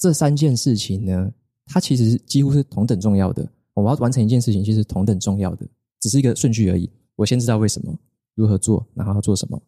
[0.00, 1.30] 这三件事情呢，
[1.66, 3.46] 它其实几乎是同等重要的。
[3.74, 5.66] 我要完成一件事情，其实同等重要的，
[6.00, 6.90] 只是一个顺序而已。
[7.16, 7.96] 我先知道为什么。
[8.36, 9.60] 如何做，然后要做什么，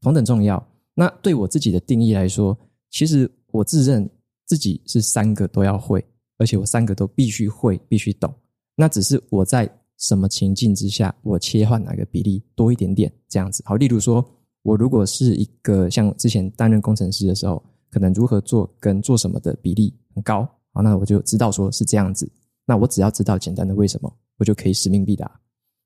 [0.00, 0.64] 同等重要。
[0.94, 2.56] 那对我自己的定义来说，
[2.90, 4.08] 其实我自认
[4.46, 6.02] 自己是三个都要会，
[6.38, 8.32] 而且我三个都必须会，必须懂。
[8.76, 13.62] 那只是我在什么情境之下，我切换哪个比例多一点点这样子。
[13.66, 14.24] 好，例如说，
[14.62, 20.42] 我如果是一个像之前担任工程师的时候，可能如何做跟做什么的比例很高，
[20.72, 22.30] 好，那我就知道说是这样子。
[22.66, 25.40] 那我只要知道简单的为什么，我就可以使命必达。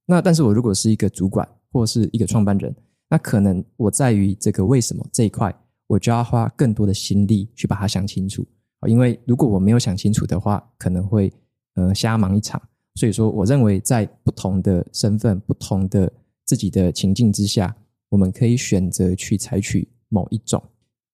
[0.07, 2.75] 那但是我如果是一个主管，或是一个创办人，
[3.11, 5.55] 那可能我在于这个为什么这一块，
[5.87, 8.47] 我就要花更多的心力去把它想清楚。
[8.87, 11.33] 因为如果我没有想清楚的话，可能会
[11.75, 12.63] 呃瞎忙一场。
[12.99, 16.13] 所以说，我认为在不同的身份、不同的
[16.45, 17.73] 自己的情境之下，
[18.09, 20.61] 我们可以选择去采取某一种。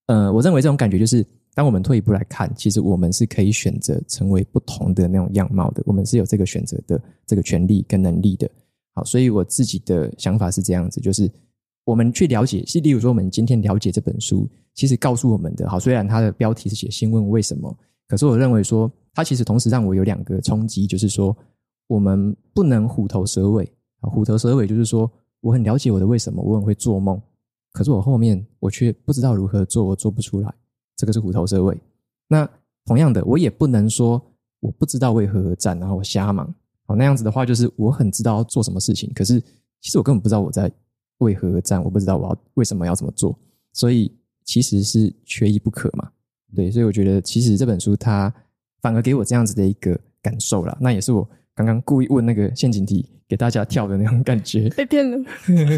[0.07, 5.83] 呃，我认为这种感觉就是，当我们退一步来看，其实我们是可以选择成为不同的那种样貌的。
[5.85, 8.51] 我们是有这个选择的这个权利跟能力的。
[8.95, 11.31] 好，所以我自己的想法是这样子，就是
[11.85, 17.77] 我们去了解，是例如说，我们今天了解这本书，其实告诉我们的，好，虽然它的标题是写“先问为什么”，
[18.09, 21.37] 可是我认为说，它其实同时让我有两个冲击，就是说，
[21.87, 23.65] 我们不能虎头蛇尾。
[24.01, 27.21] 啊，虎头蛇尾就是说，我很了解我的为什么，我很会做梦，
[27.73, 30.55] 可是我后面我却不知道如何做，我做不出来，
[30.97, 31.81] 这个是虎头蛇尾。
[32.29, 32.49] 那
[32.85, 34.23] 同样的，我也不能说
[34.61, 36.55] 我不知道为何而战，然后我瞎忙。
[36.87, 39.41] 好，那样子的话，就是我很知道要做什么事情，可是
[39.81, 40.71] 其实我根本不知道我在
[41.19, 43.39] 为何而战，我不知道我要为什么要这么做，
[43.73, 46.11] 所以其实是缺一不可嘛。
[46.55, 48.33] 对，所以我觉得其实这本书它
[48.83, 50.77] 反而给我这样子的一个感受啦。
[50.81, 55.19] 那也是我刚刚故意问那个陷阱题给大家跳的那种感觉，被骗了，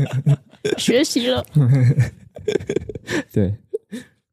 [0.78, 1.44] 学习了，
[3.32, 3.54] 对，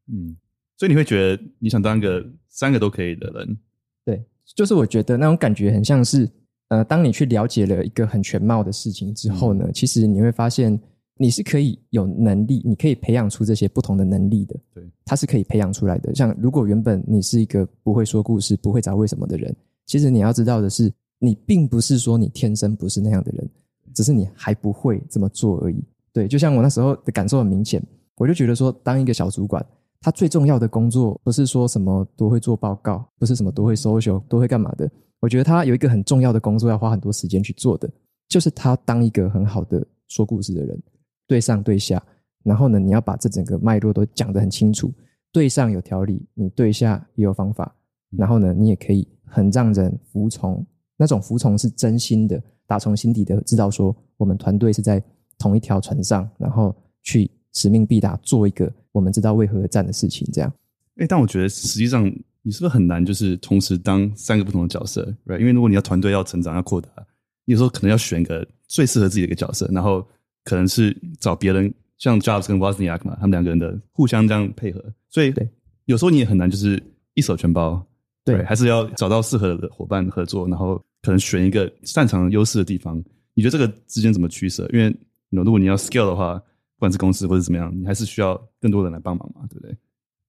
[0.08, 0.36] 嗯，
[0.76, 3.58] 所以你会觉得你想当个三个都可以的人，
[4.04, 6.30] 对，就是我觉得那种感觉很像是。
[6.68, 10.80] 呃，当你去了解了一个很全貌的事情之后呢，其实你会发现
[11.18, 14.56] 你是可以有能力，你可以培养出这些不同的能力的。
[14.72, 16.12] 对，它是可以培养出来的。
[16.14, 19.54] 像如果原本你是一个不会说故事、不会找为什么的人，
[19.84, 23.48] 其实你要知道的是，你并不是说你天生不是那样的人，
[23.94, 25.82] 只是你还不会这么做而已。
[26.12, 27.82] 对，就像我那时候的感受很明显，
[28.16, 29.64] 我就觉得说，当一个小主管，
[30.00, 34.90] 他最重要的工作不是说什么多会做报告，不是什么多会 social，多会干嘛的。
[35.20, 37.90] 我觉得他有一个很重要的工作要花很多时间去做的，
[38.28, 40.82] 就是他当一个很好的说故事的人，
[41.26, 42.00] 对上对下，
[42.42, 44.92] 然后呢，你要把这整个脉络都讲得很清楚，
[45.32, 47.74] 对上有条理，你对下也有方法，
[48.10, 50.64] 然后呢，你也可以很让人服从，
[50.96, 55.02] 那种服从是真心的，打从心底的知道说我们团队是在
[55.38, 60.52] 同一条船上，然后去使命必达，做一个我们知道为何而战的事情，这样。
[60.96, 62.12] 哎，但我觉得实际上。
[62.46, 65.38] 你是不是很难，就是同时当三个不同的角色，right？
[65.38, 66.90] 因为如果你要团队要成长要扩大，
[67.46, 70.06] 有时候可能要选一个最适合自己的一个角色，然后
[70.44, 75.32] 可能是找别人，像 Jobs 跟 Wozniak 嘛，他们两个人的互相这样配合，所以
[75.86, 76.82] 有时候你也很难就是
[77.14, 77.82] 一手全包，
[78.24, 82.96] 对，还是要找到适合的伙伴合作，然后可能选一个擅长优势的地方。
[83.34, 84.68] 你觉得这个之间怎么取舍？
[84.72, 84.94] 因为
[85.30, 89.76] 如果你要 scale 的话，不管是公司或者怎么样，你还是需要更多人来帮忙嘛，对不对？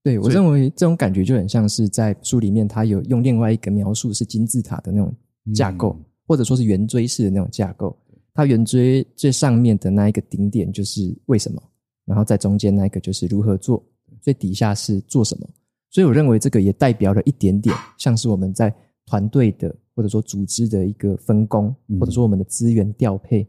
[0.03, 5.11] 对，我认为这种感觉就很像是在书里面，他有用另外一个描述是金字塔的那种
[5.53, 7.97] 架构，嗯、或者说是圆锥式的那种架构。
[8.33, 11.63] 它圆锥最上面的那一个顶点就是为什么？
[12.05, 13.81] 然后在中间那一个就是如何做，
[14.21, 15.47] 最底下是做什么。
[15.95, 23.47] 所以我认为这个也代表了一点点，像是我们在团队的或者说组织的一个分工，或者说我们的资源调配。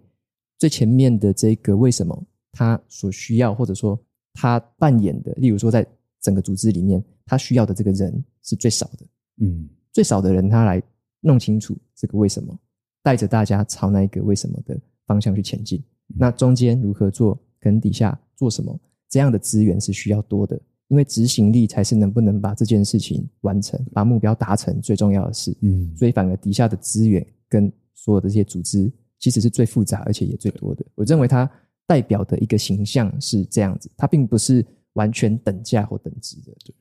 [0.56, 4.00] 最前面的这个为什么他所需要，或者说
[4.32, 5.84] 他扮演的，例如说在
[6.20, 9.04] 整个组织里面，他需要的这个人是最少的，
[9.40, 10.80] 嗯，最少的人他来
[11.22, 12.56] 弄清楚这个为什么，
[13.02, 15.82] 带着大家朝那一个为什么的方向去前进。
[16.06, 18.78] 那中间如何做，跟底下做什么，
[19.08, 20.56] 这样的资源是需要多的。
[20.88, 25.56] 因为执行力才是能不能把这件事情完成、把目标达成最重要的事。
[25.62, 30.84] 嗯，所以反而底下的资源跟所有的这些组织，其实是最复杂而且也最多的。
[30.94, 31.50] 我认为它
[31.86, 36.52] 代表的一个形象是这样子，它并不是完全等价或等值的。
[36.64, 36.74] 对，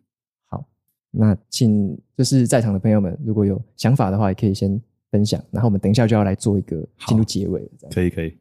[0.45, 0.68] 好，
[1.10, 4.80] 那请就是在场的朋友们，如果有想法的话，也可以先
[5.10, 5.44] 分享。
[5.49, 7.90] 然后我们等一下就要来做一个进入结尾了。
[7.91, 8.38] 可以可以。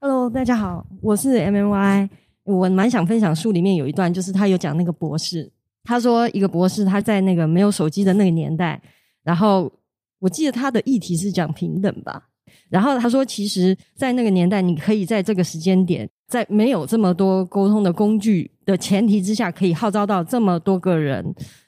[0.00, 2.08] Hello，大家好，我是 MMY。
[2.56, 5.50] 我蛮想分享书里面有一段，就是他有讲那个博士，
[5.84, 8.80] 他说一个博士他在那个没有手机的那个年代，
[9.22, 9.70] 然后
[10.18, 12.28] 我记得他的议题是讲平等吧，
[12.70, 21.22] 然后他说其实，在那个年代，你可以在这个时间点，在没有这么多沟通的工具的前提之下，可以号召到这么多个人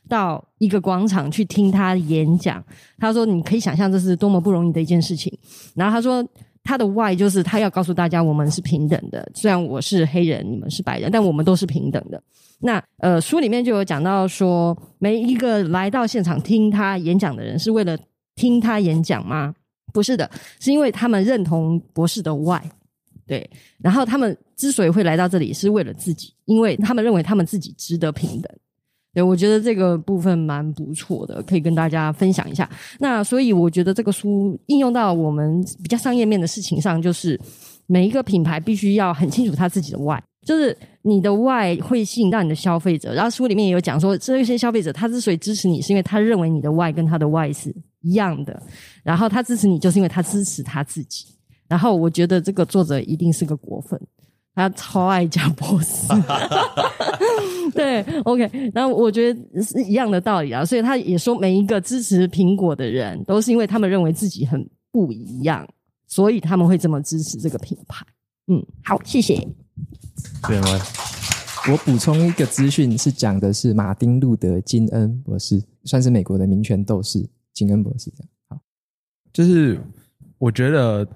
[0.09, 2.65] 到一个广场去听他演讲。
[2.99, 5.31] 他说你可以想象这是多么不容易的一件事情。
[5.75, 6.27] 然后他说。
[6.63, 9.31] 他的 why 就是他要告诉大家，我们是平等的。
[9.35, 12.23] 虽然我是黑人，你们是白人，但我们都是平等的。
[12.61, 17.99] 那呃，书里面就有讲到说，每一个来到现场听他演讲的人，是为了
[18.35, 19.55] 听他演讲吗？
[19.93, 20.31] 不是的，
[20.61, 22.63] 是因为他们认同博士的 why。
[23.27, 28.53] 对，然后他们之所以会来到这里，是为了自己，因为他们认为他们自己值得平等。
[29.13, 32.69] 对，我觉得这个部分蛮不错的，可以跟大家分享一下。
[33.01, 37.39] 那所以我觉得这个书应用到我们比较商业面的事情上，就是
[37.87, 43.13] 每一个品牌必须要很清楚他自己的 why，就是你的 why 会吸引到你的消费者。
[43.13, 48.63] 然后书里面也有讲说，这些消费者他之所以支持你，是因为他认为你的 why 跟他的 why 是一样的。
[49.03, 51.27] 然后他支持你，就是因为他支持他自己。
[51.69, 54.01] 然后我觉得这个作者一定是个果粉。
[54.53, 56.09] 他超爱贾博士，
[57.73, 65.67] 对，OK，然后我觉得是一样的道理啊，所以他也说，每一个支持苹果的人，都是因为他们认为自己很不一样，
[66.07, 68.05] 所以他们会这么支持这个品牌。
[68.49, 69.37] 嗯，好，谢谢。
[70.49, 70.61] 对，
[71.71, 77.25] 我补充一个资讯，是讲的是马丁路德金恩博士，算是美国的民权斗士，
[77.55, 78.29] 金恩博士这样。
[78.49, 78.59] 好，
[79.33, 79.81] 就是
[80.39, 81.07] 我觉得。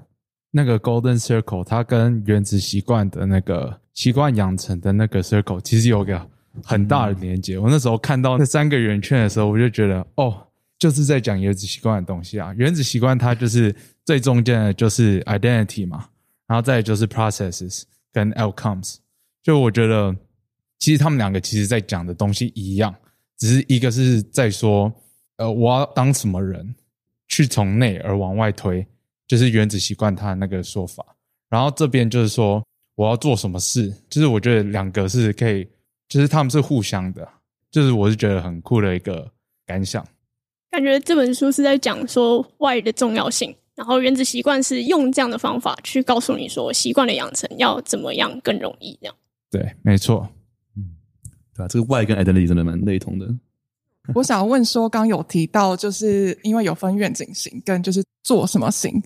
[0.56, 6.31] 那个 Golden Circle，它跟原子习惯的那个习惯养成的那个 Circle，其实有个
[6.62, 7.59] 很大的连接。
[7.59, 10.47] 我那时候看到那三个圆圈的时候，我就觉得，哦，
[10.78, 12.55] 就是在讲原子习惯的东西啊。
[12.56, 13.74] 原子习惯它就是
[14.05, 16.06] 最中间的就是 Identity 嘛，
[16.47, 17.82] 然后再就是 Processes
[18.12, 18.98] 跟 Outcomes。
[19.43, 20.14] 就我觉得，
[20.78, 22.94] 其实他们两个其实在讲的东西一样，
[23.36, 24.93] 只是一个是在说，
[25.39, 26.76] 呃，我要当什么人，
[27.26, 28.86] 去从内而往外推。
[29.26, 31.05] 就是原子习惯他的那个说法，
[31.48, 32.62] 然后这边就是说
[32.94, 35.66] 我要做什么事，就是我觉得两个是可以，
[36.09, 37.26] 就是他们是互相的，
[37.70, 39.30] 就是我是觉得很酷的一个
[39.66, 40.06] 感想。
[40.70, 49.14] 感觉这本书是在讲说 why 的重要性，然后原子习惯是用这样的方法去告诉你说习惯的养成要怎么样更容易这样。
[49.51, 50.28] 对，没错，
[50.76, 50.96] 嗯，
[51.55, 53.26] 对啊，这个 why 跟 identity 真的蛮类同的。
[54.14, 59.02] 我想问说，刚有提到就是因为有分愿景型跟就是做什么型。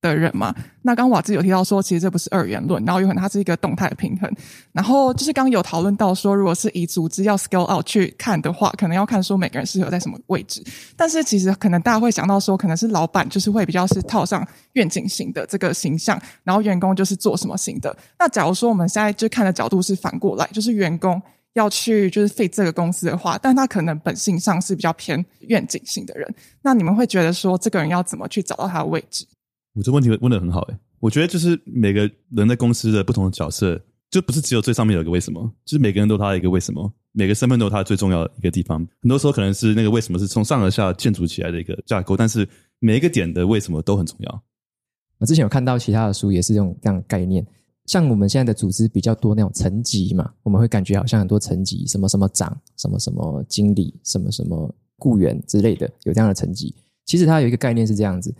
[0.00, 4.32] 的人嘛，那刚瓦兹有提到说，其实这不是二元论，然后有可能它是一个动态的平衡。
[4.72, 10.62] 然后就是刚刚有讨论到说，如果是以组织要 scale out 去看的话，可能要看说每个人适合在什么位置。
[10.96, 17.96] 但是其实可能大家会想到说，可能是老板就是会比较是套上愿景型的这个形象，然后员工就是做什么型的。
[18.18, 21.20] 那假如说我们现在就看的角度是反过来，就是员工
[21.54, 26.32] 要去就是 fit 这个公司的话，但他可能本性上是比较偏愿景型的人。
[26.62, 29.26] 那你们会觉得说，这个人要怎么去找到他的位置？
[29.78, 33.80] 我这问题问得很好诶，我觉得就是每个人在公司的不同的角色，
[34.10, 38.84] 就不是只有最上面有一个为什么，就是每个人都有他的一个为什么，每个身份都有他最重要的一个地方。
[39.00, 42.46] 很多时候可能是那个为什么是从上而下建筑起来的一个架构，但是
[42.80, 44.42] 每一个点的为什么都很重要。
[45.18, 47.46] 我之前有看到其他的书也是用这样的概念，
[47.86, 56.74] 像我们现在的组织比较多那种层级嘛，我们会感觉好像很多层级，什么什么长，什么什么经理，什么什么雇员之类的，有这样的层级。
[57.04, 58.34] 其实它有一个概念是这样子。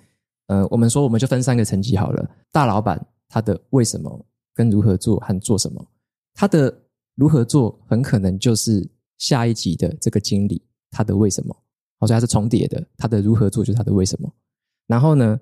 [0.48, 2.30] 呃，我们说我们就分三个层级好了。
[2.50, 5.86] 大老板他的为什么跟如何做和做什么，
[6.34, 6.74] 他的
[7.14, 8.86] 如何做很可能就是
[9.18, 11.54] 下一级的这个经理他的为什么，
[11.98, 12.82] 好像它是重叠的。
[12.96, 14.32] 他的如何做就是他的为什么。
[14.86, 15.38] 然后呢，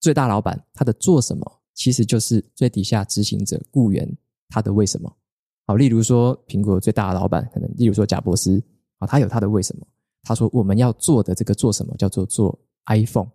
[0.00, 4.06] 最大老板他的做什么其实就是最底下执行者雇员
[4.48, 5.10] 他的为什么。
[5.66, 8.62] 好，例如说苹果最大的老板，可能例如说贾伯斯
[8.98, 9.86] 啊，他有他的为什么？
[10.24, 13.30] 他说我们要做的这个做什么叫做做 iPhone。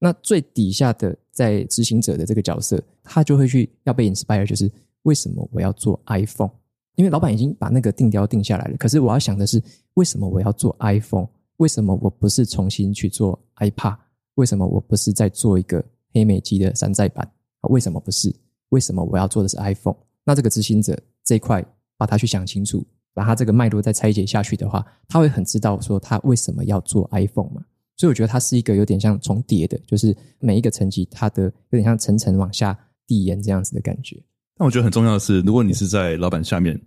[0.00, 4.68] 那最底下的在执行者的这个角色，他就会去要被 inspire，就是
[5.02, 6.50] 为什么我要做 iPhone？
[6.96, 8.76] 因为老板已经把那个定调定下来了。
[8.78, 9.62] 可是我要想的是，
[9.94, 11.28] 为什么我要做 iPhone？
[11.58, 13.96] 为什么我不是重新去做 iPad？
[14.36, 17.30] 为什么我不是在做一个黑莓机的山寨版？
[17.68, 18.34] 为什么不是？
[18.70, 19.96] 为什么我要做的是 iPhone？
[20.24, 21.64] 那这个执行者这一块，
[21.98, 22.82] 把它去想清楚，
[23.12, 27.62] 把它这个脉络再拆解下去的话，他会很知道说他为什么要做 iPhone 嘛。
[28.00, 32.74] 所以我觉得它是一个有点像重叠的，就是每一个层级它的有点像层层往下
[33.06, 34.16] 递延这样子的感觉。
[34.56, 36.80] 但我觉得很重要的是，如果你是在老板下面，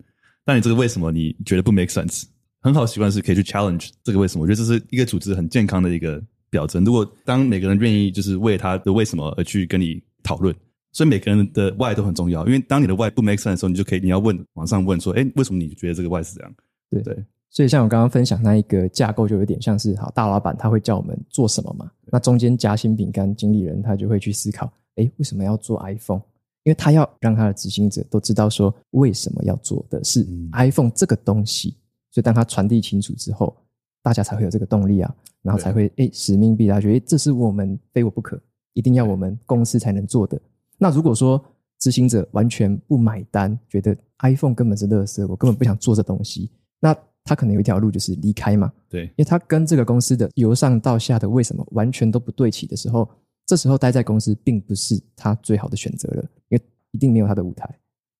[0.44, 2.23] 那你这个为什么你觉得不 make sense？
[2.61, 4.41] 很好的习惯是可以去 challenge 这个为什么。
[4.41, 6.19] 我觉得这是一个组织很健康的一个
[6.49, 6.84] 表征。
[6.84, 10.52] 如果当每个人愿意就是为他的为什么而去跟你讨论，
[10.94, 12.44] 所以每个人的 why 都很重要。
[12.48, 16.56] 因为当你的 why 不 make sense 的时候，你就可以你要问往上问说，哎，为什么你觉得这个 why 是这样？
[16.90, 17.23] 对对。
[17.53, 21.89] 所以，像我刚刚分享那一个架构，就有点像是好大老板他会叫我们做什么嘛？
[22.05, 24.65] 那中间夹心饼干经理人他就会去思考，
[24.95, 26.19] 哎，为什么要做 iPhone？
[26.63, 31.77] 因为他要让他的执行者都知道说，为什么要做的是 iPhone 这个东西。
[32.09, 33.55] 所以，当他传递清楚之后，
[34.01, 38.41] 大家才会有这个动力啊，然后才会哎使命必达，觉得诶这是我们非我不可，
[38.73, 40.41] 一定要我们公司才能做的。
[40.80, 41.39] 那如果说
[41.77, 46.49] 执行者完全不买单，觉得 iPhone 根本是垃圾，我根本不想做这东西，
[46.80, 53.09] 那他可能有一条路就是离开嘛，对，因为他跟这个公司的由上到下的为什么完全都不对齐的时候，
[53.45, 57.69] 这时候待在公司并不是他最好的选择了，因为一定没有他的舞台，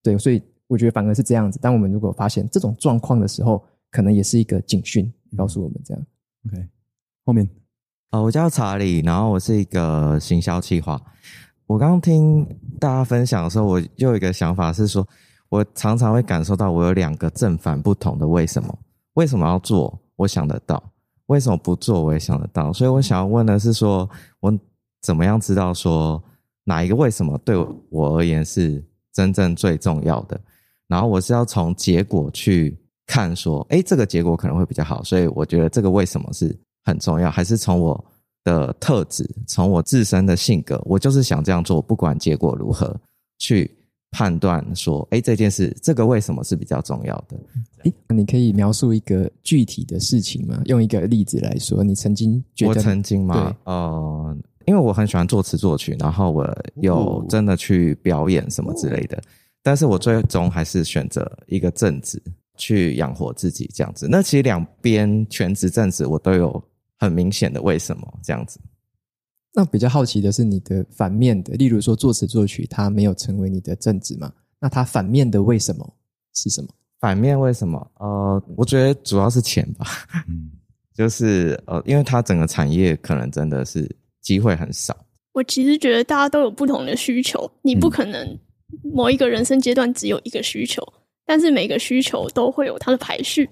[0.02, 1.60] 对，所以我觉得反而是这样子。
[1.60, 6.06] 当我们如果发现这种状况的时候，可能也是一个警讯，告诉我们这样。
[6.48, 6.68] OK，
[7.26, 7.48] 后面，
[8.12, 11.02] 呃，我叫查理，然后我是一个行销企划。
[11.68, 12.46] 我刚刚听
[12.80, 15.08] 大家分享的时候，我又有一个想法是说，
[15.50, 18.80] 我常常会感受到我有两个正反不同的为什么。
[19.14, 20.00] 为什么要做？
[20.16, 20.82] 我想得到。
[21.28, 22.04] 为什么不做？
[22.04, 22.72] 我也想得到。
[22.74, 24.10] 所以我想要问的是说，
[24.40, 24.54] 我
[25.02, 26.22] 怎么样知道说
[26.64, 27.56] 哪一个为什么对
[27.90, 30.40] 我而言是真正最重要的？
[30.88, 32.78] 然后我是要从结果去
[33.08, 35.04] 看，说，诶，这个结果可能会比较好。
[35.04, 38.06] 所以我觉得这个为什么是很重要，还是从我
[38.44, 42.96] 的特质，从我自身的性格，我就是想这样做，不管结果如何
[43.38, 43.80] 去。
[44.14, 47.36] 判断说，哎，这件事，这个为什么是比较重要的？
[47.84, 50.62] 哎，你可以描述一个具体的事情吗？
[50.66, 53.34] 用一个例子来说，你曾经觉得我曾经吗？
[53.34, 54.38] 对呃，
[54.68, 59.20] 因为我很喜欢作词作曲，然后我有真的去表演什么之类的，
[59.64, 62.22] 但是我最终还是选择一个正职
[62.56, 64.08] 去养活自己这样子。
[64.08, 66.64] 那其实两边全职正职我都有
[67.00, 68.60] 很明显的为什么这样子。
[69.56, 74.34] 那比较好奇的是你的反面的，例如说作词作曲，它没有成为你的正职嘛？
[74.60, 75.94] 那它反面的为什么
[76.34, 76.70] 是什么？
[77.00, 77.92] 反面为什么？
[78.00, 79.86] 呃，我觉得主要是钱吧。
[80.28, 80.50] 嗯，
[80.96, 83.88] 就是呃，因为它整个产业可能真的是
[84.22, 84.98] 机会很少。
[85.34, 88.40] 我其实觉得大家都有不同的需求，你不可能
[88.82, 90.82] 某一个人生阶段只有一个需求，
[91.28, 93.48] 但是每个需求都会有它的排序。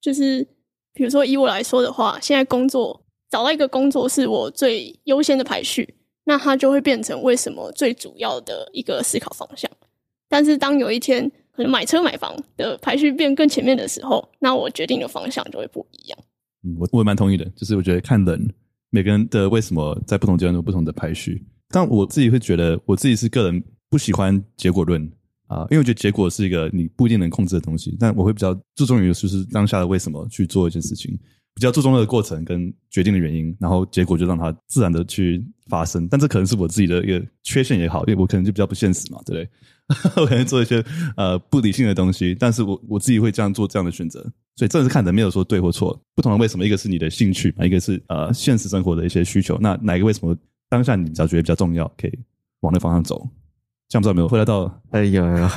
[0.00, 0.44] 就是
[0.92, 3.04] 比如说以我来说的话，现在工作。
[3.30, 5.94] 找到一个工作是我最优先的排序，
[6.24, 9.70] 那它就会变成为什么最主要的一个思考方向。
[10.28, 16.18] 但是当有一天可能买车买房的排序变更前面的时候，那我决定的方向就会不一样。
[16.64, 18.54] 嗯，我我也蛮同意的，就是我觉得看人
[18.90, 21.44] 每个人的为什么在不同阶段有不同的排序。
[21.70, 25.02] 但我自己会觉得，我自己是个人不喜欢结果论
[25.46, 27.96] 啊，因为我觉得结果是一个你不一定能控制的东西。
[28.00, 31.18] 但我会比较注重于就是当下的为什么去做一件事情。
[31.58, 36.06] 比较注重那个过程跟决定的原因，然后结果就让它自然的去发生。
[36.06, 39.50] 但这可能是我自己的一个缺陷也好，因为我可能就比较不现实嘛，对不
[40.12, 40.12] 对？
[40.22, 40.84] 我可能做一些
[41.16, 44.20] 呃不理性的东西，但是我我自己会这样做这样的选择。
[44.54, 46.00] 所以这是看人，没有说对或错。
[46.14, 49.58] 不同的为什么，一个是你的兴趣，一个是呃现实生活的一些需求。
[49.60, 50.36] 那哪一个为什么
[50.68, 52.18] 当下你比较觉得比较重要，可以
[52.60, 53.28] 往那方向走？
[53.88, 54.80] 这样不知道有没有回来到？
[54.92, 55.48] 哎有有。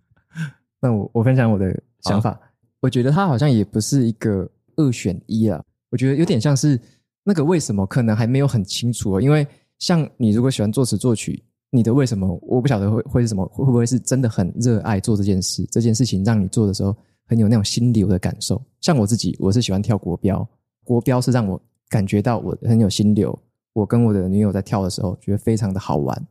[0.82, 2.38] 那我我分享我的想法，
[2.80, 4.46] 我觉得他好像也不是一个。
[4.78, 6.80] 二选一啊，我觉得有点像是
[7.22, 9.46] 那个为什么可能还没有很清楚哦，因为
[9.78, 15.66] 像你如果喜欢作词作曲，你的为什么我不晓得会会是什么，会不会是真的很热爱做这件事？
[15.70, 16.96] 这件事情让你做的时候
[17.26, 18.60] 很有那种心流的感受。
[18.80, 20.48] 像我自己，我是喜欢跳国标，
[20.82, 21.60] 国标是让我
[21.90, 23.38] 感觉到我很有心流。
[23.74, 26.26] 我跟我的女友在跳的时候，觉得非常的好玩。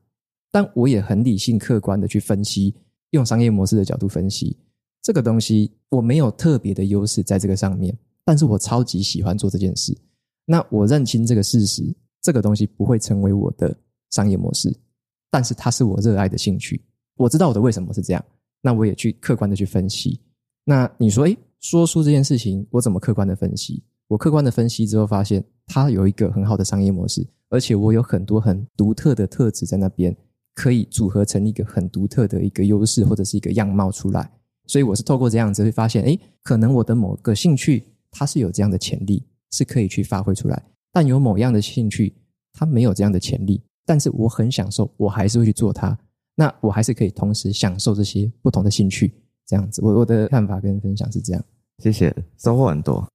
[0.51, 2.73] 但我也很理性客观的去分析，
[3.11, 4.57] 用商业模式的角度分析
[5.03, 7.95] 这个东西，我没有特别的优势在这个上面。
[8.27, 9.97] 但是我超级喜欢做这件事，
[10.43, 13.73] 那我认清这个事实，这个东西不会成为我的
[14.09, 14.69] 商业模式，
[15.31, 16.83] 但是它是我热爱的兴趣。
[17.15, 18.21] 我知道我的为什么是这样，
[18.61, 20.19] 那我也去客观的去分析。
[20.65, 23.81] 那你说，诶，说书这件事情，我怎么客观的分析？
[24.09, 30.13] 我客观的分析之后，发现它有一个很好的商业模式，而且我有很多很独特的特质在那边，
[30.53, 34.29] 可以组合成一个很独特的一个优势或者是一个样貌出来。
[34.65, 37.81] 所以我是透过这样子会发现，诶，可能我的某个兴趣
[38.17, 40.63] 它是有这样的潜力，是可以去发挥出来。
[40.91, 42.15] 但有某样的兴趣，
[42.53, 45.95] 他没有这样的潜力，但是我很享受，我还是会去做它。
[46.35, 49.13] 那我还是可以同时享受这些不同的兴趣。
[49.45, 51.43] 这样子，我我的看法跟分享是这样。
[51.81, 53.07] 谢谢，收获很多。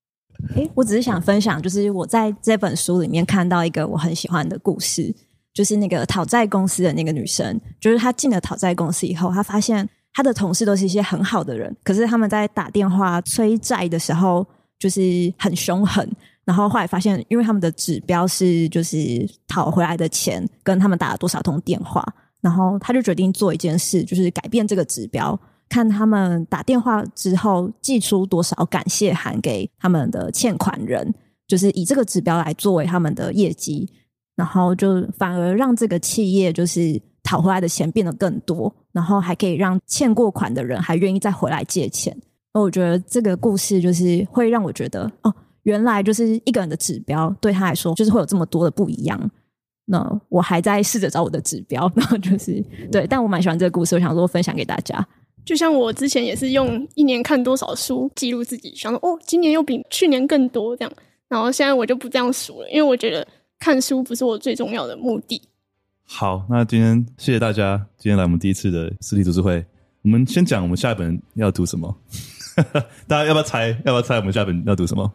[0.54, 5.14] 诶，我只是想分享，就是我在这本书里面看到一个我很喜欢的故事，
[5.52, 14.46] 就是那个讨债公司的那个女生，就是她进了讨债公司以后，她发现她的同事都是一些很好的人，可是他们在打电话催债的时候，
[14.82, 16.10] 就是很凶狠。
[16.44, 22.04] 然后后来发现，因为他们的指标是就是讨回来的钱跟他们打了多少通电话，
[22.40, 25.38] 然后他就决定做一件事，就是改变这个指标。
[25.68, 31.14] 看他们打电话之后寄出多少感谢函给他们的欠款人，
[31.46, 33.88] 就是以这个指标来作为他们的业绩，
[34.34, 42.14] 然后就反而让这个企业就是讨回来的钱变得更多，然后还可以让欠过款的人还愿意再回来借钱。
[42.54, 49.30] 那我觉得这个故事就是会让我觉得哦，原来就是一个人的指标对他来说就是会有这么多的不一样。
[49.86, 55.06] 那我还在试着找我的指标， 然后就是对，但我蛮喜欢这个故事，我想说分享给大家。
[55.44, 60.92] 就像我之前也是用一年看多少书记录自己，想说哦，今年又比去年更多这样。
[61.28, 63.26] 然后现在我就不这样数了，因为我觉得
[63.58, 65.42] 看书不是我最重要的目的。
[66.04, 69.64] 好，那今天谢谢大家，今天来我们第一次的实体读书会。
[70.02, 71.96] 我们先讲我们下一本要读什么，
[73.08, 73.68] 大家要不要猜？
[73.84, 75.10] 要不要猜我们下一本要读什么？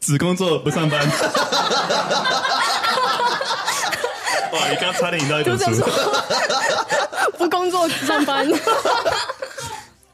[0.00, 1.00] 只工作不上班。
[4.52, 5.64] 哇，你刚差点引到一本书。
[7.38, 8.46] 不工作只上班，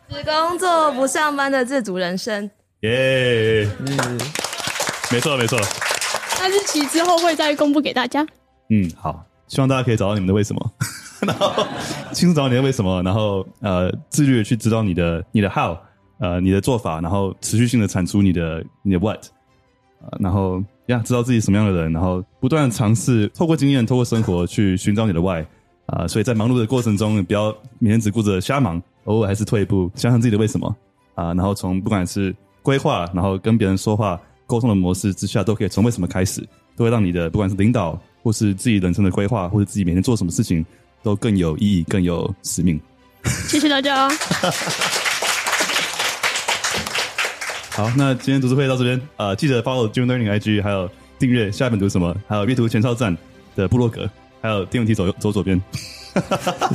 [0.09, 2.51] 只工作不上班的自主人生。
[2.81, 4.21] 耶、yeah, 嗯，
[5.11, 5.59] 没错没错。
[6.41, 8.25] 那日期之后会再公布给大家。
[8.71, 10.73] 嗯，好，希望大家可以找到你们的为什么，
[11.21, 11.67] 然后
[12.13, 15.77] 清楚找到你的为什么，然后呃，自律的去知道你的你的 how，
[16.19, 19.25] 呃，你的做法，然后持续性的产出你的你的 what，
[20.21, 25.45] 然后呀，知道自己什么样的人，然后不断尝试透过经验，透过生活去寻找你的 why。
[25.87, 30.77] 啊、所以在忙碌的过程中，不要每天只顾着瞎忙，偶尔还是退一步，想想自己的为什么
[31.15, 36.47] 啊、然后从不管是规划，然后跟别人说话沟通的模式之下，都可以从为什么开始，
[36.77, 40.63] 都会让你的不管是领导，或是自己人生的规划，或者自己每天做什么事情，
[41.03, 42.79] 都更有意义，更有使命。
[43.49, 44.11] 谢谢大家。
[47.79, 53.17] 好，那今天读书会到这边啊、呃，记得 follow June Learning IG，还有订阅下一本读什么，还有阅读前哨站
[53.55, 54.11] 的部落格。
[54.41, 55.61] 还有电扶梯左右走左边，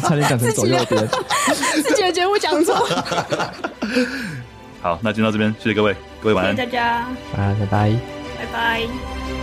[0.02, 1.06] 差点讲成左右边，
[1.84, 2.76] 自己的节目讲错。
[4.82, 6.86] 好，那今天到这边，谢谢各位，各位晚安，谢谢大家，
[7.38, 7.92] 啊，拜拜，
[8.38, 9.43] 拜拜。